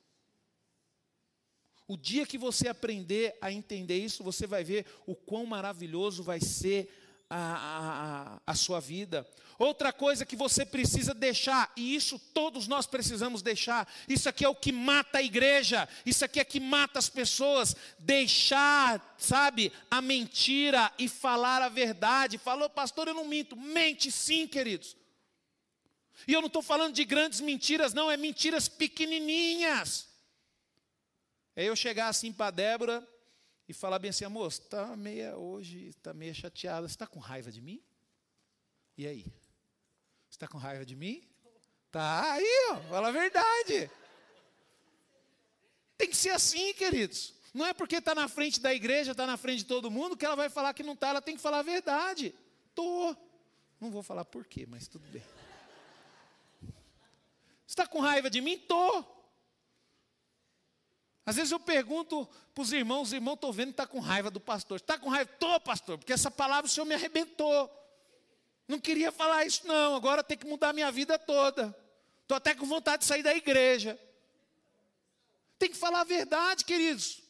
O 1.86 1.98
dia 1.98 2.26
que 2.26 2.38
você 2.38 2.70
aprender 2.70 3.38
a 3.42 3.52
entender 3.52 3.98
isso, 3.98 4.24
você 4.24 4.48
vai 4.48 4.64
ver 4.64 4.86
o 5.06 5.16
quão 5.16 5.46
maravilhoso 5.46 6.24
vai 6.24 6.40
ser 6.40 6.90
a, 7.30 8.40
a, 8.46 8.52
a, 8.52 8.56
sua 8.56 8.80
vida. 8.80 9.28
Outra 9.60 9.92
coisa 9.92 10.26
que 10.26 10.36
você 10.36 10.66
precisa 10.66 11.14
deixar, 11.14 11.72
e 11.76 11.96
isso 11.96 12.20
todos 12.34 12.68
nós 12.68 12.86
precisamos 12.86 13.42
deixar, 13.42 13.92
isso 14.08 14.30
aqui 14.30 14.46
é 14.46 14.50
o 14.50 14.56
que 14.56 14.72
mata 14.72 15.18
a 15.18 15.24
igreja, 15.24 15.90
isso 16.06 16.24
aqui 16.24 16.40
é 16.40 16.46
que 16.46 16.60
mata 16.60 17.00
as 17.00 17.10
pessoas, 17.10 17.76
deixar, 17.98 19.16
sabe, 19.18 19.72
a 19.90 20.02
mentira 20.02 20.92
e 20.98 21.10
falar 21.10 21.62
a 21.62 21.70
verdade. 21.70 22.38
Falou, 22.38 22.70
pastor, 22.70 23.08
eu 23.08 23.14
não 23.14 23.26
minto. 23.26 23.56
Mente 23.56 24.12
sim, 24.12 24.48
queridos. 24.48 24.96
E 26.28 26.34
eu 26.34 26.42
não 26.42 26.48
estou 26.48 26.62
falando 26.62 26.94
de 26.94 27.04
grandes 27.04 27.42
mentiras, 27.42 27.94
não, 27.94 28.10
é 28.10 28.18
mentiras 28.18 28.68
pequenininhas. 28.68 30.08
É 31.56 31.64
eu 31.66 31.76
chegar 31.76 32.10
assim 32.10 32.32
para 32.32 32.52
Débora, 32.52 33.08
e 33.68 33.74
falar 33.74 34.00
bem 34.00 34.10
assim, 34.10 34.24
amor, 34.24 34.48
está 34.48 34.96
meia 34.96 35.36
hoje, 35.38 35.88
está 35.90 36.14
meia 36.14 36.34
chateada, 36.34 36.88
você 36.88 36.94
está 36.94 37.06
com 37.06 37.20
raiva 37.20 37.52
de 37.52 37.62
mim? 37.62 37.84
E 38.98 39.06
aí? 39.06 39.24
Você 39.24 40.36
está 40.36 40.48
com 40.48 40.58
raiva 40.58 40.86
de 40.86 40.96
mim? 40.96 41.22
Tá 41.92 42.34
aí, 42.34 42.70
ó, 42.72 42.78
fala 42.90 43.10
a 43.10 43.12
verdade. 43.12 43.92
Tem 45.98 46.10
que 46.10 46.16
ser 46.16 46.30
assim, 46.30 46.74
queridos. 46.74 47.34
Não 47.54 47.66
é 47.66 47.74
porque 47.74 47.96
está 47.96 48.14
na 48.14 48.28
frente 48.28 48.60
da 48.62 48.74
igreja, 48.74 49.12
está 49.12 49.26
na 49.26 49.36
frente 49.36 49.60
de 49.60 49.66
todo 49.66 49.92
mundo, 49.92 50.16
que 50.16 50.26
ela 50.26 50.36
vai 50.36 50.50
falar 50.50 50.74
que 50.74 50.84
não 50.84 50.94
está, 50.94 51.10
ela 51.10 51.22
tem 51.22 51.36
que 51.36 51.42
falar 51.42 51.60
a 51.60 51.64
verdade. 51.64 52.34
Tô. 52.74 53.16
Não 53.80 53.92
vou 53.92 54.04
falar 54.04 54.24
por 54.24 54.46
quê, 54.46 54.66
mas 54.68 54.88
tudo 54.88 55.08
bem. 55.10 55.24
Você 57.66 57.74
está 57.74 57.88
com 57.88 58.00
raiva 58.00 58.30
de 58.30 58.40
mim? 58.40 58.58
Tô. 58.58 59.04
Às 61.28 61.36
vezes 61.36 61.52
eu 61.52 61.60
pergunto 61.60 62.26
para 62.56 62.62
os 62.62 62.72
irmãos, 62.72 63.10
os 63.10 63.14
irmãos, 63.14 63.34
estou 63.34 63.52
vendo 63.52 63.68
que 63.68 63.74
está 63.74 63.86
com 63.86 64.00
raiva 64.00 64.32
do 64.32 64.40
pastor. 64.40 64.78
Está 64.78 64.98
com 64.98 65.10
raiva? 65.10 65.30
Estou, 65.30 65.60
pastor, 65.60 65.98
porque 65.98 66.14
essa 66.14 66.32
palavra 66.32 66.68
o 66.68 66.70
Senhor 66.70 66.86
me 66.86 66.96
arrebentou. 66.96 67.70
Não 68.66 68.80
queria 68.80 69.12
falar 69.12 69.46
isso, 69.46 69.68
não. 69.68 69.94
Agora 69.94 70.24
tem 70.24 70.38
que 70.38 70.48
mudar 70.48 70.70
a 70.70 70.74
minha 70.74 70.90
vida 70.90 71.20
toda. 71.20 71.78
Estou 72.22 72.38
até 72.38 72.56
com 72.56 72.66
vontade 72.66 73.02
de 73.02 73.08
sair 73.08 73.24
da 73.24 73.36
igreja. 73.36 74.00
Tem 75.60 75.70
que 75.70 75.76
falar 75.76 76.00
a 76.00 76.06
verdade, 76.06 76.64
queridos. 76.64 77.22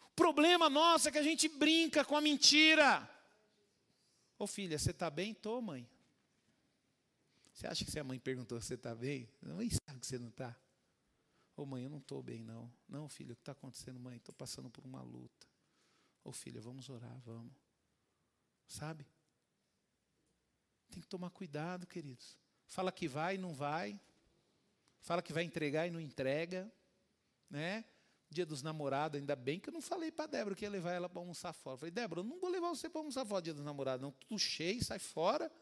O 0.00 0.14
problema 0.16 0.70
nosso 0.70 1.06
é 1.06 1.12
que 1.12 1.18
a 1.18 1.22
gente 1.22 1.48
brinca 1.48 2.02
com 2.02 2.16
a 2.16 2.22
mentira. 2.22 3.06
Ô 4.38 4.46
filha, 4.46 4.78
você 4.78 4.90
está 4.90 5.10
bem? 5.10 5.32
Estou, 5.32 5.60
mãe. 5.60 5.86
Você 7.52 7.66
acha 7.66 7.84
que 7.84 7.90
se 7.90 8.00
a 8.00 8.04
mãe 8.04 8.18
perguntou 8.18 8.58
se 8.58 8.68
você 8.68 8.74
está 8.74 8.94
bem? 8.94 9.28
Não, 9.42 9.56
sabe 9.86 10.00
que 10.00 10.06
você 10.06 10.18
não 10.18 10.28
está. 10.28 10.56
Ô 11.60 11.66
mãe, 11.66 11.84
eu 11.84 11.90
não 11.90 11.98
estou 11.98 12.22
bem, 12.22 12.42
não. 12.42 12.72
Não, 12.88 13.06
filho, 13.06 13.34
o 13.34 13.36
que 13.36 13.42
está 13.42 13.52
acontecendo, 13.52 14.00
mãe? 14.00 14.16
Estou 14.16 14.34
passando 14.34 14.70
por 14.70 14.82
uma 14.86 15.02
luta. 15.02 15.46
Ô 16.24 16.30
oh, 16.30 16.32
filha, 16.32 16.58
vamos 16.58 16.88
orar, 16.88 17.20
vamos. 17.20 17.52
Sabe? 18.66 19.06
Tem 20.88 21.02
que 21.02 21.06
tomar 21.06 21.28
cuidado, 21.28 21.86
queridos. 21.86 22.38
Fala 22.66 22.90
que 22.90 23.06
vai 23.06 23.34
e 23.34 23.38
não 23.38 23.52
vai. 23.52 24.00
Fala 25.02 25.20
que 25.20 25.34
vai 25.34 25.44
entregar 25.44 25.86
e 25.86 25.90
não 25.90 26.00
entrega. 26.00 26.72
Né? 27.50 27.84
Dia 28.30 28.46
dos 28.46 28.62
namorados, 28.62 29.20
ainda 29.20 29.36
bem 29.36 29.60
que 29.60 29.68
eu 29.68 29.72
não 29.74 29.82
falei 29.82 30.10
para 30.10 30.24
Débora 30.24 30.54
que 30.56 30.64
ia 30.64 30.70
levar 30.70 30.92
ela 30.92 31.10
para 31.10 31.20
almoçar 31.20 31.52
fora. 31.52 31.76
Falei, 31.76 31.90
Débora, 31.90 32.20
eu 32.20 32.24
não 32.24 32.40
vou 32.40 32.48
levar 32.48 32.70
você 32.70 32.88
para 32.88 33.02
almoçar 33.02 33.26
fora 33.26 33.42
dia 33.42 33.52
dos 33.52 33.66
namorados, 33.66 34.00
não. 34.00 34.12
Tudo 34.12 34.38
cheio, 34.38 34.82
sai 34.82 34.98
fora. 34.98 35.52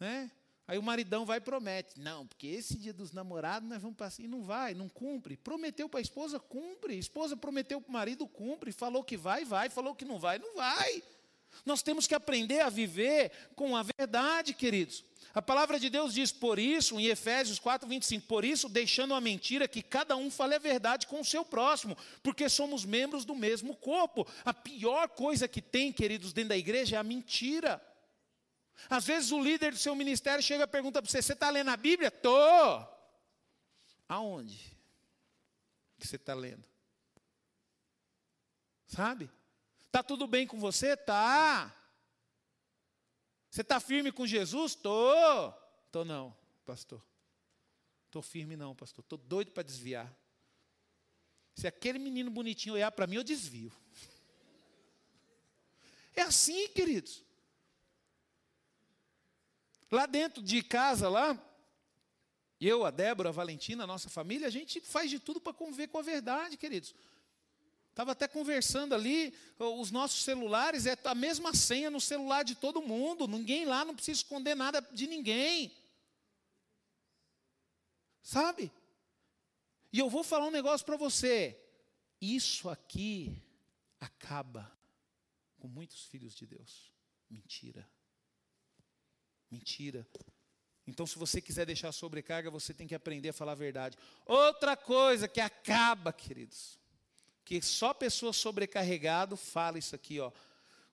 Né? 0.00 0.32
Aí 0.68 0.76
o 0.76 0.82
maridão 0.82 1.24
vai 1.24 1.38
e 1.38 1.40
promete. 1.40 1.98
Não, 1.98 2.26
porque 2.26 2.46
esse 2.46 2.76
dia 2.76 2.92
dos 2.92 3.10
namorados 3.10 3.66
nós 3.66 3.80
vamos 3.80 3.96
passar. 3.96 4.22
E 4.22 4.28
não 4.28 4.42
vai, 4.42 4.74
não 4.74 4.86
cumpre. 4.86 5.34
Prometeu 5.34 5.88
para 5.88 5.98
a 5.98 6.02
esposa, 6.02 6.38
cumpre. 6.38 6.98
Esposa 6.98 7.34
prometeu 7.34 7.80
para 7.80 7.88
o 7.88 7.92
marido, 7.92 8.26
cumpre. 8.26 8.70
Falou 8.70 9.02
que 9.02 9.16
vai, 9.16 9.46
vai. 9.46 9.70
Falou 9.70 9.94
que 9.94 10.04
não 10.04 10.18
vai, 10.18 10.38
não 10.38 10.54
vai. 10.54 11.02
Nós 11.64 11.82
temos 11.82 12.06
que 12.06 12.14
aprender 12.14 12.60
a 12.60 12.68
viver 12.68 13.32
com 13.56 13.74
a 13.74 13.82
verdade, 13.82 14.52
queridos. 14.52 15.02
A 15.34 15.40
palavra 15.40 15.80
de 15.80 15.88
Deus 15.88 16.12
diz, 16.12 16.32
por 16.32 16.58
isso, 16.58 17.00
em 17.00 17.06
Efésios 17.06 17.58
4, 17.58 17.88
25, 17.88 18.26
por 18.26 18.44
isso, 18.44 18.68
deixando 18.68 19.14
a 19.14 19.20
mentira, 19.20 19.66
que 19.66 19.82
cada 19.82 20.16
um 20.16 20.30
fale 20.30 20.54
a 20.54 20.58
verdade 20.58 21.06
com 21.06 21.20
o 21.20 21.24
seu 21.24 21.44
próximo, 21.44 21.96
porque 22.22 22.46
somos 22.48 22.84
membros 22.84 23.24
do 23.24 23.34
mesmo 23.34 23.74
corpo. 23.74 24.26
A 24.44 24.52
pior 24.52 25.08
coisa 25.08 25.48
que 25.48 25.62
tem, 25.62 25.92
queridos, 25.92 26.32
dentro 26.34 26.50
da 26.50 26.58
igreja 26.58 26.96
é 26.96 26.98
a 26.98 27.04
mentira. 27.04 27.80
Às 28.88 29.04
vezes 29.06 29.32
o 29.32 29.42
líder 29.42 29.72
do 29.72 29.78
seu 29.78 29.94
ministério 29.94 30.42
chega 30.42 30.64
e 30.64 30.66
pergunta 30.66 31.02
para 31.02 31.10
você: 31.10 31.20
Você 31.20 31.32
está 31.32 31.50
lendo 31.50 31.70
a 31.70 31.76
Bíblia? 31.76 32.08
Estou. 32.08 32.96
Aonde 34.08 34.76
que 35.98 36.06
você 36.06 36.16
está 36.16 36.34
lendo? 36.34 36.64
Sabe? 38.86 39.30
Está 39.86 40.02
tudo 40.02 40.26
bem 40.26 40.46
com 40.46 40.58
você? 40.58 40.96
Tá. 40.96 41.74
Você 43.50 43.62
está 43.62 43.80
firme 43.80 44.12
com 44.12 44.26
Jesus? 44.26 44.72
Estou. 44.72 45.54
Estou 45.86 46.04
não, 46.04 46.36
pastor. 46.64 47.02
Estou 48.06 48.22
firme 48.22 48.56
não, 48.56 48.74
pastor. 48.74 49.02
Estou 49.02 49.18
doido 49.18 49.50
para 49.50 49.62
desviar. 49.62 50.14
Se 51.54 51.66
aquele 51.66 51.98
menino 51.98 52.30
bonitinho 52.30 52.76
olhar 52.76 52.90
para 52.92 53.06
mim, 53.06 53.16
eu 53.16 53.24
desvio. 53.24 53.72
É 56.14 56.22
assim, 56.22 56.68
queridos. 56.68 57.24
Lá 59.90 60.06
dentro 60.06 60.42
de 60.42 60.62
casa, 60.62 61.08
lá, 61.08 61.38
eu, 62.60 62.84
a 62.84 62.90
Débora, 62.90 63.28
a 63.28 63.32
Valentina, 63.32 63.84
a 63.84 63.86
nossa 63.86 64.08
família, 64.10 64.46
a 64.46 64.50
gente 64.50 64.80
faz 64.80 65.10
de 65.10 65.18
tudo 65.18 65.40
para 65.40 65.52
conviver 65.52 65.88
com 65.88 65.98
a 65.98 66.02
verdade, 66.02 66.56
queridos. 66.56 66.94
Estava 67.90 68.12
até 68.12 68.28
conversando 68.28 68.94
ali, 68.94 69.34
os 69.58 69.90
nossos 69.90 70.22
celulares, 70.22 70.86
é 70.86 70.96
a 71.04 71.14
mesma 71.14 71.54
senha 71.54 71.90
no 71.90 72.00
celular 72.00 72.44
de 72.44 72.54
todo 72.54 72.82
mundo, 72.82 73.26
ninguém 73.26 73.64
lá 73.64 73.84
não 73.84 73.94
precisa 73.94 74.20
esconder 74.20 74.54
nada 74.54 74.80
de 74.92 75.06
ninguém. 75.06 75.72
Sabe? 78.22 78.70
E 79.92 79.98
eu 79.98 80.10
vou 80.10 80.22
falar 80.22 80.46
um 80.46 80.50
negócio 80.50 80.84
para 80.84 80.96
você. 80.96 81.58
Isso 82.20 82.68
aqui 82.68 83.42
acaba 83.98 84.70
com 85.58 85.66
muitos 85.66 86.04
filhos 86.04 86.34
de 86.34 86.46
Deus. 86.46 86.92
Mentira. 87.28 87.88
Mentira. 89.50 90.06
Então, 90.86 91.06
se 91.06 91.18
você 91.18 91.40
quiser 91.40 91.66
deixar 91.66 91.92
sobrecarga, 91.92 92.50
você 92.50 92.72
tem 92.72 92.86
que 92.86 92.94
aprender 92.94 93.28
a 93.28 93.32
falar 93.32 93.52
a 93.52 93.54
verdade. 93.56 93.96
Outra 94.24 94.74
coisa 94.74 95.28
que 95.28 95.40
acaba, 95.40 96.12
queridos, 96.12 96.78
que 97.44 97.60
só 97.60 97.92
pessoa 97.92 98.32
sobrecarregado 98.32 99.36
fala 99.36 99.78
isso 99.78 99.94
aqui, 99.94 100.18
ó. 100.18 100.28
O 100.28 100.32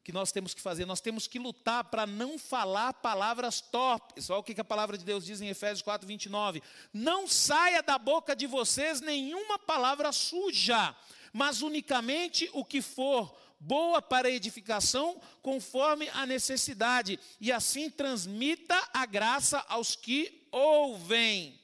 que 0.03 0.11
nós 0.11 0.31
temos 0.31 0.53
que 0.53 0.61
fazer? 0.61 0.85
Nós 0.85 1.01
temos 1.01 1.27
que 1.27 1.39
lutar 1.39 1.85
para 1.85 2.05
não 2.05 2.37
falar 2.37 2.93
palavras 2.93 3.59
torpes. 3.59 4.29
Olha 4.29 4.39
o 4.39 4.43
que 4.43 4.59
a 4.59 4.65
palavra 4.65 4.97
de 4.97 5.05
Deus 5.05 5.25
diz 5.25 5.41
em 5.41 5.47
Efésios 5.47 5.81
4, 5.81 6.05
29. 6.05 6.61
Não 6.93 7.27
saia 7.27 7.81
da 7.81 7.97
boca 7.97 8.35
de 8.35 8.45
vocês 8.45 9.01
nenhuma 9.01 9.57
palavra 9.57 10.11
suja, 10.11 10.95
mas 11.33 11.61
unicamente 11.61 12.49
o 12.53 12.63
que 12.63 12.81
for 12.81 13.35
boa 13.59 14.01
para 14.01 14.29
edificação, 14.29 15.19
conforme 15.41 16.09
a 16.09 16.25
necessidade, 16.25 17.19
e 17.39 17.51
assim 17.51 17.89
transmita 17.89 18.75
a 18.93 19.05
graça 19.05 19.63
aos 19.67 19.95
que 19.95 20.47
ouvem. 20.51 21.59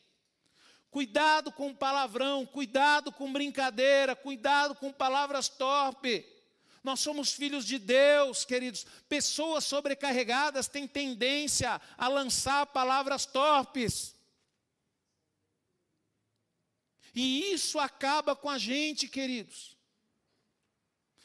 Cuidado 0.90 1.52
com 1.52 1.74
palavrão, 1.74 2.46
cuidado 2.46 3.12
com 3.12 3.32
brincadeira, 3.32 4.16
cuidado 4.16 4.76
com 4.76 4.92
palavras 4.92 5.48
torpes. 5.48 6.26
Nós 6.84 7.00
somos 7.00 7.32
filhos 7.32 7.66
de 7.66 7.78
Deus, 7.78 8.44
queridos. 8.44 8.86
Pessoas 9.08 9.64
sobrecarregadas 9.64 10.68
têm 10.68 10.88
tendência 10.88 11.80
a 11.98 12.08
lançar 12.08 12.66
palavras 12.66 13.26
torpes. 13.26 14.16
E 17.14 17.54
isso 17.54 17.78
acaba 17.78 18.36
com 18.36 18.50
a 18.50 18.58
gente, 18.58 19.08
queridos. 19.08 19.78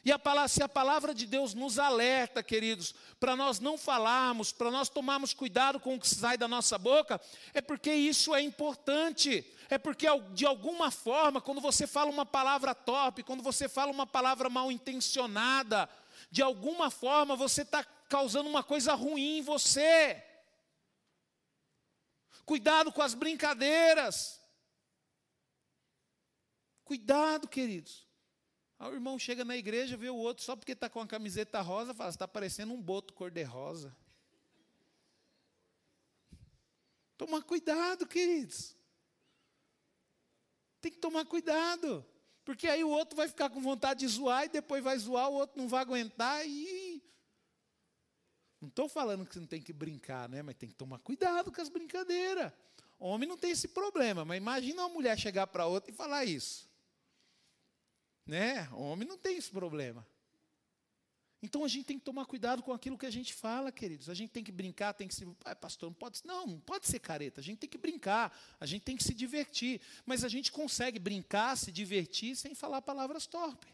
E 0.06 0.12
a 0.12 0.20
palavra, 0.20 0.46
se 0.46 0.62
a 0.62 0.68
palavra 0.68 1.12
de 1.12 1.26
Deus 1.26 1.52
nos 1.52 1.80
alerta, 1.80 2.40
queridos, 2.40 2.94
para 3.18 3.34
nós 3.34 3.58
não 3.58 3.76
falarmos, 3.76 4.52
para 4.52 4.70
nós 4.70 4.88
tomarmos 4.88 5.34
cuidado 5.34 5.80
com 5.80 5.96
o 5.96 5.98
que 5.98 6.08
sai 6.08 6.38
da 6.38 6.46
nossa 6.46 6.78
boca, 6.78 7.20
é 7.52 7.60
porque 7.60 7.92
isso 7.92 8.32
é 8.32 8.40
importante. 8.40 9.44
É 9.68 9.76
porque, 9.76 10.06
de 10.32 10.46
alguma 10.46 10.92
forma, 10.92 11.40
quando 11.40 11.60
você 11.60 11.88
fala 11.88 12.08
uma 12.08 12.24
palavra 12.24 12.72
top, 12.72 13.24
quando 13.24 13.42
você 13.42 13.68
fala 13.68 13.90
uma 13.90 14.06
palavra 14.06 14.48
mal 14.48 14.70
intencionada, 14.70 15.90
de 16.30 16.40
alguma 16.40 16.88
forma 16.88 17.34
você 17.34 17.62
está 17.62 17.82
causando 18.08 18.48
uma 18.48 18.62
coisa 18.62 18.94
ruim 18.94 19.38
em 19.38 19.42
você. 19.42 20.22
Cuidado 22.44 22.92
com 22.92 23.02
as 23.02 23.12
brincadeiras. 23.12 24.40
Cuidado, 26.84 27.48
queridos. 27.48 28.05
Aí 28.78 28.90
o 28.90 28.94
irmão 28.94 29.18
chega 29.18 29.44
na 29.44 29.56
igreja, 29.56 29.96
vê 29.96 30.10
o 30.10 30.16
outro 30.16 30.44
só 30.44 30.54
porque 30.54 30.72
está 30.72 30.88
com 30.88 31.00
a 31.00 31.06
camiseta 31.06 31.60
rosa, 31.60 31.94
fala, 31.94 32.10
está 32.10 32.28
parecendo 32.28 32.74
um 32.74 32.80
boto 32.80 33.14
cor-de-rosa. 33.14 33.96
Toma 37.16 37.40
cuidado, 37.40 38.06
queridos. 38.06 38.76
Tem 40.80 40.92
que 40.92 40.98
tomar 40.98 41.24
cuidado. 41.24 42.04
Porque 42.44 42.68
aí 42.68 42.84
o 42.84 42.90
outro 42.90 43.16
vai 43.16 43.26
ficar 43.26 43.50
com 43.50 43.60
vontade 43.60 44.00
de 44.00 44.08
zoar 44.08 44.44
e 44.44 44.48
depois 44.48 44.84
vai 44.84 44.96
zoar, 44.98 45.28
o 45.30 45.34
outro 45.34 45.60
não 45.60 45.68
vai 45.68 45.80
aguentar 45.80 46.46
e. 46.46 47.02
Não 48.60 48.68
estou 48.68 48.88
falando 48.88 49.26
que 49.26 49.34
você 49.34 49.40
não 49.40 49.46
tem 49.46 49.60
que 49.60 49.72
brincar, 49.72 50.28
né? 50.28 50.42
Mas 50.42 50.54
tem 50.54 50.68
que 50.68 50.74
tomar 50.74 50.98
cuidado 51.00 51.50
com 51.50 51.60
as 51.60 51.68
brincadeiras. 51.68 52.52
Homem 52.98 53.28
não 53.28 53.36
tem 53.36 53.50
esse 53.50 53.68
problema, 53.68 54.24
mas 54.24 54.38
imagina 54.38 54.82
uma 54.82 54.94
mulher 54.94 55.18
chegar 55.18 55.46
para 55.46 55.66
outra 55.66 55.90
e 55.90 55.94
falar 55.94 56.24
isso. 56.24 56.65
Né? 58.26 58.68
Homem 58.72 59.06
não 59.06 59.16
tem 59.16 59.36
esse 59.36 59.50
problema. 59.50 60.06
Então 61.42 61.64
a 61.64 61.68
gente 61.68 61.84
tem 61.84 61.98
que 61.98 62.04
tomar 62.04 62.24
cuidado 62.24 62.62
com 62.62 62.72
aquilo 62.72 62.98
que 62.98 63.06
a 63.06 63.10
gente 63.10 63.32
fala, 63.32 63.70
queridos. 63.70 64.08
A 64.08 64.14
gente 64.14 64.30
tem 64.30 64.42
que 64.42 64.50
brincar, 64.50 64.94
tem 64.94 65.06
que 65.06 65.14
se. 65.14 65.24
Ah, 65.44 65.54
pastor, 65.54 65.90
não 65.90 65.94
pode, 65.94 66.20
não, 66.24 66.46
não 66.46 66.60
pode 66.60 66.86
ser 66.86 66.98
careta. 66.98 67.40
A 67.40 67.44
gente 67.44 67.58
tem 67.58 67.68
que 67.68 67.78
brincar, 67.78 68.36
a 68.58 68.66
gente 68.66 68.82
tem 68.82 68.96
que 68.96 69.04
se 69.04 69.14
divertir. 69.14 69.80
Mas 70.04 70.24
a 70.24 70.28
gente 70.28 70.50
consegue 70.50 70.98
brincar, 70.98 71.56
se 71.56 71.70
divertir, 71.70 72.34
sem 72.36 72.54
falar 72.54 72.82
palavras 72.82 73.26
torpes. 73.26 73.70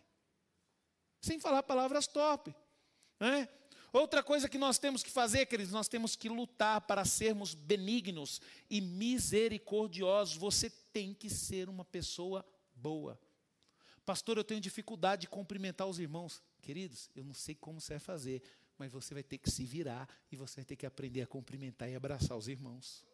Sem 1.22 1.40
falar 1.40 1.62
palavras 1.62 2.06
torpes. 2.06 2.52
Né? 3.18 3.48
Outra 3.92 4.22
coisa 4.22 4.48
que 4.48 4.58
nós 4.58 4.78
temos 4.78 5.02
que 5.02 5.10
fazer, 5.10 5.46
queridos, 5.46 5.72
nós 5.72 5.86
temos 5.86 6.16
que 6.16 6.28
lutar 6.28 6.80
para 6.82 7.04
sermos 7.04 7.54
benignos 7.54 8.40
e 8.68 8.80
misericordiosos. 8.80 10.36
Você 10.36 10.68
tem 10.68 11.14
que 11.14 11.30
ser 11.30 11.68
uma 11.68 11.84
pessoa 11.84 12.44
boa. 12.74 13.18
Pastor, 14.04 14.36
eu 14.36 14.44
tenho 14.44 14.60
dificuldade 14.60 15.22
de 15.22 15.28
cumprimentar 15.28 15.86
os 15.86 15.98
irmãos. 15.98 16.42
Queridos, 16.60 17.10
eu 17.14 17.24
não 17.24 17.34
sei 17.34 17.54
como 17.54 17.80
você 17.80 17.94
vai 17.94 18.00
fazer, 18.00 18.42
mas 18.76 18.92
você 18.92 19.14
vai 19.14 19.22
ter 19.22 19.38
que 19.38 19.50
se 19.50 19.64
virar 19.64 20.08
e 20.30 20.36
você 20.36 20.56
vai 20.56 20.64
ter 20.64 20.76
que 20.76 20.86
aprender 20.86 21.22
a 21.22 21.26
cumprimentar 21.26 21.88
e 21.88 21.94
abraçar 21.94 22.36
os 22.36 22.48
irmãos. 22.48 23.04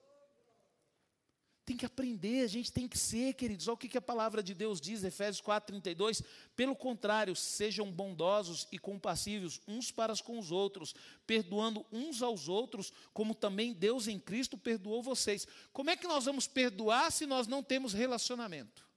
Tem 1.68 1.76
que 1.76 1.84
aprender, 1.84 2.42
a 2.42 2.46
gente 2.46 2.72
tem 2.72 2.88
que 2.88 2.96
ser, 2.96 3.34
queridos. 3.34 3.68
Olha 3.68 3.74
o 3.74 3.76
que 3.76 3.98
a 3.98 4.00
palavra 4.00 4.42
de 4.42 4.54
Deus 4.54 4.80
diz, 4.80 5.04
Efésios 5.04 5.42
4,32. 5.42 6.24
Pelo 6.56 6.74
contrário, 6.74 7.36
sejam 7.36 7.92
bondosos 7.92 8.66
e 8.72 8.78
compassivos 8.78 9.60
uns 9.68 9.92
para 9.92 10.16
com 10.16 10.38
os 10.38 10.50
outros, 10.50 10.94
perdoando 11.26 11.84
uns 11.92 12.22
aos 12.22 12.48
outros, 12.48 12.90
como 13.12 13.34
também 13.34 13.74
Deus 13.74 14.08
em 14.08 14.18
Cristo 14.18 14.56
perdoou 14.56 15.02
vocês. 15.02 15.46
Como 15.70 15.90
é 15.90 15.96
que 15.98 16.08
nós 16.08 16.24
vamos 16.24 16.46
perdoar 16.46 17.12
se 17.12 17.26
nós 17.26 17.46
não 17.46 17.62
temos 17.62 17.92
relacionamento? 17.92 18.87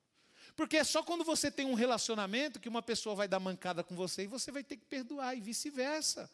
Porque 0.56 0.78
é 0.78 0.84
só 0.84 1.02
quando 1.02 1.24
você 1.24 1.50
tem 1.50 1.66
um 1.66 1.74
relacionamento 1.74 2.60
que 2.60 2.70
uma 2.70 2.82
pessoa 2.82 3.16
vai 3.16 3.28
dar 3.28 3.40
mancada 3.40 3.84
com 3.84 3.96
você 3.96 4.24
e 4.24 4.28
você 4.28 4.52
vai 4.52 4.64
ter 4.64 4.78
que 4.78 4.86
perdoar 4.86 5.36
e 5.36 5.42
vice-versa. 5.42 6.30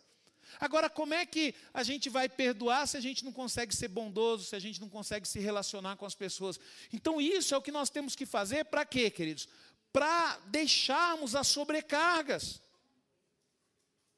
Agora, 0.59 0.89
como 0.89 1.13
é 1.13 1.25
que 1.25 1.53
a 1.73 1.83
gente 1.83 2.09
vai 2.09 2.29
perdoar 2.29 2.87
se 2.87 2.97
a 2.97 3.01
gente 3.01 3.23
não 3.23 3.31
consegue 3.31 3.75
ser 3.75 3.89
bondoso, 3.89 4.45
se 4.45 4.55
a 4.55 4.59
gente 4.59 4.79
não 4.79 4.89
consegue 4.89 5.27
se 5.27 5.39
relacionar 5.39 5.97
com 5.97 6.05
as 6.05 6.15
pessoas? 6.15 6.59
Então, 6.91 7.19
isso 7.19 7.53
é 7.53 7.57
o 7.57 7.61
que 7.61 7.71
nós 7.71 7.89
temos 7.89 8.15
que 8.15 8.25
fazer 8.25 8.65
para 8.65 8.85
quê, 8.85 9.09
queridos? 9.09 9.47
Para 9.91 10.37
deixarmos 10.47 11.35
as 11.35 11.47
sobrecargas. 11.47 12.61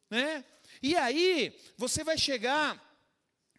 Né? 0.10 0.46
E 0.82 0.96
aí, 0.96 1.60
você 1.78 2.04
vai 2.04 2.18
chegar 2.18 2.89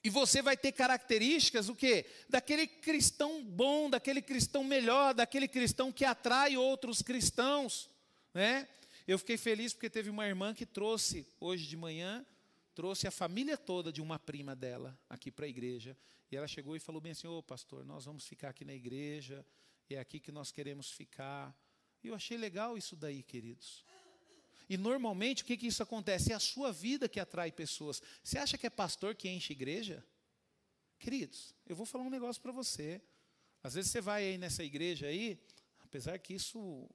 e 0.03 0.09
você 0.09 0.40
vai 0.40 0.57
ter 0.57 0.72
características 0.72 1.68
o 1.68 1.74
quê? 1.74 2.07
Daquele 2.28 2.66
cristão 2.66 3.44
bom, 3.44 3.90
daquele 3.90 4.22
cristão 4.22 4.64
melhor, 4.64 5.12
daquele 5.12 5.46
cristão 5.46 5.92
que 5.92 6.05
atrai 6.05 6.57
outros 6.57 7.03
cristãos, 7.03 7.90
né? 8.32 8.66
Eu 9.07 9.18
fiquei 9.18 9.36
feliz 9.36 9.72
porque 9.72 9.90
teve 9.90 10.09
uma 10.09 10.26
irmã 10.26 10.55
que 10.55 10.64
trouxe 10.64 11.26
hoje 11.38 11.66
de 11.66 11.76
manhã, 11.76 12.24
trouxe 12.74 13.07
a 13.07 13.11
família 13.11 13.59
toda 13.59 13.92
de 13.92 14.01
uma 14.01 14.18
prima 14.18 14.57
dela 14.57 14.98
aqui 15.09 15.30
para 15.30 15.44
a 15.44 15.48
igreja. 15.48 15.96
E 16.30 16.36
ela 16.36 16.48
chegou 16.48 16.76
e 16.76 16.80
falou 16.80 17.01
bem 17.01 17.12
assim: 17.12 17.26
"Ô, 17.26 17.38
oh, 17.38 17.42
pastor, 17.42 17.84
nós 17.84 18.05
vamos 18.05 18.26
ficar 18.26 18.51
aqui 18.51 18.64
na 18.64 18.74
igreja, 18.74 19.44
é 19.88 19.98
aqui 19.98 20.18
que 20.18 20.32
nós 20.32 20.51
queremos 20.51 20.90
ficar". 20.90 21.55
E 22.03 22.09
eu 22.09 22.14
achei 22.14 22.38
legal 22.38 22.78
isso 22.78 22.96
daí, 22.96 23.22
queridos. 23.22 23.84
E 24.71 24.77
normalmente 24.77 25.43
o 25.43 25.47
que, 25.47 25.57
que 25.57 25.66
isso 25.66 25.83
acontece? 25.83 26.31
É 26.31 26.37
a 26.37 26.39
sua 26.39 26.71
vida 26.71 27.09
que 27.09 27.18
atrai 27.18 27.51
pessoas. 27.51 28.01
Você 28.23 28.39
acha 28.39 28.57
que 28.57 28.68
é 28.68 28.71
pastor 28.71 29.16
que 29.16 29.29
enche 29.29 29.53
igreja? 29.53 30.07
Queridos, 30.97 31.53
eu 31.66 31.75
vou 31.75 31.85
falar 31.85 32.05
um 32.05 32.11
negócio 32.11 32.41
para 32.41 32.53
você. 32.53 33.03
Às 33.64 33.75
vezes 33.75 33.91
você 33.91 34.01
vai 34.01 34.23
aí 34.23 34.39
nessa 34.39 34.62
igreja 34.62 35.09
aí, 35.09 35.43
apesar 35.81 36.16
que 36.21 36.35
isso 36.35 36.89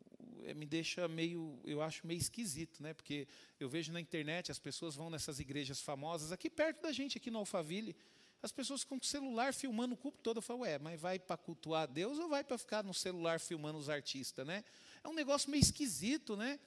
eh, 0.44 0.54
me 0.54 0.66
deixa 0.66 1.06
meio, 1.10 1.60
eu 1.66 1.82
acho 1.82 2.08
meio 2.08 2.18
esquisito, 2.18 2.82
né? 2.82 2.94
Porque 2.94 3.28
eu 3.60 3.68
vejo 3.68 3.92
na 3.92 4.00
internet 4.00 4.54
as 4.54 4.60
pessoas 4.60 4.96
vão 4.96 5.10
nessas 5.10 5.42
igrejas 5.42 5.82
famosas 5.82 6.32
aqui 6.32 6.50
perto 6.50 6.82
da 6.82 6.94
gente 6.94 7.18
aqui 7.18 7.30
no 7.30 7.40
Alphaville, 7.40 7.94
as 8.42 8.54
pessoas 8.54 8.86
com 8.86 8.96
o 8.96 9.04
celular 9.04 9.54
filmando 9.54 9.96
o 9.96 9.98
culto 9.98 10.20
todo. 10.20 10.38
Eu 10.38 10.42
falo, 10.42 10.62
ué, 10.62 10.80
mas 10.80 10.98
vai 10.98 11.20
para 11.20 11.36
cultuar 11.36 11.84
a 11.84 11.88
Deus 11.88 12.20
ou 12.20 12.30
vai 12.30 12.42
para 12.42 12.58
ficar 12.58 12.86
no 12.86 12.94
celular 12.94 13.38
filmando 13.42 13.78
os 13.78 13.90
artistas, 13.90 14.48
né? 14.48 14.64
É 15.04 15.10
um 15.10 15.14
negócio 15.14 15.52
meio 15.52 15.62
esquisito, 15.62 16.38
né? 16.38 16.58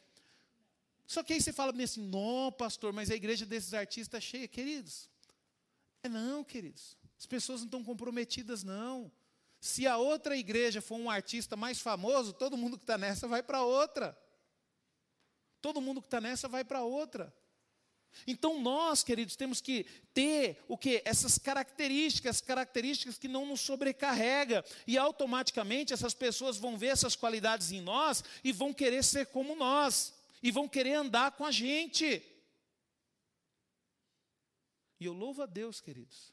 Só 1.09 1.23
que 1.23 1.33
aí 1.33 1.41
você 1.41 1.55
fala 1.55 1.73
assim, 1.83 2.07
não, 2.07 2.53
pastor, 2.53 2.93
mas 2.93 3.11
a 3.11 3.15
igreja 3.15 3.47
desses 3.47 3.73
artistas 3.73 4.09
está 4.09 4.21
cheia, 4.21 4.47
queridos. 4.47 5.09
É 6.03 6.09
não, 6.09 6.45
queridos. 6.45 6.99
As 7.19 7.25
pessoas 7.25 7.61
não 7.61 7.67
estão 7.67 7.83
comprometidas, 7.83 8.63
não. 8.63 9.11
Se 9.59 9.87
a 9.87 9.97
outra 9.97 10.37
igreja 10.37 10.83
for 10.83 10.97
um 10.97 11.11
artista 11.11 11.57
mais 11.57 11.81
famoso, 11.81 12.35
todo 12.35 12.59
mundo 12.59 12.77
que 12.77 12.85
está 12.85 12.99
nessa 12.99 13.27
vai 13.27 13.43
para 13.43 13.63
outra. 13.63 14.17
Todo 15.63 15.81
mundo 15.81 16.03
que 16.03 16.09
está 16.09 16.21
nessa 16.21 16.47
vai 16.47 16.63
para 16.63 16.83
outra. 16.83 17.35
Então 18.27 18.61
nós, 18.61 19.03
queridos, 19.03 19.35
temos 19.35 19.63
que 19.63 19.85
ter 20.13 20.63
o 20.69 20.77
que? 20.77 21.01
Essas 21.07 21.39
características, 21.39 22.43
características 22.43 23.17
que 23.17 23.29
não 23.29 23.47
nos 23.47 23.63
sobrecarrega 23.63 24.63
e 24.87 24.99
automaticamente 24.99 25.95
essas 25.95 26.13
pessoas 26.13 26.59
vão 26.59 26.77
ver 26.77 26.89
essas 26.89 27.17
qualidades 27.17 27.73
em 27.73 27.81
nós 27.81 28.23
e 28.45 28.53
vão 28.53 28.75
querer 28.75 29.03
ser 29.03 29.27
como 29.29 29.57
nós 29.57 30.18
e 30.43 30.51
vão 30.51 30.69
querer 30.69 30.95
andar 30.95 31.33
com 31.33 31.45
a 31.45 31.51
gente. 31.51 32.23
E 35.01 35.05
eu 35.05 35.13
louvo 35.13 35.43
a 35.43 35.47
Deus, 35.47 35.81
queridos, 35.81 36.33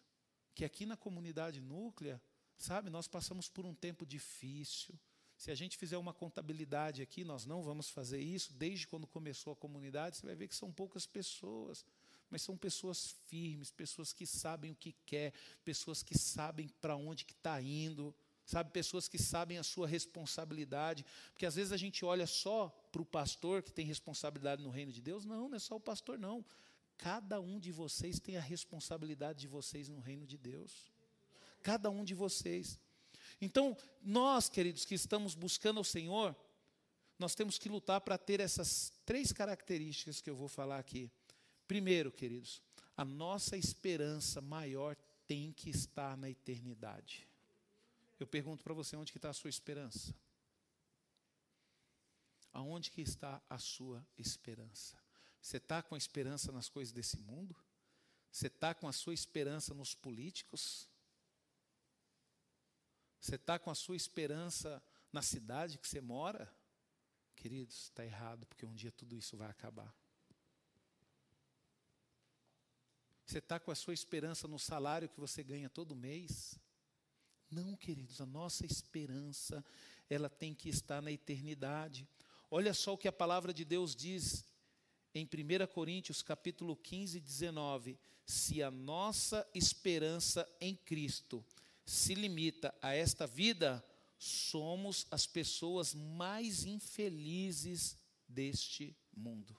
que 0.54 0.66
aqui 0.66 0.86
na 0.86 0.98
comunidade 0.98 1.62
núclea, 1.62 2.22
sabe, 2.58 2.90
nós 2.90 3.08
passamos 3.08 3.48
por 3.48 3.66
um 3.66 3.74
tempo 3.74 4.06
difícil. 4.06 4.98
Se 5.38 5.52
a 5.52 5.56
gente 5.56 5.78
fizer 5.78 5.98
uma 5.98 6.14
contabilidade 6.14 7.02
aqui, 7.02 7.24
nós 7.24 7.46
não 7.46 7.62
vamos 7.62 7.90
fazer 7.90 8.22
isso, 8.22 8.54
desde 8.54 8.88
quando 8.88 9.06
começou 9.06 9.54
a 9.54 9.56
comunidade, 9.56 10.18
você 10.18 10.26
vai 10.26 10.36
ver 10.36 10.48
que 10.48 10.56
são 10.56 10.72
poucas 10.72 11.06
pessoas, 11.06 11.86
mas 12.30 12.42
são 12.42 12.58
pessoas 12.58 13.16
firmes, 13.28 13.70
pessoas 13.70 14.14
que 14.14 14.26
sabem 14.26 14.72
o 14.72 14.76
que 14.76 14.94
quer, 15.06 15.34
pessoas 15.64 16.02
que 16.02 16.18
sabem 16.18 16.70
para 16.82 16.96
onde 16.96 17.26
que 17.26 17.34
está 17.34 17.62
indo, 17.62 18.16
Sabe, 18.46 18.72
pessoas 18.72 19.08
que 19.08 19.18
sabem 19.18 19.58
a 19.58 19.64
sua 19.64 19.88
responsabilidade. 19.88 21.04
Porque 21.32 21.46
às 21.46 21.56
vezes 21.56 21.72
a 21.72 21.78
gente 21.78 22.06
olha 22.06 22.28
só 22.28 22.70
para 22.92 23.02
o 23.02 23.06
pastor 23.06 23.64
que 23.64 23.74
tem 23.74 23.86
responsabilidade 23.86 24.62
no 24.62 24.70
reino 24.70 24.92
de 24.92 25.02
Deus. 25.02 25.26
Não, 25.26 25.50
não 25.50 25.56
é 25.56 25.60
só 25.60 25.76
o 25.76 25.80
pastor, 25.80 26.20
não. 26.20 26.46
Cada 26.98 27.42
um 27.42 27.60
de 27.60 27.72
vocês 27.72 28.20
tem 28.20 28.38
a 28.38 28.42
responsabilidade 28.42 29.40
de 29.40 29.48
vocês 29.48 29.90
no 29.90 30.00
reino 30.00 30.28
de 30.28 30.38
Deus. 30.38 30.92
Cada 31.64 31.90
um 31.90 32.04
de 32.04 32.14
vocês. 32.14 32.80
Então, 33.42 33.76
nós, 34.02 34.48
queridos, 34.48 34.86
que 34.86 34.94
estamos 34.94 35.34
buscando 35.34 35.82
o 35.82 35.86
Senhor, 35.86 36.36
nós 37.18 37.34
temos 37.34 37.58
que 37.58 37.68
lutar 37.68 38.02
para 38.02 38.18
ter 38.18 38.40
essas 38.40 38.94
três 39.06 39.32
características 39.32 40.22
que 40.22 40.30
eu 40.30 40.36
vou 40.36 40.48
falar 40.48 40.78
aqui. 40.78 41.10
Primeiro, 41.68 42.12
queridos, 42.12 42.62
a 42.96 43.04
nossa 43.04 43.58
esperança 43.58 44.40
maior 44.40 44.96
tem 45.26 45.52
que 45.52 45.70
estar 45.70 46.16
na 46.16 46.30
eternidade. 46.30 47.28
Eu 48.20 48.28
pergunto 48.28 48.64
para 48.64 48.74
você, 48.74 48.96
onde 48.96 49.12
que 49.12 49.18
está 49.18 49.30
a 49.30 49.34
sua 49.34 49.50
esperança? 49.50 50.16
Aonde 52.54 52.90
que 52.90 53.02
está 53.02 53.42
a 53.50 53.58
sua 53.58 54.06
esperança? 54.18 54.98
Você 55.42 55.58
está 55.58 55.84
com 55.84 55.96
a 55.96 55.98
esperança 55.98 56.52
nas 56.52 56.70
coisas 56.70 56.94
desse 56.94 57.18
mundo? 57.20 57.56
Você 58.32 58.48
está 58.48 58.74
com 58.74 58.88
a 58.88 58.94
sua 58.94 59.14
esperança 59.14 59.74
nos 59.74 59.94
políticos? 59.94 60.90
Você 63.20 63.36
está 63.36 63.60
com 63.60 63.70
a 63.70 63.76
sua 63.76 63.96
esperança 63.96 64.82
na 65.12 65.22
cidade 65.22 65.78
que 65.78 65.88
você 65.88 66.00
mora? 66.00 66.52
Queridos, 67.36 67.84
está 67.84 68.06
errado, 68.06 68.46
porque 68.48 68.66
um 68.66 68.74
dia 68.74 68.92
tudo 68.92 69.16
isso 69.16 69.36
vai 69.36 69.50
acabar. 69.50 69.94
Você 73.26 73.40
está 73.40 73.60
com 73.60 73.72
a 73.72 73.76
sua 73.76 73.94
esperança 73.94 74.48
no 74.48 74.60
salário 74.60 75.10
que 75.10 75.20
você 75.20 75.44
ganha 75.44 75.70
todo 75.70 75.96
mês? 75.96 76.60
Não, 77.50 77.76
queridos, 77.76 78.20
a 78.20 78.26
nossa 78.26 78.66
esperança, 78.66 79.64
ela 80.10 80.30
tem 80.30 80.54
que 80.54 80.70
estar 80.70 81.02
na 81.02 81.12
eternidade. 81.12 82.08
Olha 82.50 82.74
só 82.74 82.94
o 82.94 82.98
que 82.98 83.08
a 83.08 83.14
palavra 83.14 83.54
de 83.54 83.64
Deus 83.64 83.96
diz 83.96 84.46
em 85.14 85.26
1 85.26 85.68
Coríntios, 85.74 86.22
capítulo 86.22 86.76
15, 86.76 87.20
19. 87.20 87.98
Se 88.26 88.62
a 88.62 88.70
nossa 88.70 89.48
esperança 89.54 90.48
em 90.60 90.76
Cristo 90.76 91.46
se 91.86 92.16
limita 92.16 92.74
a 92.82 92.94
esta 92.94 93.28
vida, 93.28 93.84
somos 94.18 95.06
as 95.12 95.28
pessoas 95.28 95.94
mais 95.94 96.66
infelizes 96.66 97.98
deste 98.28 98.96
mundo. 99.16 99.56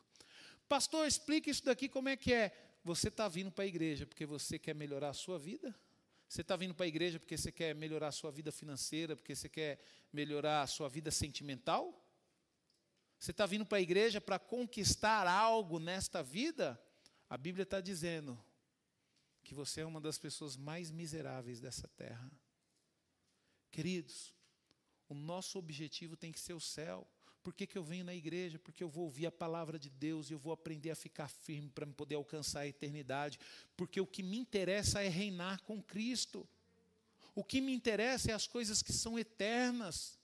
Pastor, 0.69 1.07
explique 1.07 1.51
isso 1.51 1.65
daqui 1.65 1.89
como 1.89 2.09
é 2.09 2.17
que 2.17 2.33
é. 2.33 2.53
Você 2.83 3.09
está 3.09 3.29
vindo 3.29 3.51
para 3.51 3.65
a 3.65 3.69
igreja 3.69 4.07
porque 4.07 4.27
você 4.27 4.59
quer 4.59 4.75
melhorar 4.75 5.11
a 5.11 5.15
sua 5.15 5.39
vida? 5.39 5.75
Você 6.29 6.41
está 6.41 6.57
vindo 6.57 6.75
para 6.75 6.87
a 6.87 6.89
igreja 6.89 7.19
porque 7.21 7.37
você 7.37 7.53
quer 7.53 7.75
melhorar 7.75 8.09
a 8.09 8.13
sua 8.13 8.31
vida 8.31 8.51
financeira, 8.51 9.17
porque 9.17 9.35
você 9.35 9.49
quer 9.49 9.81
melhorar 10.13 10.63
a 10.63 10.67
sua 10.67 10.89
vida 10.89 11.11
sentimental? 11.11 12.03
Você 13.19 13.31
está 13.31 13.47
vindo 13.47 13.65
para 13.65 13.79
a 13.79 13.81
igreja 13.81 14.21
para 14.21 14.39
conquistar 14.39 15.27
algo 15.27 15.79
nesta 15.79 16.23
vida? 16.23 16.81
A 17.29 17.37
Bíblia 17.37 17.63
está 17.63 17.81
dizendo 17.81 18.39
que 19.43 19.55
você 19.55 19.81
é 19.81 19.87
uma 19.87 20.01
das 20.01 20.19
pessoas 20.19 20.57
mais 20.57 20.91
miseráveis 20.91 21.61
dessa 21.61 21.89
terra. 21.89 22.31
Queridos, 23.71 24.35
o 25.09 25.15
nosso 25.15 25.59
objetivo 25.59 26.17
tem 26.17 26.33
que 26.33 26.41
ser 26.41 26.55
o 26.55 26.61
céu. 26.61 27.09
Por 27.47 27.55
que, 27.55 27.65
que 27.65 27.79
eu 27.79 27.85
venho 27.85 28.05
na 28.05 28.13
igreja? 28.13 28.59
Porque 28.59 28.83
eu 28.83 28.89
vou 28.89 29.05
ouvir 29.05 29.27
a 29.27 29.31
palavra 29.31 29.79
de 29.79 29.89
Deus 29.89 30.29
e 30.29 30.33
eu 30.33 30.39
vou 30.39 30.53
aprender 30.53 30.91
a 30.91 30.97
ficar 30.97 31.29
firme 31.29 31.71
para 31.71 31.87
poder 31.87 32.17
alcançar 32.17 32.63
a 32.63 32.67
eternidade. 32.67 33.39
Porque 33.77 34.01
o 34.01 34.07
que 34.07 34.21
me 34.21 34.37
interessa 34.37 35.01
é 35.01 35.07
reinar 35.07 35.63
com 35.63 35.81
Cristo. 35.81 36.45
O 37.37 37.45
que 37.45 37.61
me 37.61 37.73
interessa 37.73 38.33
é 38.33 38.35
as 38.35 38.49
coisas 38.49 38.83
que 38.83 38.93
são 38.93 39.17
eternas. 39.17 40.19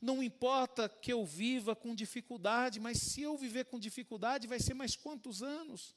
Não 0.00 0.22
importa 0.22 0.88
que 0.88 1.12
eu 1.12 1.22
viva 1.22 1.76
com 1.76 1.94
dificuldade, 1.94 2.80
mas 2.80 2.96
se 2.96 3.20
eu 3.20 3.36
viver 3.36 3.66
com 3.66 3.78
dificuldade, 3.78 4.46
vai 4.46 4.60
ser 4.60 4.72
mais 4.72 4.96
quantos 4.96 5.42
anos? 5.42 5.94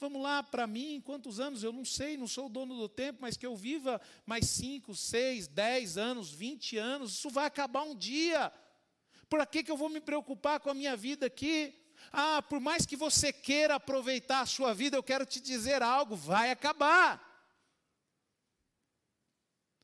Vamos 0.00 0.20
lá, 0.20 0.42
para 0.42 0.66
mim, 0.66 1.00
quantos 1.00 1.38
anos? 1.38 1.62
Eu 1.62 1.72
não 1.72 1.84
sei, 1.84 2.16
não 2.16 2.26
sou 2.26 2.46
o 2.46 2.48
dono 2.48 2.76
do 2.76 2.88
tempo, 2.88 3.20
mas 3.22 3.36
que 3.36 3.46
eu 3.46 3.54
viva 3.54 4.00
mais 4.26 4.48
5, 4.48 4.92
6, 4.96 5.46
10 5.46 5.96
anos, 5.96 6.32
20 6.32 6.76
anos, 6.76 7.12
isso 7.12 7.30
vai 7.30 7.46
acabar 7.46 7.84
um 7.84 7.94
dia. 7.94 8.52
Por 9.32 9.46
que, 9.46 9.62
que 9.62 9.70
eu 9.70 9.78
vou 9.78 9.88
me 9.88 9.98
preocupar 9.98 10.60
com 10.60 10.68
a 10.68 10.74
minha 10.74 10.94
vida 10.94 11.24
aqui? 11.24 11.74
Ah, 12.12 12.42
por 12.42 12.60
mais 12.60 12.84
que 12.84 12.94
você 12.94 13.32
queira 13.32 13.76
aproveitar 13.76 14.42
a 14.42 14.46
sua 14.46 14.74
vida, 14.74 14.94
eu 14.94 15.02
quero 15.02 15.24
te 15.24 15.40
dizer 15.40 15.82
algo: 15.82 16.14
vai 16.14 16.50
acabar. 16.50 17.18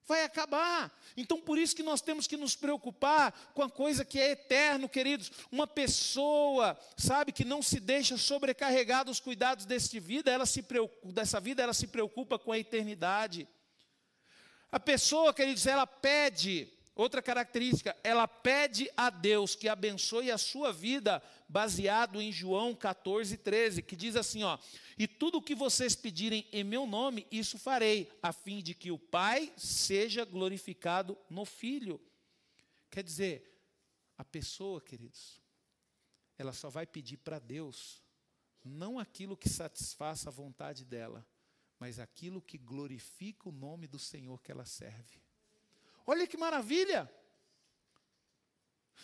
Vai 0.04 0.22
acabar. 0.22 0.94
Então, 1.16 1.40
por 1.40 1.56
isso 1.56 1.74
que 1.74 1.82
nós 1.82 2.02
temos 2.02 2.26
que 2.26 2.36
nos 2.36 2.54
preocupar 2.54 3.32
com 3.54 3.62
a 3.62 3.70
coisa 3.70 4.04
que 4.04 4.20
é 4.20 4.32
eterno, 4.32 4.86
queridos. 4.86 5.32
Uma 5.50 5.66
pessoa, 5.66 6.78
sabe, 6.98 7.32
que 7.32 7.42
não 7.42 7.62
se 7.62 7.80
deixa 7.80 8.18
sobrecarregar 8.18 9.06
dos 9.06 9.18
cuidados 9.18 9.64
desta 9.64 9.98
vida, 9.98 10.30
ela 10.30 10.44
se 10.44 10.62
preocupa, 10.62 11.10
dessa 11.10 11.40
vida, 11.40 11.62
ela 11.62 11.72
se 11.72 11.86
preocupa 11.86 12.38
com 12.38 12.52
a 12.52 12.58
eternidade. 12.58 13.48
A 14.70 14.78
pessoa, 14.78 15.32
queridos, 15.32 15.66
ela 15.66 15.86
pede 15.86 16.70
Outra 16.98 17.22
característica, 17.22 17.96
ela 18.02 18.26
pede 18.26 18.90
a 18.96 19.08
Deus 19.08 19.54
que 19.54 19.68
abençoe 19.68 20.32
a 20.32 20.36
sua 20.36 20.72
vida, 20.72 21.22
baseado 21.48 22.20
em 22.20 22.32
João 22.32 22.74
14, 22.74 23.36
13, 23.36 23.82
que 23.82 23.94
diz 23.94 24.16
assim: 24.16 24.42
ó, 24.42 24.58
e 24.98 25.06
tudo 25.06 25.38
o 25.38 25.42
que 25.42 25.54
vocês 25.54 25.94
pedirem 25.94 26.44
em 26.52 26.64
meu 26.64 26.88
nome, 26.88 27.24
isso 27.30 27.56
farei, 27.56 28.10
a 28.20 28.32
fim 28.32 28.60
de 28.60 28.74
que 28.74 28.90
o 28.90 28.98
Pai 28.98 29.52
seja 29.56 30.24
glorificado 30.24 31.16
no 31.30 31.44
Filho. 31.44 32.00
Quer 32.90 33.04
dizer, 33.04 33.48
a 34.16 34.24
pessoa, 34.24 34.80
queridos, 34.80 35.40
ela 36.36 36.52
só 36.52 36.68
vai 36.68 36.84
pedir 36.84 37.18
para 37.18 37.38
Deus, 37.38 38.02
não 38.64 38.98
aquilo 38.98 39.36
que 39.36 39.48
satisfaça 39.48 40.30
a 40.30 40.32
vontade 40.32 40.84
dela, 40.84 41.24
mas 41.78 42.00
aquilo 42.00 42.42
que 42.42 42.58
glorifica 42.58 43.48
o 43.48 43.52
nome 43.52 43.86
do 43.86 44.00
Senhor 44.00 44.42
que 44.42 44.50
ela 44.50 44.64
serve. 44.64 45.27
Olha 46.10 46.26
que 46.26 46.38
maravilha! 46.38 47.06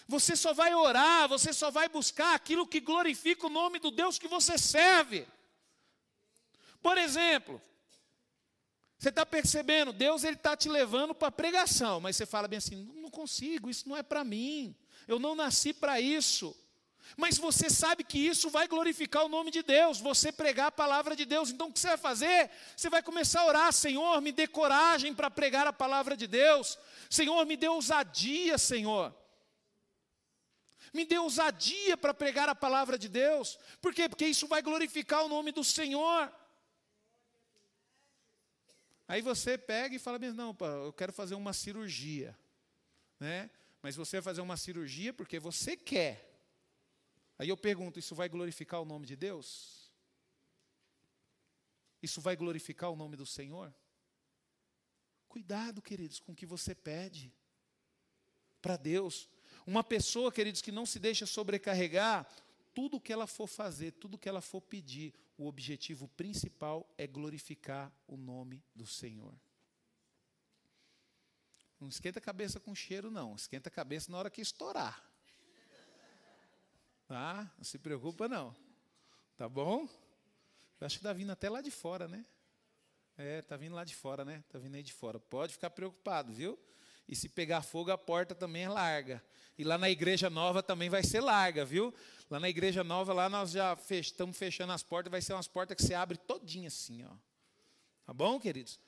Você 0.08 0.34
só 0.34 0.54
vai 0.54 0.74
orar, 0.74 1.28
você 1.28 1.52
só 1.52 1.70
vai 1.70 1.86
buscar 1.86 2.34
aquilo 2.34 2.66
que 2.66 2.80
glorifica 2.80 3.46
o 3.46 3.50
nome 3.50 3.78
do 3.78 3.90
Deus 3.90 4.18
que 4.18 4.26
você 4.26 4.56
serve. 4.56 5.28
Por 6.80 6.96
exemplo, 6.96 7.60
você 8.98 9.10
está 9.10 9.26
percebendo, 9.26 9.92
Deus 9.92 10.24
ele 10.24 10.36
está 10.36 10.56
te 10.56 10.66
levando 10.66 11.14
para 11.14 11.28
a 11.28 11.32
pregação, 11.42 12.00
mas 12.00 12.16
você 12.16 12.24
fala 12.24 12.48
bem 12.48 12.56
assim: 12.56 12.76
não 12.94 13.10
consigo, 13.10 13.68
isso 13.68 13.86
não 13.86 13.98
é 13.98 14.02
para 14.02 14.24
mim, 14.24 14.74
eu 15.06 15.18
não 15.18 15.34
nasci 15.34 15.74
para 15.74 16.00
isso. 16.00 16.56
Mas 17.16 17.38
você 17.38 17.70
sabe 17.70 18.02
que 18.02 18.18
isso 18.18 18.50
vai 18.50 18.66
glorificar 18.66 19.24
o 19.24 19.28
nome 19.28 19.50
de 19.50 19.62
Deus, 19.62 20.00
você 20.00 20.32
pregar 20.32 20.68
a 20.68 20.72
palavra 20.72 21.14
de 21.14 21.24
Deus. 21.24 21.50
Então 21.50 21.68
o 21.68 21.72
que 21.72 21.78
você 21.78 21.88
vai 21.88 21.96
fazer? 21.96 22.50
Você 22.76 22.90
vai 22.90 23.02
começar 23.02 23.42
a 23.42 23.46
orar: 23.46 23.72
Senhor, 23.72 24.20
me 24.20 24.32
dê 24.32 24.46
coragem 24.46 25.14
para 25.14 25.30
pregar 25.30 25.66
a 25.66 25.72
palavra 25.72 26.16
de 26.16 26.26
Deus. 26.26 26.78
Senhor, 27.08 27.44
me 27.46 27.56
dê 27.56 27.68
ousadia, 27.68 28.58
Senhor. 28.58 29.14
Me 30.92 31.04
dê 31.04 31.18
ousadia 31.18 31.96
para 31.96 32.14
pregar 32.14 32.48
a 32.48 32.54
palavra 32.54 32.98
de 32.98 33.08
Deus. 33.08 33.58
Por 33.80 33.92
quê? 33.92 34.08
Porque 34.08 34.26
isso 34.26 34.46
vai 34.46 34.62
glorificar 34.62 35.24
o 35.24 35.28
nome 35.28 35.52
do 35.52 35.64
Senhor. 35.64 36.32
Aí 39.06 39.20
você 39.22 39.56
pega 39.56 39.94
e 39.94 39.98
fala: 39.98 40.18
Não, 40.18 40.56
eu 40.84 40.92
quero 40.92 41.12
fazer 41.12 41.34
uma 41.34 41.52
cirurgia. 41.52 42.36
Né? 43.20 43.50
Mas 43.82 43.96
você 43.96 44.16
vai 44.16 44.22
fazer 44.22 44.40
uma 44.40 44.56
cirurgia 44.56 45.12
porque 45.12 45.38
você 45.38 45.76
quer. 45.76 46.33
Aí 47.38 47.48
eu 47.48 47.56
pergunto: 47.56 47.98
isso 47.98 48.14
vai 48.14 48.28
glorificar 48.28 48.80
o 48.80 48.84
nome 48.84 49.06
de 49.06 49.16
Deus? 49.16 49.92
Isso 52.02 52.20
vai 52.20 52.36
glorificar 52.36 52.90
o 52.90 52.96
nome 52.96 53.16
do 53.16 53.26
Senhor? 53.26 53.74
Cuidado, 55.28 55.82
queridos, 55.82 56.20
com 56.20 56.32
o 56.32 56.34
que 56.36 56.46
você 56.46 56.74
pede 56.74 57.32
para 58.60 58.76
Deus. 58.76 59.28
Uma 59.66 59.82
pessoa, 59.82 60.30
queridos, 60.30 60.60
que 60.60 60.70
não 60.70 60.84
se 60.84 60.98
deixa 60.98 61.26
sobrecarregar, 61.26 62.26
tudo 62.74 63.00
que 63.00 63.12
ela 63.12 63.26
for 63.26 63.46
fazer, 63.46 63.92
tudo 63.92 64.18
que 64.18 64.28
ela 64.28 64.40
for 64.40 64.60
pedir, 64.60 65.14
o 65.36 65.46
objetivo 65.46 66.08
principal 66.08 66.88
é 66.98 67.06
glorificar 67.06 67.92
o 68.06 68.16
nome 68.16 68.62
do 68.74 68.86
Senhor. 68.86 69.34
Não 71.80 71.88
esquenta 71.88 72.18
a 72.18 72.22
cabeça 72.22 72.60
com 72.60 72.74
cheiro, 72.74 73.10
não. 73.10 73.34
Esquenta 73.34 73.68
a 73.68 73.72
cabeça 73.72 74.10
na 74.10 74.18
hora 74.18 74.30
que 74.30 74.40
estourar. 74.40 75.13
Tá? 77.06 77.50
Não 77.56 77.64
se 77.64 77.78
preocupa, 77.78 78.28
não. 78.28 78.54
Tá 79.36 79.48
bom? 79.48 79.88
Eu 80.80 80.86
acho 80.86 80.96
que 80.96 81.00
está 81.00 81.12
vindo 81.12 81.30
até 81.30 81.50
lá 81.50 81.60
de 81.60 81.70
fora, 81.70 82.08
né? 82.08 82.24
É, 83.16 83.38
está 83.38 83.56
vindo 83.56 83.74
lá 83.74 83.84
de 83.84 83.94
fora, 83.94 84.24
né? 84.24 84.42
Está 84.46 84.58
vindo 84.58 84.74
aí 84.74 84.82
de 84.82 84.92
fora. 84.92 85.20
Pode 85.20 85.52
ficar 85.52 85.70
preocupado, 85.70 86.32
viu? 86.32 86.58
E 87.06 87.14
se 87.14 87.28
pegar 87.28 87.62
fogo, 87.62 87.90
a 87.90 87.98
porta 87.98 88.34
também 88.34 88.64
é 88.64 88.68
larga. 88.68 89.22
E 89.56 89.62
lá 89.62 89.78
na 89.78 89.88
igreja 89.88 90.28
nova 90.28 90.62
também 90.62 90.88
vai 90.88 91.02
ser 91.02 91.20
larga, 91.20 91.64
viu? 91.64 91.94
Lá 92.28 92.40
na 92.40 92.48
igreja 92.48 92.82
nova, 92.82 93.12
lá 93.12 93.28
nós 93.28 93.52
já 93.52 93.76
fech 93.76 94.10
estamos 94.10 94.36
fechando 94.36 94.72
as 94.72 94.82
portas, 94.82 95.10
vai 95.10 95.22
ser 95.22 95.34
umas 95.34 95.46
portas 95.46 95.76
que 95.76 95.82
você 95.82 95.94
abre 95.94 96.16
todinha 96.16 96.68
assim, 96.68 97.04
ó. 97.04 97.10
Tá 98.04 98.12
bom, 98.12 98.40
queridos? 98.40 98.80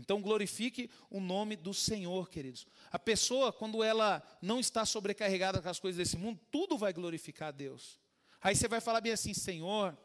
Então 0.00 0.20
glorifique 0.20 0.90
o 1.10 1.20
nome 1.20 1.54
do 1.54 1.72
Senhor, 1.72 2.28
queridos. 2.28 2.66
A 2.90 2.98
pessoa, 2.98 3.52
quando 3.52 3.84
ela 3.84 4.22
não 4.42 4.58
está 4.58 4.84
sobrecarregada 4.84 5.60
com 5.60 5.68
as 5.68 5.78
coisas 5.78 5.98
desse 5.98 6.16
mundo, 6.16 6.40
tudo 6.50 6.76
vai 6.76 6.92
glorificar 6.92 7.48
a 7.48 7.52
Deus. 7.52 8.00
Aí 8.40 8.56
você 8.56 8.66
vai 8.66 8.80
falar 8.80 9.00
bem 9.00 9.12
assim: 9.12 9.34
Senhor, 9.34 9.96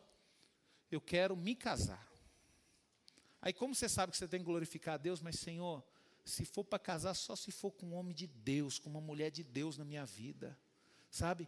eu 0.91 1.02
quero 1.02 1.36
me 1.36 1.56
casar. 1.56 2.06
Aí, 3.41 3.54
como 3.54 3.76
você 3.76 3.88
sabe 3.88 4.12
que 4.12 4.18
você 4.18 4.28
tem 4.28 4.39
que 4.39 4.46
glorificar 4.46 4.96
a 4.96 4.98
Deus, 4.98 5.22
mas 5.22 5.39
Senhor, 5.39 5.84
se 6.26 6.46
for 6.46 6.64
para 6.64 6.80
casar, 6.80 7.14
só 7.14 7.36
se 7.36 7.52
for 7.52 7.72
com 7.72 7.88
um 7.88 7.93
homem 7.93 8.14
de 8.14 8.28
Deus, 8.28 8.80
com 8.80 8.89
uma 8.89 9.02
mulher 9.02 9.30
de 9.30 9.43
Deus 9.43 9.78
na 9.78 9.86
minha 9.86 10.06
vida, 10.06 10.58
sabe? 11.10 11.48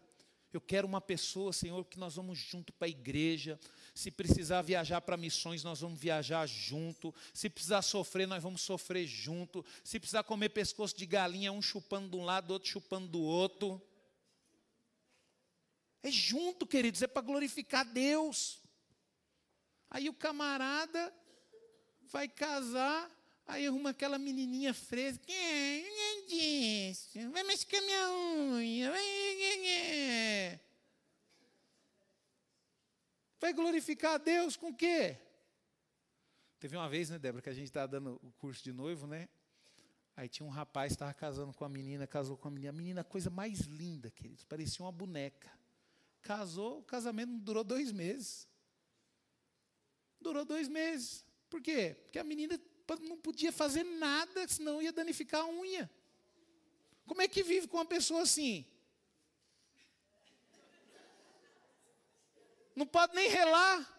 Eu 0.54 0.62
quero 0.62 0.88
uma 0.88 1.02
pessoa, 1.02 1.52
Senhor, 1.52 1.84
que 1.86 2.00
nós 2.00 2.16
vamos 2.16 2.39
junto 2.39 2.72
para 2.74 2.88
a 2.88 2.89
igreja. 2.89 3.60
Se 3.93 4.10
precisar 4.10 4.62
viajar 4.62 5.02
para 5.02 5.18
missões, 5.18 5.64
nós 5.64 5.82
vamos 5.82 6.00
viajar 6.00 6.48
junto. 6.48 7.14
Se 7.34 7.50
precisar 7.50 7.82
sofrer, 7.82 8.28
nós 8.28 8.41
vamos 8.41 8.62
sofrer 8.62 9.06
junto. 9.06 9.66
Se 9.84 10.00
precisar 10.00 10.24
comer 10.24 10.50
pescoço 10.50 10.95
de 10.95 11.06
galinha, 11.06 11.52
um 11.52 11.62
chupando 11.62 12.10
de 12.10 12.16
um 12.16 12.24
lado, 12.24 12.52
outro 12.52 12.70
chupando 12.70 13.08
do 13.08 13.22
outro. 13.22 13.82
É 16.02 16.12
junto, 16.12 16.66
queridos, 16.66 17.02
é 17.02 17.08
para 17.08 17.22
glorificar 17.22 17.84
Deus. 17.86 18.62
Aí 19.89 20.08
o 20.08 20.14
camarada 20.14 21.14
vai 22.04 22.28
casar, 22.28 23.12
aí 23.48 23.66
arruma 23.66 23.91
aquela 23.91 24.20
menininha 24.20 24.74
fresca. 24.74 25.24
Quem 25.26 26.26
disse? 26.28 27.26
Vai 27.30 27.43
mexer 27.43 27.82
minha 27.82 28.10
unha. 28.12 28.91
Vai... 28.91 30.60
vai 33.39 33.54
glorificar 33.54 34.16
a 34.16 34.18
Deus 34.18 34.58
com 34.58 34.70
o 34.70 34.76
quê? 34.76 35.18
Teve 36.60 36.76
uma 36.76 36.89
vez, 36.89 37.10
né, 37.10 37.18
Débora, 37.18 37.41
que 37.41 37.50
a 37.50 37.54
gente 37.54 37.68
estava 37.68 37.88
dando 37.88 38.20
o 38.22 38.32
curso 38.34 38.64
de 38.64 38.74
noivo, 38.74 39.08
né? 39.08 39.30
Aí 40.16 40.28
tinha 40.28 40.45
um 40.45 40.50
rapaz 40.50 40.89
que 40.89 40.95
estava 40.95 41.14
casando 41.14 41.54
com 41.54 41.64
a 41.64 41.70
menina, 41.70 42.08
casou 42.08 42.36
com 42.36 42.48
a 42.48 42.52
menina. 42.52 42.72
A 42.72 42.74
menina, 42.74 43.02
a 43.02 43.04
coisa 43.04 43.30
mais 43.30 43.60
linda, 43.62 44.10
queridos, 44.10 44.43
parecia 44.43 44.84
uma 44.84 44.91
boneca. 44.91 45.52
Casou, 46.24 46.80
o 46.80 46.84
casamento 46.84 47.30
não 47.30 47.39
durou 47.39 47.64
dois 47.64 47.91
meses. 47.91 48.48
Durou 50.20 50.43
dois 50.43 50.68
meses. 50.68 51.24
Por 51.50 51.62
quê? 51.62 51.95
Porque 52.04 52.18
a 52.18 52.24
menina 52.24 52.60
não 53.01 53.17
podia 53.17 53.51
fazer 53.51 53.83
nada, 53.83 54.47
senão 54.47 54.81
ia 54.81 54.93
danificar 54.93 55.41
a 55.41 55.47
unha. 55.47 55.89
Como 57.05 57.21
é 57.21 57.27
que 57.27 57.43
vive 57.43 57.67
com 57.67 57.77
uma 57.77 57.85
pessoa 57.85 58.21
assim? 58.21 58.65
Não 62.75 62.85
pode 62.85 63.15
nem 63.15 63.29
relar. 63.29 63.93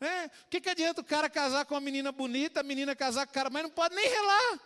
Né? 0.00 0.30
O 0.44 0.48
que, 0.48 0.60
que 0.60 0.68
adianta 0.68 1.00
o 1.00 1.04
cara 1.04 1.30
casar 1.30 1.64
com 1.64 1.74
uma 1.74 1.80
menina 1.80 2.10
bonita, 2.10 2.60
a 2.60 2.62
menina 2.62 2.96
casar 2.96 3.26
com 3.26 3.30
o 3.30 3.34
cara, 3.34 3.48
mas 3.48 3.62
não 3.62 3.70
pode 3.70 3.94
nem 3.94 4.08
relar. 4.08 4.60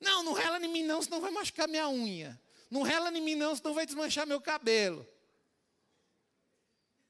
Não, 0.00 0.22
não 0.22 0.32
rela 0.32 0.58
em 0.58 0.68
mim 0.68 0.82
não, 0.82 1.02
senão 1.02 1.20
vai 1.20 1.30
machucar 1.30 1.68
minha 1.68 1.88
unha. 1.88 2.40
Não 2.70 2.82
rela 2.82 3.10
em 3.10 3.20
mim 3.20 3.34
não, 3.34 3.54
senão 3.54 3.74
vai 3.74 3.86
desmanchar 3.86 4.26
meu 4.26 4.40
cabelo. 4.40 5.06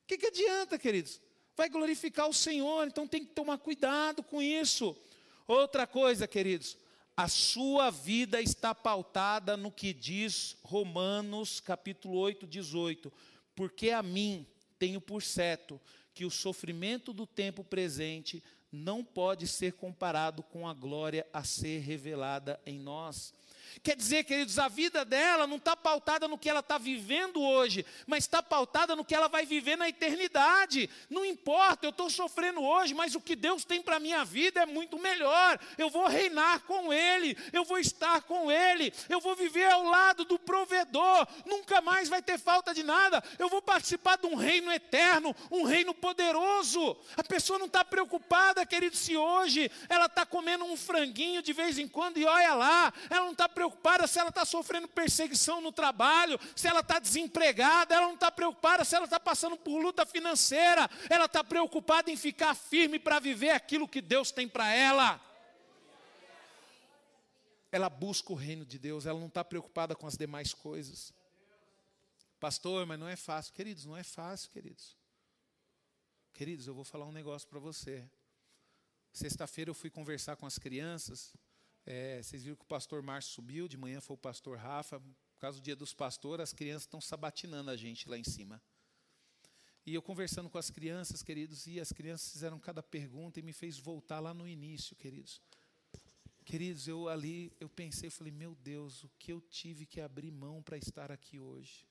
O 0.03 0.07
que, 0.07 0.19
que 0.19 0.27
adianta, 0.27 0.79
queridos? 0.79 1.21
Vai 1.57 1.69
glorificar 1.69 2.29
o 2.29 2.35
Senhor, 2.35 2.87
então 2.87 3.09
tem 3.09 3.25
que 3.25 3.33
tomar 3.33 3.59
cuidado 3.59 4.23
com 4.23 4.43
isso. 4.43 4.97
Outra 5.47 5.87
coisa, 5.87 6.27
queridos, 6.27 6.77
a 7.17 7.29
sua 7.29 7.89
vida 7.91 8.43
está 8.43 8.75
pautada 8.75 9.57
no 9.57 9.71
que 9.71 9.93
diz 9.93 10.57
Romanos 10.63 11.61
capítulo 11.61 12.19
8, 12.19 12.47
18. 12.47 13.13
Porque 13.55 13.91
a 13.91 14.03
mim 14.03 14.45
tenho 14.79 15.01
por 15.01 15.23
certo 15.23 15.81
que 16.13 16.25
o 16.25 16.31
sofrimento 16.31 17.13
do 17.13 17.27
tempo 17.27 17.63
presente 17.63 18.43
não 18.73 19.05
pode 19.05 19.47
ser 19.47 19.75
comparado 19.75 20.43
com 20.43 20.69
a 20.69 20.75
glória 20.75 21.27
a 21.33 21.45
ser 21.45 21.79
revelada 21.79 22.61
em 22.67 22.79
nós. 22.79 23.33
Quer 23.83 23.97
dizer, 23.97 24.25
queridos, 24.25 24.59
a 24.59 24.69
vida 24.69 25.05
dela 25.05 25.47
não 25.47 25.57
está 25.57 25.77
pautada 25.77 26.27
no 26.27 26.39
que 26.39 26.49
ela 26.49 26.61
está 26.61 26.79
vivendo 26.79 27.41
hoje, 27.41 27.85
mas 28.07 28.25
está 28.25 28.43
pautada 28.43 28.97
no 28.97 29.05
que 29.05 29.15
ela 29.15 29.29
vai 29.29 29.47
viver 29.47 29.77
na 29.77 29.89
eternidade. 29.89 30.89
Não 31.09 31.25
importa, 31.25 31.87
eu 31.87 31.91
estou 31.91 32.11
sofrendo 32.11 32.63
hoje, 32.63 32.95
mas 32.95 33.15
o 33.15 33.21
que 33.21 33.37
Deus 33.37 33.65
tem 33.65 33.83
para 33.83 33.97
a 33.97 34.01
minha 34.01 34.25
vida 34.25 34.61
é 34.61 34.67
muito 34.67 34.99
melhor. 34.99 35.59
Eu 35.79 35.91
vou 35.91 36.07
reinar 36.07 36.61
com 36.61 36.93
Ele, 36.93 37.37
eu 37.53 37.65
vou 37.65 37.79
estar 37.79 38.23
com 38.23 38.51
Ele, 38.51 38.93
eu 39.09 39.21
vou 39.21 39.35
viver 39.35 39.71
ao 39.71 39.85
lado 39.85 40.25
do 40.25 40.39
provedor, 40.39 41.27
nunca 41.45 41.81
mais 41.81 42.09
vai 42.09 42.23
ter 42.23 42.39
falta 42.39 42.75
de 42.75 42.83
nada. 42.83 43.23
Eu 43.39 43.49
vou 43.49 43.63
participar 43.63 44.17
de 44.17 44.27
um 44.27 44.35
reino 44.35 44.73
eterno, 44.73 45.35
um 45.51 45.65
reino 45.65 45.95
poderoso. 45.95 46.97
A 47.17 47.23
pessoa 47.23 47.59
não 47.59 47.67
está 47.67 47.85
preocupada, 47.85 48.65
querido, 48.65 48.97
se 48.97 49.17
hoje 49.17 49.71
ela 49.89 50.07
está 50.07 50.25
comendo 50.25 50.65
um 50.65 50.77
franguinho 50.77 51.43
de 51.43 51.53
vez 51.53 51.79
em 51.79 51.89
quando 51.89 52.19
e 52.19 52.25
olha 52.25 52.55
lá, 52.55 52.93
ela 53.11 53.25
não 53.25 53.33
está 53.33 53.49
preocupada 53.57 54.07
se 54.07 54.19
ela 54.19 54.29
está 54.29 54.45
sofrendo 54.45 54.87
perseguição 54.87 55.63
no 55.63 55.73
trabalho, 55.73 56.39
se 56.55 56.69
ela 56.69 56.81
está 56.81 56.99
desempregada, 56.99 57.95
ela 57.95 58.07
não 58.07 58.15
está 58.15 58.31
preocupada 58.31 58.85
se 58.85 58.95
ela 58.95 59.07
está 59.07 59.19
passando 59.19 59.57
por 59.57 59.81
luta 59.81 60.05
financeira, 60.05 60.91
ela 61.09 61.25
está 61.25 61.43
preocupada 61.43 62.11
em 62.11 62.17
ficar 62.19 62.55
firme 62.55 62.99
para 62.99 63.19
viver 63.19 63.51
aquilo 63.51 63.89
que 63.89 64.03
Deus 64.03 64.31
tem 64.31 64.47
para 64.47 64.71
ela. 64.75 65.19
Ela 67.73 67.89
busca 67.89 68.31
o 68.31 68.37
reino 68.37 68.67
de 68.67 68.79
Deus, 68.79 69.07
ela 69.07 69.19
não 69.19 69.29
está 69.29 69.43
preocupada 69.43 69.97
com 69.97 70.07
as 70.07 70.19
demais 70.19 70.53
coisas. 70.53 71.11
Pastor, 72.39 72.85
mas 72.85 73.01
não 73.01 73.09
é 73.09 73.17
fácil. 73.17 73.55
Queridos, 73.55 73.87
não 73.87 73.97
é 73.97 74.05
fácil, 74.05 74.51
queridos. 74.51 74.95
Queridos, 76.35 76.67
eu 76.67 76.75
vou 76.75 76.85
falar 76.85 77.07
um 77.07 77.13
negócio 77.13 77.49
para 77.49 77.59
você. 77.59 78.07
Sexta-feira 79.15 79.71
eu 79.71 79.75
fui 79.75 79.89
conversar 79.89 80.37
com 80.37 80.45
as 80.45 80.59
crianças 80.59 81.33
é, 81.87 82.21
vocês 82.21 82.43
viram 82.43 82.57
que 82.57 82.65
o 82.65 82.67
pastor 82.67 83.01
Márcio 83.01 83.33
subiu, 83.33 83.69
de 83.69 83.77
manhã 83.77 84.01
foi 84.01 84.15
o 84.15 84.19
pastor 84.19 84.59
Rafa. 84.59 84.99
Por 84.99 85.41
causa 85.41 85.61
do 85.61 85.63
dia 85.63 85.77
dos 85.77 85.95
pastores, 85.95 86.43
as 86.43 86.53
crianças 86.53 86.83
estão 86.83 87.01
sabatinando 87.01 87.71
a 87.71 87.77
gente 87.77 88.09
lá 88.09 88.19
em 88.19 88.25
cima. 88.25 88.61
E 89.87 89.95
eu 89.95 90.03
conversando 90.03 90.51
com 90.51 90.59
as 90.59 90.69
crianças, 90.69 91.23
queridos, 91.23 91.69
e 91.69 91.79
as 91.79 91.93
crianças 91.93 92.33
fizeram 92.33 92.59
cada 92.59 92.83
pergunta 92.83 93.39
e 93.39 93.43
me 93.43 93.53
fez 93.53 93.79
voltar 93.79 94.19
lá 94.19 94.35
no 94.35 94.49
início, 94.49 94.97
queridos. 94.97 95.41
Queridos, 96.45 96.89
eu 96.89 97.09
ali, 97.09 97.53
eu 97.61 97.69
pensei, 97.69 98.11
falei, 98.11 98.33
meu 98.33 98.57
Deus, 98.57 99.05
o 99.05 99.11
que 99.19 99.33
eu 99.33 99.41
tive 99.41 99.87
que 99.87 100.01
abrir 100.01 100.33
mão 100.33 100.63
para 100.63 100.77
estar 100.77 101.13
aqui 101.13 101.39
hoje? 101.39 101.87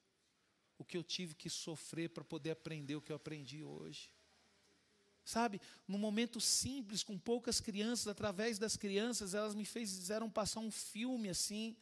O 0.77 0.83
que 0.83 0.97
eu 0.97 1.03
tive 1.03 1.35
que 1.35 1.49
sofrer 1.49 2.09
para 2.09 2.23
poder 2.23 2.51
aprender 2.51 2.95
o 2.95 3.01
que 3.01 3.13
eu 3.13 3.15
aprendi 3.15 3.63
hoje? 3.63 4.11
Sabe, 5.25 5.59
num 5.87 5.97
momento 5.97 6.39
simples, 6.39 7.01
com 7.01 7.17
poucas 7.17 7.59
crianças, 7.59 8.07
através 8.07 8.59
das 8.59 8.77
crianças, 8.77 9.33
elas 9.33 9.55
me 9.55 9.65
fizeram 9.65 10.29
passar 10.29 10.59
um 10.59 10.69
filme 10.69 11.29
assim. 11.29 11.75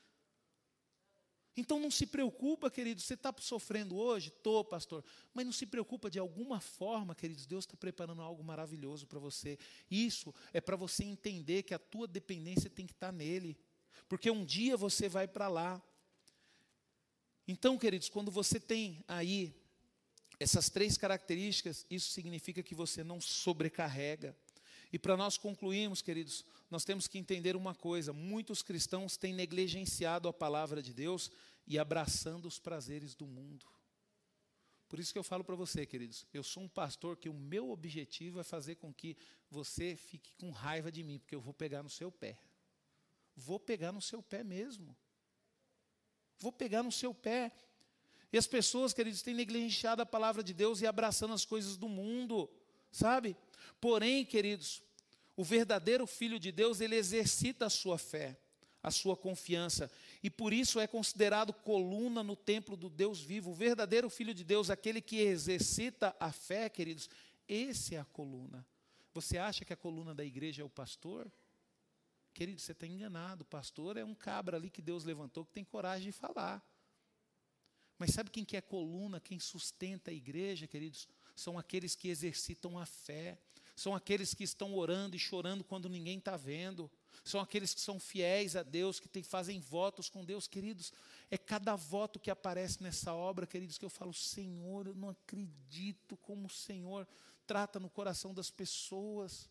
Então 1.56 1.78
não 1.78 1.92
se 1.92 2.06
preocupa, 2.06 2.72
querido, 2.72 3.02
você 3.02 3.16
está 3.16 3.36
sofrendo 3.38 3.98
hoje? 3.98 4.30
Estou, 4.30 4.64
pastor. 4.64 5.04
Mas 5.34 5.46
não 5.46 5.52
se 5.52 5.66
preocupa, 5.66 6.10
de 6.10 6.18
alguma 6.18 6.62
forma, 6.62 7.14
queridos, 7.14 7.46
Deus 7.46 7.66
está 7.66 7.76
preparando 7.76 8.22
algo 8.22 8.42
maravilhoso 8.42 9.06
para 9.06 9.20
você. 9.20 9.60
Isso 9.92 10.34
é 10.54 10.62
para 10.62 10.78
você 10.78 11.04
entender 11.04 11.64
que 11.64 11.74
a 11.74 11.80
tua 11.80 12.08
dependência 12.08 12.70
tem 12.70 12.88
que 12.88 12.94
estar 12.94 13.08
tá 13.08 13.12
nele. 13.12 13.58
Porque 14.08 14.32
um 14.32 14.46
dia 14.46 14.78
você 14.78 15.10
vai 15.10 15.28
para 15.28 15.50
lá. 15.50 15.84
Então, 17.46 17.78
queridos, 17.78 18.08
quando 18.08 18.32
você 18.32 18.58
tem 18.58 19.04
aí 19.06 19.54
essas 20.40 20.70
três 20.70 20.98
características, 20.98 21.86
isso 21.90 22.12
significa 22.12 22.64
que 22.64 22.76
você 22.76 23.04
não 23.04 23.22
sobrecarrega. 23.22 24.36
E 24.92 25.00
para 25.00 25.18
nós 25.18 25.38
concluirmos, 25.38 26.02
queridos, 26.02 26.46
nós 26.70 26.86
temos 26.86 27.08
que 27.08 27.18
entender 27.18 27.56
uma 27.56 27.74
coisa: 27.74 28.14
muitos 28.14 28.62
cristãos 28.62 29.18
têm 29.18 29.34
negligenciado 29.34 30.28
a 30.28 30.34
palavra 30.34 30.82
de 30.82 30.94
Deus 30.94 31.32
e 31.66 31.80
abraçando 31.80 32.48
os 32.48 32.60
prazeres 32.60 33.16
do 33.16 33.26
mundo. 33.26 33.66
Por 34.88 35.00
isso 35.00 35.12
que 35.12 35.18
eu 35.18 35.24
falo 35.24 35.44
para 35.44 35.56
você, 35.56 35.88
queridos, 35.88 36.28
eu 36.32 36.44
sou 36.44 36.62
um 36.62 36.68
pastor 36.68 37.18
que 37.18 37.28
o 37.28 37.34
meu 37.34 37.72
objetivo 37.72 38.40
é 38.40 38.44
fazer 38.44 38.76
com 38.76 38.94
que 38.94 39.18
você 39.50 39.96
fique 39.96 40.36
com 40.36 40.52
raiva 40.52 40.92
de 40.92 41.02
mim, 41.02 41.18
porque 41.18 41.34
eu 41.34 41.42
vou 41.42 41.54
pegar 41.54 41.82
no 41.82 41.90
seu 41.90 42.12
pé. 42.12 42.38
Vou 43.36 43.60
pegar 43.60 43.92
no 43.92 44.02
seu 44.02 44.22
pé 44.22 44.44
mesmo. 44.44 44.96
Vou 46.38 46.52
pegar 46.52 46.84
no 46.84 46.92
seu 46.92 47.12
pé. 47.12 47.52
E 48.34 48.38
as 48.38 48.48
pessoas, 48.48 48.94
queridos, 48.94 49.22
têm 49.22 49.36
negligenciado 49.36 50.02
a 50.02 50.06
palavra 50.08 50.44
de 50.44 50.56
Deus 50.56 50.82
e 50.82 50.88
abraçando 50.88 51.36
as 51.36 51.46
coisas 51.46 51.78
do 51.78 51.88
mundo, 51.88 52.50
sabe? 52.92 53.38
Porém, 53.80 54.26
queridos, 54.26 54.82
o 55.38 55.44
verdadeiro 55.44 56.08
filho 56.08 56.40
de 56.40 56.52
Deus, 56.52 56.82
ele 56.82 56.96
exercita 56.96 57.68
a 57.68 57.70
sua 57.70 58.00
fé, 58.00 58.36
a 58.82 58.90
sua 58.90 59.16
confiança, 59.16 59.90
e 60.24 60.32
por 60.32 60.52
isso 60.52 60.80
é 60.80 60.88
considerado 60.88 61.54
coluna 61.54 62.24
no 62.24 62.36
templo 62.36 62.76
do 62.76 62.90
Deus 62.90 63.22
vivo. 63.22 63.52
O 63.52 63.54
verdadeiro 63.54 64.10
filho 64.10 64.34
de 64.34 64.44
Deus, 64.44 64.72
aquele 64.72 65.00
que 65.00 65.20
exercita 65.20 66.16
a 66.20 66.32
fé, 66.32 66.68
queridos, 66.70 67.08
esse 67.48 67.94
é 67.94 68.00
a 68.00 68.06
coluna. 68.06 68.66
Você 69.14 69.38
acha 69.38 69.64
que 69.64 69.74
a 69.74 69.78
coluna 69.78 70.16
da 70.16 70.26
igreja 70.26 70.64
é 70.64 70.66
o 70.66 70.70
pastor? 70.70 71.32
Querido, 72.34 72.60
você 72.60 72.72
está 72.72 72.88
enganado. 72.88 73.44
O 73.44 73.46
pastor 73.46 73.96
é 73.96 74.04
um 74.04 74.16
cabra 74.16 74.58
ali 74.58 74.72
que 74.72 74.82
Deus 74.82 75.04
levantou 75.04 75.46
que 75.46 75.52
tem 75.52 75.64
coragem 75.64 76.08
de 76.08 76.12
falar. 76.12 76.66
Mas 77.98 78.12
sabe 78.12 78.30
quem 78.30 78.44
que 78.44 78.58
é 78.58 78.62
coluna, 78.62 79.20
quem 79.20 79.40
sustenta 79.40 80.12
a 80.12 80.14
igreja, 80.14 80.68
queridos? 80.68 81.08
São 81.36 81.58
aqueles 81.58 81.96
que 81.96 82.10
exercitam 82.10 82.78
a 82.78 82.86
fé, 82.86 83.38
são 83.76 83.96
aqueles 83.96 84.34
que 84.34 84.44
estão 84.44 84.76
orando 84.76 85.16
e 85.16 85.20
chorando 85.20 85.64
quando 85.64 85.90
ninguém 85.90 86.18
está 86.18 86.38
vendo, 86.38 86.92
são 87.24 87.40
aqueles 87.40 87.74
que 87.74 87.82
são 87.82 88.00
fiéis 88.00 88.56
a 88.56 88.64
Deus, 88.64 89.00
que 89.00 89.08
tem, 89.08 89.24
fazem 89.24 89.60
votos 89.60 90.10
com 90.10 90.26
Deus, 90.26 90.48
queridos. 90.48 90.92
É 91.32 91.38
cada 91.38 91.76
voto 91.76 92.20
que 92.20 92.30
aparece 92.30 92.84
nessa 92.84 93.14
obra, 93.14 93.48
queridos, 93.48 93.78
que 93.78 93.86
eu 93.86 93.90
falo, 93.90 94.14
Senhor, 94.14 94.88
eu 94.88 94.96
não 94.96 95.10
acredito 95.10 96.18
como 96.18 96.48
o 96.48 96.50
Senhor 96.50 97.08
trata 97.48 97.80
no 97.80 97.90
coração 97.90 98.34
das 98.34 98.52
pessoas. 98.52 99.50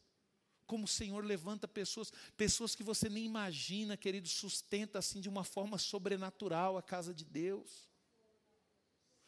Como 0.66 0.84
o 0.84 0.88
Senhor 0.88 1.24
levanta 1.24 1.66
pessoas, 1.66 2.12
pessoas 2.36 2.74
que 2.74 2.82
você 2.82 3.08
nem 3.08 3.24
imagina, 3.24 3.96
querido, 3.96 4.28
sustenta 4.28 4.98
assim 4.98 5.20
de 5.20 5.28
uma 5.28 5.44
forma 5.44 5.78
sobrenatural 5.78 6.76
a 6.76 6.82
casa 6.82 7.12
de 7.14 7.24
Deus. 7.24 7.90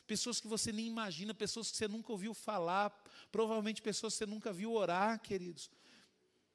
Pessoas 0.07 0.41
que 0.41 0.47
você 0.47 0.71
nem 0.71 0.87
imagina, 0.87 1.33
pessoas 1.33 1.71
que 1.71 1.77
você 1.77 1.89
nunca 1.89 2.13
ouviu 2.13 2.35
falar, 2.35 2.91
provavelmente 3.33 3.81
pessoas 3.81 4.13
que 4.15 4.19
você 4.19 4.27
nunca 4.27 4.53
viu 4.53 4.73
orar, 4.73 5.21
queridos. 5.21 5.71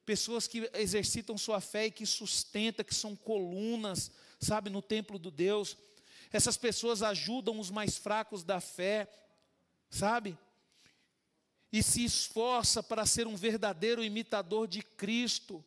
Pessoas 0.06 0.46
que 0.46 0.70
exercitam 0.74 1.36
sua 1.36 1.60
fé 1.60 1.86
e 1.86 1.90
que 1.90 2.06
sustentam, 2.06 2.84
que 2.84 2.94
são 2.94 3.16
colunas, 3.16 4.10
sabe, 4.40 4.70
no 4.70 4.80
templo 4.80 5.18
do 5.18 5.30
Deus. 5.30 5.76
Essas 6.32 6.56
pessoas 6.56 7.02
ajudam 7.02 7.58
os 7.58 7.70
mais 7.70 7.98
fracos 7.98 8.44
da 8.44 8.60
fé, 8.60 9.08
sabe? 9.90 10.38
E 11.72 11.82
se 11.82 12.04
esforça 12.04 12.82
para 12.82 13.04
ser 13.04 13.26
um 13.26 13.36
verdadeiro 13.36 14.02
imitador 14.02 14.68
de 14.68 14.82
Cristo. 14.82 15.64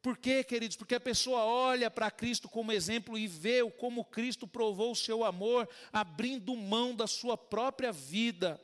Por 0.00 0.16
quê, 0.16 0.44
queridos? 0.44 0.76
Porque 0.76 0.94
a 0.94 1.00
pessoa 1.00 1.44
olha 1.44 1.90
para 1.90 2.10
Cristo 2.10 2.48
como 2.48 2.72
exemplo 2.72 3.18
e 3.18 3.26
vê 3.26 3.68
como 3.72 4.04
Cristo 4.04 4.46
provou 4.46 4.92
o 4.92 4.96
seu 4.96 5.24
amor, 5.24 5.68
abrindo 5.92 6.54
mão 6.54 6.94
da 6.94 7.06
sua 7.06 7.36
própria 7.36 7.90
vida, 7.90 8.60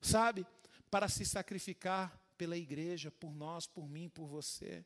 sabe? 0.00 0.46
Para 0.90 1.08
se 1.08 1.24
sacrificar 1.24 2.18
pela 2.36 2.56
igreja, 2.56 3.10
por 3.10 3.34
nós, 3.34 3.66
por 3.66 3.88
mim, 3.88 4.08
por 4.08 4.26
você. 4.26 4.84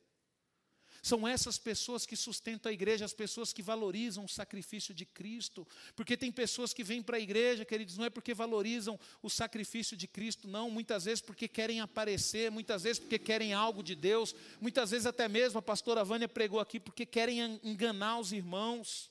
São 1.03 1.27
essas 1.27 1.59
pessoas 1.59 2.07
que 2.07 2.15
sustentam 2.15 2.71
a 2.71 2.73
igreja, 2.73 3.05
as 3.05 3.13
pessoas 3.13 3.53
que 3.53 3.61
valorizam 3.61 4.25
o 4.25 4.29
sacrifício 4.29 4.95
de 4.95 5.05
Cristo. 5.05 5.67
Porque 5.97 6.17
tem 6.17 6.31
pessoas 6.31 6.73
que 6.73 6.85
vêm 6.85 7.03
para 7.03 7.17
a 7.17 7.21
igreja, 7.21 7.65
queridos, 7.65 7.99
não 7.99 8.05
é 8.05 8.11
porque 8.11 8.33
valorizam 8.33 8.99
o 9.21 9.29
sacrifício 9.29 9.97
de 9.97 10.07
Cristo, 10.07 10.47
não. 10.47 10.71
Muitas 10.71 11.05
vezes 11.05 11.21
porque 11.21 11.49
querem 11.49 11.81
aparecer, 11.81 12.53
muitas 12.53 12.85
vezes 12.85 13.01
porque 13.01 13.19
querem 13.19 13.53
algo 13.53 13.83
de 13.83 13.97
Deus, 13.97 14.33
muitas 14.61 14.93
vezes 14.93 15.05
até 15.05 15.27
mesmo 15.27 15.59
a 15.59 15.63
pastora 15.63 16.05
Vânia 16.05 16.29
pregou 16.29 16.61
aqui 16.61 16.79
porque 16.79 17.05
querem 17.05 17.59
enganar 17.65 18.21
os 18.21 18.33
irmãos, 18.33 19.11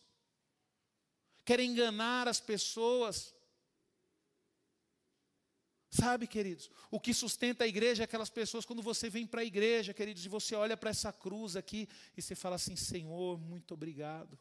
querem 1.43 1.71
enganar 1.71 2.25
as 2.25 2.39
pessoas. 2.39 3.33
Sabe, 5.93 6.25
queridos, 6.25 6.71
o 6.89 7.01
que 7.01 7.13
sustenta 7.13 7.65
a 7.65 7.67
igreja 7.67 8.03
é 8.03 8.05
aquelas 8.05 8.29
pessoas, 8.29 8.63
quando 8.63 8.81
você 8.81 9.09
vem 9.09 9.27
para 9.27 9.41
a 9.41 9.45
igreja, 9.45 9.93
queridos, 9.93 10.25
e 10.25 10.29
você 10.29 10.55
olha 10.55 10.77
para 10.77 10.89
essa 10.89 11.11
cruz 11.11 11.57
aqui 11.57 11.85
e 12.15 12.21
você 12.21 12.33
fala 12.33 12.55
assim: 12.55 12.77
Senhor, 12.77 13.37
muito 13.37 13.73
obrigado. 13.73 14.39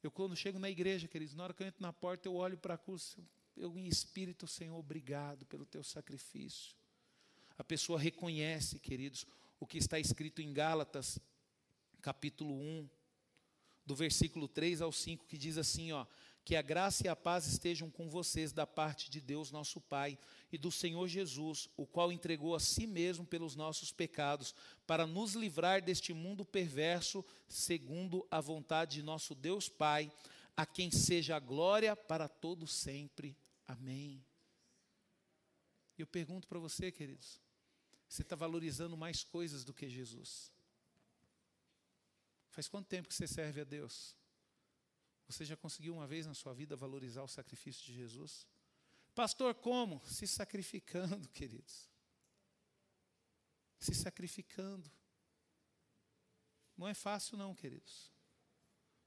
Eu, 0.00 0.12
quando 0.12 0.36
chego 0.36 0.56
na 0.56 0.70
igreja, 0.70 1.08
queridos, 1.08 1.34
na 1.34 1.42
hora 1.42 1.52
que 1.52 1.64
eu 1.64 1.66
entro 1.66 1.82
na 1.82 1.92
porta, 1.92 2.28
eu 2.28 2.36
olho 2.36 2.56
para 2.56 2.74
a 2.74 2.78
cruz, 2.78 3.16
eu 3.56 3.76
em 3.76 3.88
espírito, 3.88 4.46
Senhor, 4.46 4.78
obrigado 4.78 5.44
pelo 5.46 5.66
teu 5.66 5.82
sacrifício. 5.82 6.76
A 7.58 7.64
pessoa 7.64 7.98
reconhece, 7.98 8.78
queridos, 8.78 9.26
o 9.58 9.66
que 9.66 9.76
está 9.76 9.98
escrito 9.98 10.40
em 10.40 10.52
Gálatas, 10.52 11.18
capítulo 12.00 12.54
1, 12.54 12.88
do 13.84 13.96
versículo 13.96 14.46
3 14.46 14.82
ao 14.82 14.92
5, 14.92 15.26
que 15.26 15.36
diz 15.36 15.58
assim: 15.58 15.90
ó, 15.90 16.06
que 16.48 16.56
a 16.56 16.62
graça 16.62 17.06
e 17.06 17.08
a 17.10 17.14
paz 17.14 17.46
estejam 17.46 17.90
com 17.90 18.08
vocês 18.08 18.52
da 18.52 18.66
parte 18.66 19.10
de 19.10 19.20
Deus, 19.20 19.50
nosso 19.50 19.82
Pai, 19.82 20.18
e 20.50 20.56
do 20.56 20.70
Senhor 20.72 21.06
Jesus, 21.06 21.68
o 21.76 21.86
qual 21.86 22.10
entregou 22.10 22.54
a 22.54 22.58
si 22.58 22.86
mesmo 22.86 23.26
pelos 23.26 23.54
nossos 23.54 23.92
pecados, 23.92 24.54
para 24.86 25.06
nos 25.06 25.34
livrar 25.34 25.82
deste 25.82 26.14
mundo 26.14 26.46
perverso, 26.46 27.22
segundo 27.46 28.26
a 28.30 28.40
vontade 28.40 28.94
de 28.94 29.02
nosso 29.02 29.34
Deus 29.34 29.68
Pai, 29.68 30.10
a 30.56 30.64
quem 30.64 30.90
seja 30.90 31.36
a 31.36 31.38
glória 31.38 31.94
para 31.94 32.26
todo 32.26 32.66
sempre. 32.66 33.36
Amém. 33.66 34.24
Eu 35.98 36.06
pergunto 36.06 36.48
para 36.48 36.58
você, 36.58 36.90
queridos, 36.90 37.38
você 38.08 38.22
está 38.22 38.34
valorizando 38.34 38.96
mais 38.96 39.22
coisas 39.22 39.64
do 39.64 39.74
que 39.74 39.86
Jesus? 39.86 40.50
Faz 42.48 42.68
quanto 42.68 42.86
tempo 42.86 43.06
que 43.06 43.14
você 43.14 43.28
serve 43.28 43.60
a 43.60 43.64
Deus? 43.64 44.16
Você 45.28 45.44
já 45.44 45.56
conseguiu 45.56 45.94
uma 45.94 46.06
vez 46.06 46.26
na 46.26 46.32
sua 46.32 46.54
vida 46.54 46.74
valorizar 46.74 47.22
o 47.22 47.28
sacrifício 47.28 47.84
de 47.84 47.92
Jesus? 47.94 48.46
Pastor, 49.14 49.54
como? 49.54 50.00
Se 50.06 50.26
sacrificando, 50.26 51.28
queridos. 51.30 51.88
Se 53.78 53.94
sacrificando. 53.94 54.90
Não 56.76 56.88
é 56.88 56.94
fácil, 56.94 57.36
não, 57.36 57.54
queridos. 57.54 58.10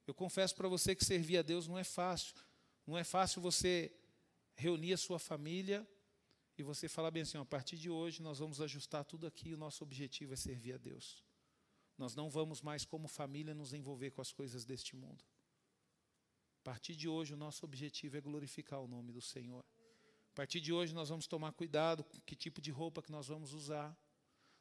Eu 0.05 0.13
confesso 0.13 0.55
para 0.55 0.67
você 0.67 0.95
que 0.95 1.03
servir 1.03 1.37
a 1.37 1.41
Deus 1.41 1.67
não 1.67 1.77
é 1.77 1.83
fácil. 1.83 2.35
Não 2.85 2.97
é 2.97 3.03
fácil 3.03 3.41
você 3.41 3.91
reunir 4.55 4.93
a 4.93 4.97
sua 4.97 5.17
família 5.17 5.87
e 6.57 6.61
você 6.61 6.87
falar 6.87 7.09
bem 7.09 7.23
assim: 7.23 7.37
a 7.37 7.45
partir 7.45 7.77
de 7.77 7.89
hoje 7.89 8.21
nós 8.21 8.39
vamos 8.39 8.61
ajustar 8.61 9.05
tudo 9.05 9.25
aqui, 9.25 9.53
o 9.53 9.57
nosso 9.57 9.83
objetivo 9.83 10.33
é 10.33 10.35
servir 10.35 10.73
a 10.73 10.77
Deus. 10.77 11.23
Nós 11.97 12.15
não 12.15 12.29
vamos 12.29 12.61
mais, 12.61 12.85
como 12.85 13.07
família, 13.07 13.55
nos 13.55 13.73
envolver 13.73 14.11
com 14.11 14.21
as 14.21 14.31
coisas 14.31 14.65
deste 14.65 14.95
mundo. 14.95 15.23
A 16.61 16.63
partir 16.63 16.95
de 16.95 17.09
hoje, 17.09 17.33
o 17.33 17.37
nosso 17.37 17.65
objetivo 17.65 18.17
é 18.17 18.21
glorificar 18.21 18.79
o 18.79 18.87
nome 18.87 19.11
do 19.11 19.19
Senhor. 19.19 19.65
A 20.31 20.35
partir 20.35 20.61
de 20.61 20.71
hoje, 20.71 20.93
nós 20.93 21.09
vamos 21.09 21.25
tomar 21.25 21.51
cuidado 21.53 22.03
com 22.03 22.19
que 22.21 22.35
tipo 22.35 22.61
de 22.61 22.69
roupa 22.69 23.01
que 23.01 23.11
nós 23.11 23.29
vamos 23.29 23.51
usar. 23.51 23.97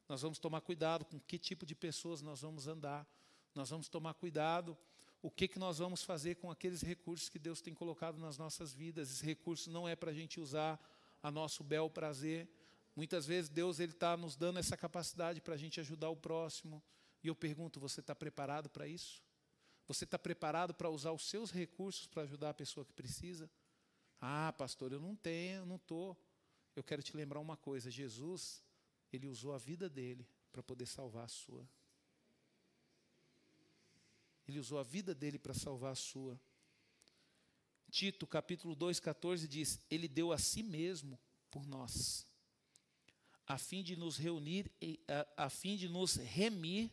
Nós 0.09 0.23
vamos 0.23 0.39
tomar 0.39 0.63
cuidado 0.63 1.05
com 1.05 1.21
que 1.21 1.39
tipo 1.39 1.67
de 1.67 1.75
pessoas 1.75 2.23
nós 2.23 2.41
vamos 2.41 2.67
andar. 2.67 3.07
Nós 3.55 3.69
vamos 3.69 3.87
tomar 3.87 4.15
cuidado 4.15 4.79
o 5.21 5.31
que, 5.31 5.47
que 5.47 5.59
nós 5.59 5.77
vamos 5.77 6.03
fazer 6.03 6.37
com 6.37 6.51
aqueles 6.51 6.81
recursos 6.81 7.29
que 7.29 7.39
Deus 7.39 7.61
tem 7.61 7.75
colocado 7.75 8.19
nas 8.19 8.39
nossas 8.39 8.73
vidas. 8.73 9.11
Esse 9.11 9.27
recurso 9.27 9.71
não 9.71 9.87
é 9.87 9.95
para 9.95 10.11
a 10.11 10.15
gente 10.15 10.41
usar 10.41 10.81
a 11.23 11.31
nosso 11.31 11.63
bel 11.63 11.91
prazer. 11.91 12.49
Muitas 12.97 13.27
vezes 13.27 13.51
Deus 13.51 13.79
ele 13.79 13.93
está 13.93 14.17
nos 14.17 14.37
dando 14.37 14.59
essa 14.59 14.75
capacidade 14.75 15.43
para 15.43 15.53
a 15.53 15.59
gente 15.59 15.79
ajudar 15.79 16.09
o 16.09 16.17
próximo. 16.17 16.83
E 17.23 17.29
eu 17.29 17.35
pergunto, 17.35 17.79
você 17.79 18.01
está 18.01 18.15
preparado 18.15 18.71
para 18.71 18.89
isso? 18.89 19.23
Você 19.91 20.05
está 20.05 20.17
preparado 20.17 20.73
para 20.73 20.89
usar 20.89 21.11
os 21.11 21.29
seus 21.29 21.51
recursos 21.51 22.07
para 22.07 22.23
ajudar 22.23 22.51
a 22.51 22.55
pessoa 22.55 22.87
que 22.87 22.93
precisa? 22.93 23.51
Ah, 24.21 24.55
pastor, 24.57 24.93
eu 24.93 25.01
não 25.01 25.17
tenho, 25.17 25.67
não 25.67 25.75
estou. 25.75 26.17
Eu 26.77 26.85
quero 26.85 27.03
te 27.03 27.17
lembrar 27.17 27.41
uma 27.41 27.57
coisa: 27.57 27.91
Jesus, 27.91 28.63
ele 29.13 29.27
usou 29.27 29.53
a 29.53 29.59
vida 29.59 29.89
dele 29.89 30.25
para 30.53 30.63
poder 30.63 30.87
salvar 30.87 31.25
a 31.25 31.29
sua. 31.29 31.69
Ele 34.47 34.61
usou 34.61 34.79
a 34.79 34.85
vida 34.85 35.13
dele 35.13 35.41
para 35.41 35.55
salvar 35.55 35.91
a 35.91 35.97
sua. 35.97 36.41
Tito, 37.91 38.29
capítulo 38.29 38.77
2, 38.77 39.01
14 39.01 39.49
diz: 39.49 39.81
Ele 39.91 40.07
deu 40.07 40.31
a 40.31 40.39
si 40.39 40.63
mesmo 40.63 41.19
por 41.51 41.67
nós, 41.67 42.25
a 43.45 43.59
fim 43.59 43.83
de 43.83 43.97
nos 43.97 44.17
reunir, 44.17 44.71
a, 45.37 45.47
a 45.47 45.51
fim 45.51 45.77
de 45.77 45.89
nos 45.89 46.15
remir 46.15 46.93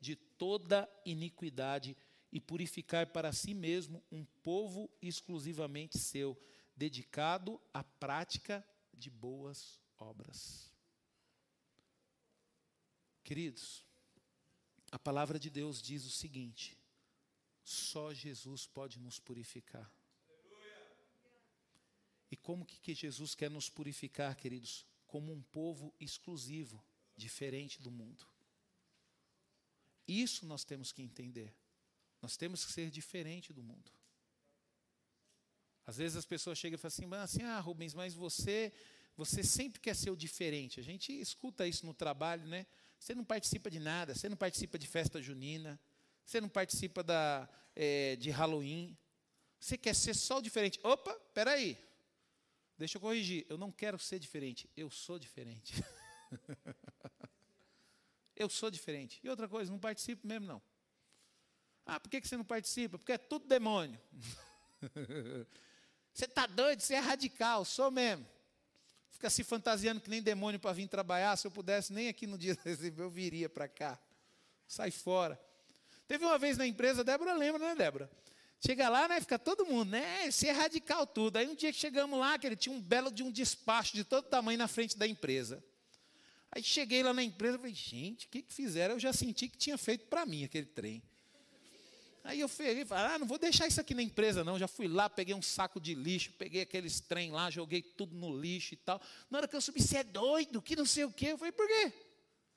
de 0.00 0.16
toda 0.16 0.88
iniquidade 1.04 1.94
e 2.32 2.40
purificar 2.40 3.06
para 3.06 3.32
si 3.32 3.54
mesmo 3.54 4.02
um 4.10 4.24
povo 4.42 4.90
exclusivamente 5.00 5.98
seu, 5.98 6.40
dedicado 6.76 7.60
à 7.72 7.82
prática 7.82 8.64
de 8.92 9.10
boas 9.10 9.80
obras. 9.96 10.70
Queridos, 13.24 13.84
a 14.90 14.98
palavra 14.98 15.38
de 15.38 15.50
Deus 15.50 15.82
diz 15.82 16.04
o 16.04 16.10
seguinte: 16.10 16.78
só 17.62 18.12
Jesus 18.14 18.66
pode 18.66 18.98
nos 18.98 19.18
purificar. 19.18 19.90
E 22.30 22.36
como 22.36 22.64
que, 22.64 22.94
Jesus 22.94 23.34
quer 23.34 23.50
nos 23.50 23.70
purificar, 23.70 24.36
queridos? 24.36 24.86
Como 25.06 25.32
um 25.32 25.42
povo 25.42 25.94
exclusivo, 25.98 26.82
diferente 27.16 27.80
do 27.80 27.90
mundo. 27.90 28.26
Isso 30.06 30.46
nós 30.46 30.64
temos 30.64 30.92
que 30.92 31.02
entender. 31.02 31.54
Nós 32.20 32.36
temos 32.36 32.64
que 32.64 32.72
ser 32.72 32.90
diferente 32.90 33.52
do 33.52 33.62
mundo. 33.62 33.90
Às 35.86 35.96
vezes 35.96 36.16
as 36.16 36.26
pessoas 36.26 36.58
chegam 36.58 36.74
e 36.74 36.78
falam 36.78 36.92
assim, 36.92 37.14
assim, 37.14 37.42
ah, 37.42 37.60
Rubens, 37.60 37.94
mas 37.94 38.12
você, 38.12 38.72
você 39.16 39.42
sempre 39.42 39.80
quer 39.80 39.96
ser 39.96 40.10
o 40.10 40.16
diferente. 40.16 40.78
A 40.78 40.82
gente 40.82 41.18
escuta 41.18 41.66
isso 41.66 41.86
no 41.86 41.94
trabalho, 41.94 42.46
né? 42.46 42.66
Você 42.98 43.14
não 43.14 43.24
participa 43.24 43.70
de 43.70 43.78
nada, 43.78 44.14
você 44.14 44.28
não 44.28 44.36
participa 44.36 44.78
de 44.78 44.86
festa 44.86 45.22
junina, 45.22 45.80
você 46.24 46.40
não 46.40 46.48
participa 46.48 47.02
da, 47.02 47.48
é, 47.74 48.16
de 48.16 48.28
Halloween. 48.28 48.98
Você 49.58 49.78
quer 49.78 49.94
ser 49.94 50.14
só 50.14 50.38
o 50.38 50.42
diferente. 50.42 50.78
Opa, 50.82 51.14
peraí. 51.32 51.78
Deixa 52.76 52.98
eu 52.98 53.00
corrigir. 53.00 53.46
Eu 53.48 53.56
não 53.56 53.72
quero 53.72 53.98
ser 53.98 54.18
diferente. 54.18 54.68
Eu 54.76 54.90
sou 54.90 55.18
diferente. 55.18 55.74
eu 58.36 58.50
sou 58.50 58.70
diferente. 58.70 59.20
E 59.22 59.28
outra 59.28 59.48
coisa, 59.48 59.72
não 59.72 59.78
participo 59.78 60.26
mesmo, 60.26 60.46
não. 60.46 60.62
Ah, 61.90 61.98
por 61.98 62.10
que 62.10 62.20
você 62.20 62.36
não 62.36 62.44
participa? 62.44 62.98
Porque 62.98 63.12
é 63.12 63.16
tudo 63.16 63.46
demônio. 63.46 63.98
você 66.12 66.26
está 66.26 66.46
doido, 66.46 66.80
você 66.80 66.92
é 66.92 66.98
radical, 66.98 67.64
sou 67.64 67.90
mesmo. 67.90 68.26
Fica 69.10 69.30
se 69.30 69.42
fantasiando 69.42 69.98
que 69.98 70.10
nem 70.10 70.20
demônio 70.20 70.60
para 70.60 70.74
vir 70.74 70.86
trabalhar. 70.86 71.34
Se 71.38 71.46
eu 71.46 71.50
pudesse, 71.50 71.90
nem 71.94 72.08
aqui 72.08 72.26
no 72.26 72.36
dia 72.36 72.54
eu 72.98 73.08
viria 73.08 73.48
para 73.48 73.66
cá. 73.66 73.98
Sai 74.66 74.90
fora. 74.90 75.40
Teve 76.06 76.26
uma 76.26 76.38
vez 76.38 76.58
na 76.58 76.66
empresa, 76.66 77.02
Débora 77.02 77.32
lembra, 77.32 77.58
né, 77.58 77.74
Débora? 77.74 78.10
Chega 78.60 78.90
lá, 78.90 79.08
né, 79.08 79.18
fica 79.22 79.38
todo 79.38 79.64
mundo, 79.64 79.92
né, 79.92 80.30
ser 80.30 80.50
radical 80.52 81.06
tudo. 81.06 81.38
Aí 81.38 81.48
um 81.48 81.54
dia 81.54 81.72
que 81.72 81.78
chegamos 81.78 82.20
lá, 82.20 82.38
que 82.38 82.46
ele 82.46 82.56
tinha 82.56 82.74
um 82.74 82.82
belo 82.82 83.10
de 83.10 83.22
um 83.22 83.30
despacho 83.30 83.94
de 83.94 84.04
todo 84.04 84.26
tamanho 84.26 84.58
na 84.58 84.68
frente 84.68 84.98
da 84.98 85.06
empresa. 85.06 85.64
Aí 86.50 86.62
cheguei 86.62 87.02
lá 87.02 87.14
na 87.14 87.22
empresa 87.22 87.56
e 87.56 87.58
falei, 87.58 87.74
gente, 87.74 88.26
o 88.26 88.28
que, 88.28 88.42
que 88.42 88.52
fizeram? 88.52 88.96
Eu 88.96 89.00
já 89.00 89.12
senti 89.14 89.48
que 89.48 89.56
tinha 89.56 89.78
feito 89.78 90.04
para 90.06 90.26
mim 90.26 90.44
aquele 90.44 90.66
trem. 90.66 91.02
Aí 92.24 92.40
eu 92.40 92.48
falei, 92.48 92.84
ah, 92.90 93.18
não 93.18 93.26
vou 93.26 93.38
deixar 93.38 93.66
isso 93.66 93.80
aqui 93.80 93.94
na 93.94 94.02
empresa, 94.02 94.44
não. 94.44 94.58
Já 94.58 94.68
fui 94.68 94.86
lá, 94.86 95.08
peguei 95.08 95.34
um 95.34 95.42
saco 95.42 95.80
de 95.80 95.94
lixo, 95.94 96.32
peguei 96.38 96.62
aqueles 96.62 97.00
trem 97.00 97.30
lá, 97.32 97.50
joguei 97.50 97.80
tudo 97.80 98.14
no 98.14 98.38
lixo 98.38 98.74
e 98.74 98.76
tal. 98.76 99.00
Na 99.30 99.38
hora 99.38 99.48
que 99.48 99.56
eu 99.56 99.60
subi, 99.60 99.80
você 99.80 99.98
é 99.98 100.04
doido, 100.04 100.60
que 100.60 100.76
não 100.76 100.84
sei 100.84 101.04
o 101.04 101.12
quê. 101.12 101.28
Eu 101.32 101.38
falei, 101.38 101.52
por 101.52 101.66
quê? 101.66 101.92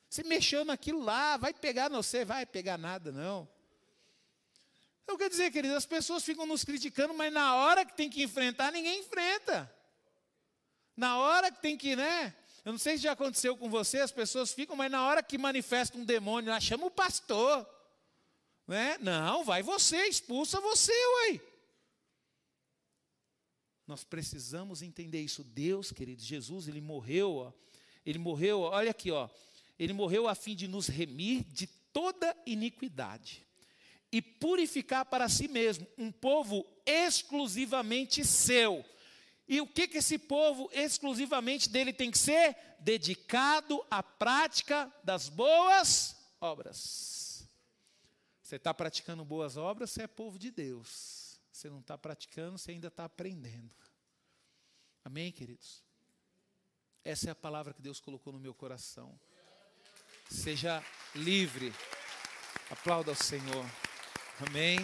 Você 0.09 0.24
mexeu 0.24 0.66
naquilo 0.66 1.01
lá, 1.01 1.38
vai 1.38 1.53
pegar, 1.53 1.89
não 1.89 2.03
sei, 2.03 2.26
vai 2.26 2.45
pegar 2.45 2.78
nada, 2.78 3.12
não. 3.12 3.47
Eu 5.07 5.18
quero 5.18 5.30
dizer, 5.30 5.51
queridos, 5.51 5.78
as 5.78 5.86
pessoas 5.86 6.24
ficam 6.24 6.45
nos 6.45 6.64
criticando, 6.64 7.14
mas 7.14 7.32
na 7.32 7.55
hora 7.55 7.86
que 7.86 7.95
tem 7.95 8.09
que 8.09 8.24
enfrentar, 8.24 8.72
ninguém 8.72 8.99
enfrenta. 8.99 9.74
Na 10.95 11.18
hora 11.18 11.51
que 11.51 11.62
tem 11.62 11.78
que, 11.78 11.95
né? 11.95 12.34
Eu 12.64 12.74
não 12.74 12.80
sei 12.80 12.97
se 12.97 13.03
já 13.03 13.14
aconteceu 13.14 13.57
com 13.57 13.70
você, 13.70 13.99
as 13.99 14.12
pessoas 14.12 14.53
ficam, 14.53 14.76
mas 14.76 14.91
na 14.91 15.05
hora 15.05 15.24
que 15.24 15.38
manifesta 15.38 15.97
um 15.97 16.05
demônio, 16.05 16.51
lá 16.51 16.59
chama 16.59 16.86
o 16.86 16.91
pastor. 16.91 17.68
Né? 18.72 18.97
Não, 19.01 19.43
vai 19.43 19.61
você, 19.61 20.07
expulsa 20.07 20.61
você, 20.61 20.93
uai. 20.93 21.41
Nós 23.86 24.05
precisamos 24.05 24.82
entender 24.82 25.19
isso. 25.19 25.43
Deus, 25.43 25.91
queridos, 25.91 26.24
Jesus, 26.24 26.69
ele 26.69 26.80
morreu, 26.80 27.36
ó, 27.36 27.53
ele 28.05 28.17
morreu, 28.17 28.61
olha 28.61 28.91
aqui, 28.91 29.11
ó, 29.11 29.28
ele 29.78 29.91
morreu 29.91 30.26
a 30.26 30.36
fim 30.36 30.55
de 30.55 30.69
nos 30.69 30.88
remir 30.88 31.43
de 31.43 31.67
toda 31.67 32.34
iniquidade 32.45 33.45
e 34.09 34.22
purificar 34.22 35.03
para 35.03 35.28
si 35.28 35.49
mesmo 35.49 35.86
um 35.97 36.09
povo 36.09 36.65
exclusivamente 36.86 38.24
seu. 38.24 38.86
E 39.49 39.59
o 39.59 39.67
que, 39.67 39.86
que 39.86 39.97
esse 39.97 40.17
povo 40.17 40.69
exclusivamente 40.72 41.67
dele 41.67 41.91
tem 41.91 42.09
que 42.09 42.17
ser? 42.17 42.55
Dedicado 42.80 43.86
à 43.91 44.01
prática 44.01 44.89
das 45.03 45.28
boas 45.28 46.15
obras. 46.39 47.30
Você 48.52 48.58
está 48.58 48.74
praticando 48.74 49.24
boas 49.24 49.56
obras, 49.56 49.91
você 49.91 50.02
é 50.02 50.08
povo 50.08 50.38
de 50.38 50.52
Deus. 50.52 51.39
Você 51.54 51.70
não 51.70 51.80
está 51.80 51.97
praticando, 51.97 52.58
você 52.58 52.72
ainda 52.72 52.89
está 52.89 53.06
aprendendo. 53.06 53.74
Amém, 55.06 55.32
queridos? 55.32 55.82
Essa 57.02 57.30
é 57.30 57.32
a 57.32 57.36
palavra 57.36 57.74
que 57.74 57.82
Deus 57.82 58.02
colocou 58.02 58.34
no 58.34 58.41
meu 58.41 58.54
coração. 58.54 59.18
Seja 60.30 60.84
livre. 61.16 61.74
Aplauda 62.70 63.12
ao 63.12 63.16
Senhor. 63.16 63.66
Amém. 64.45 64.80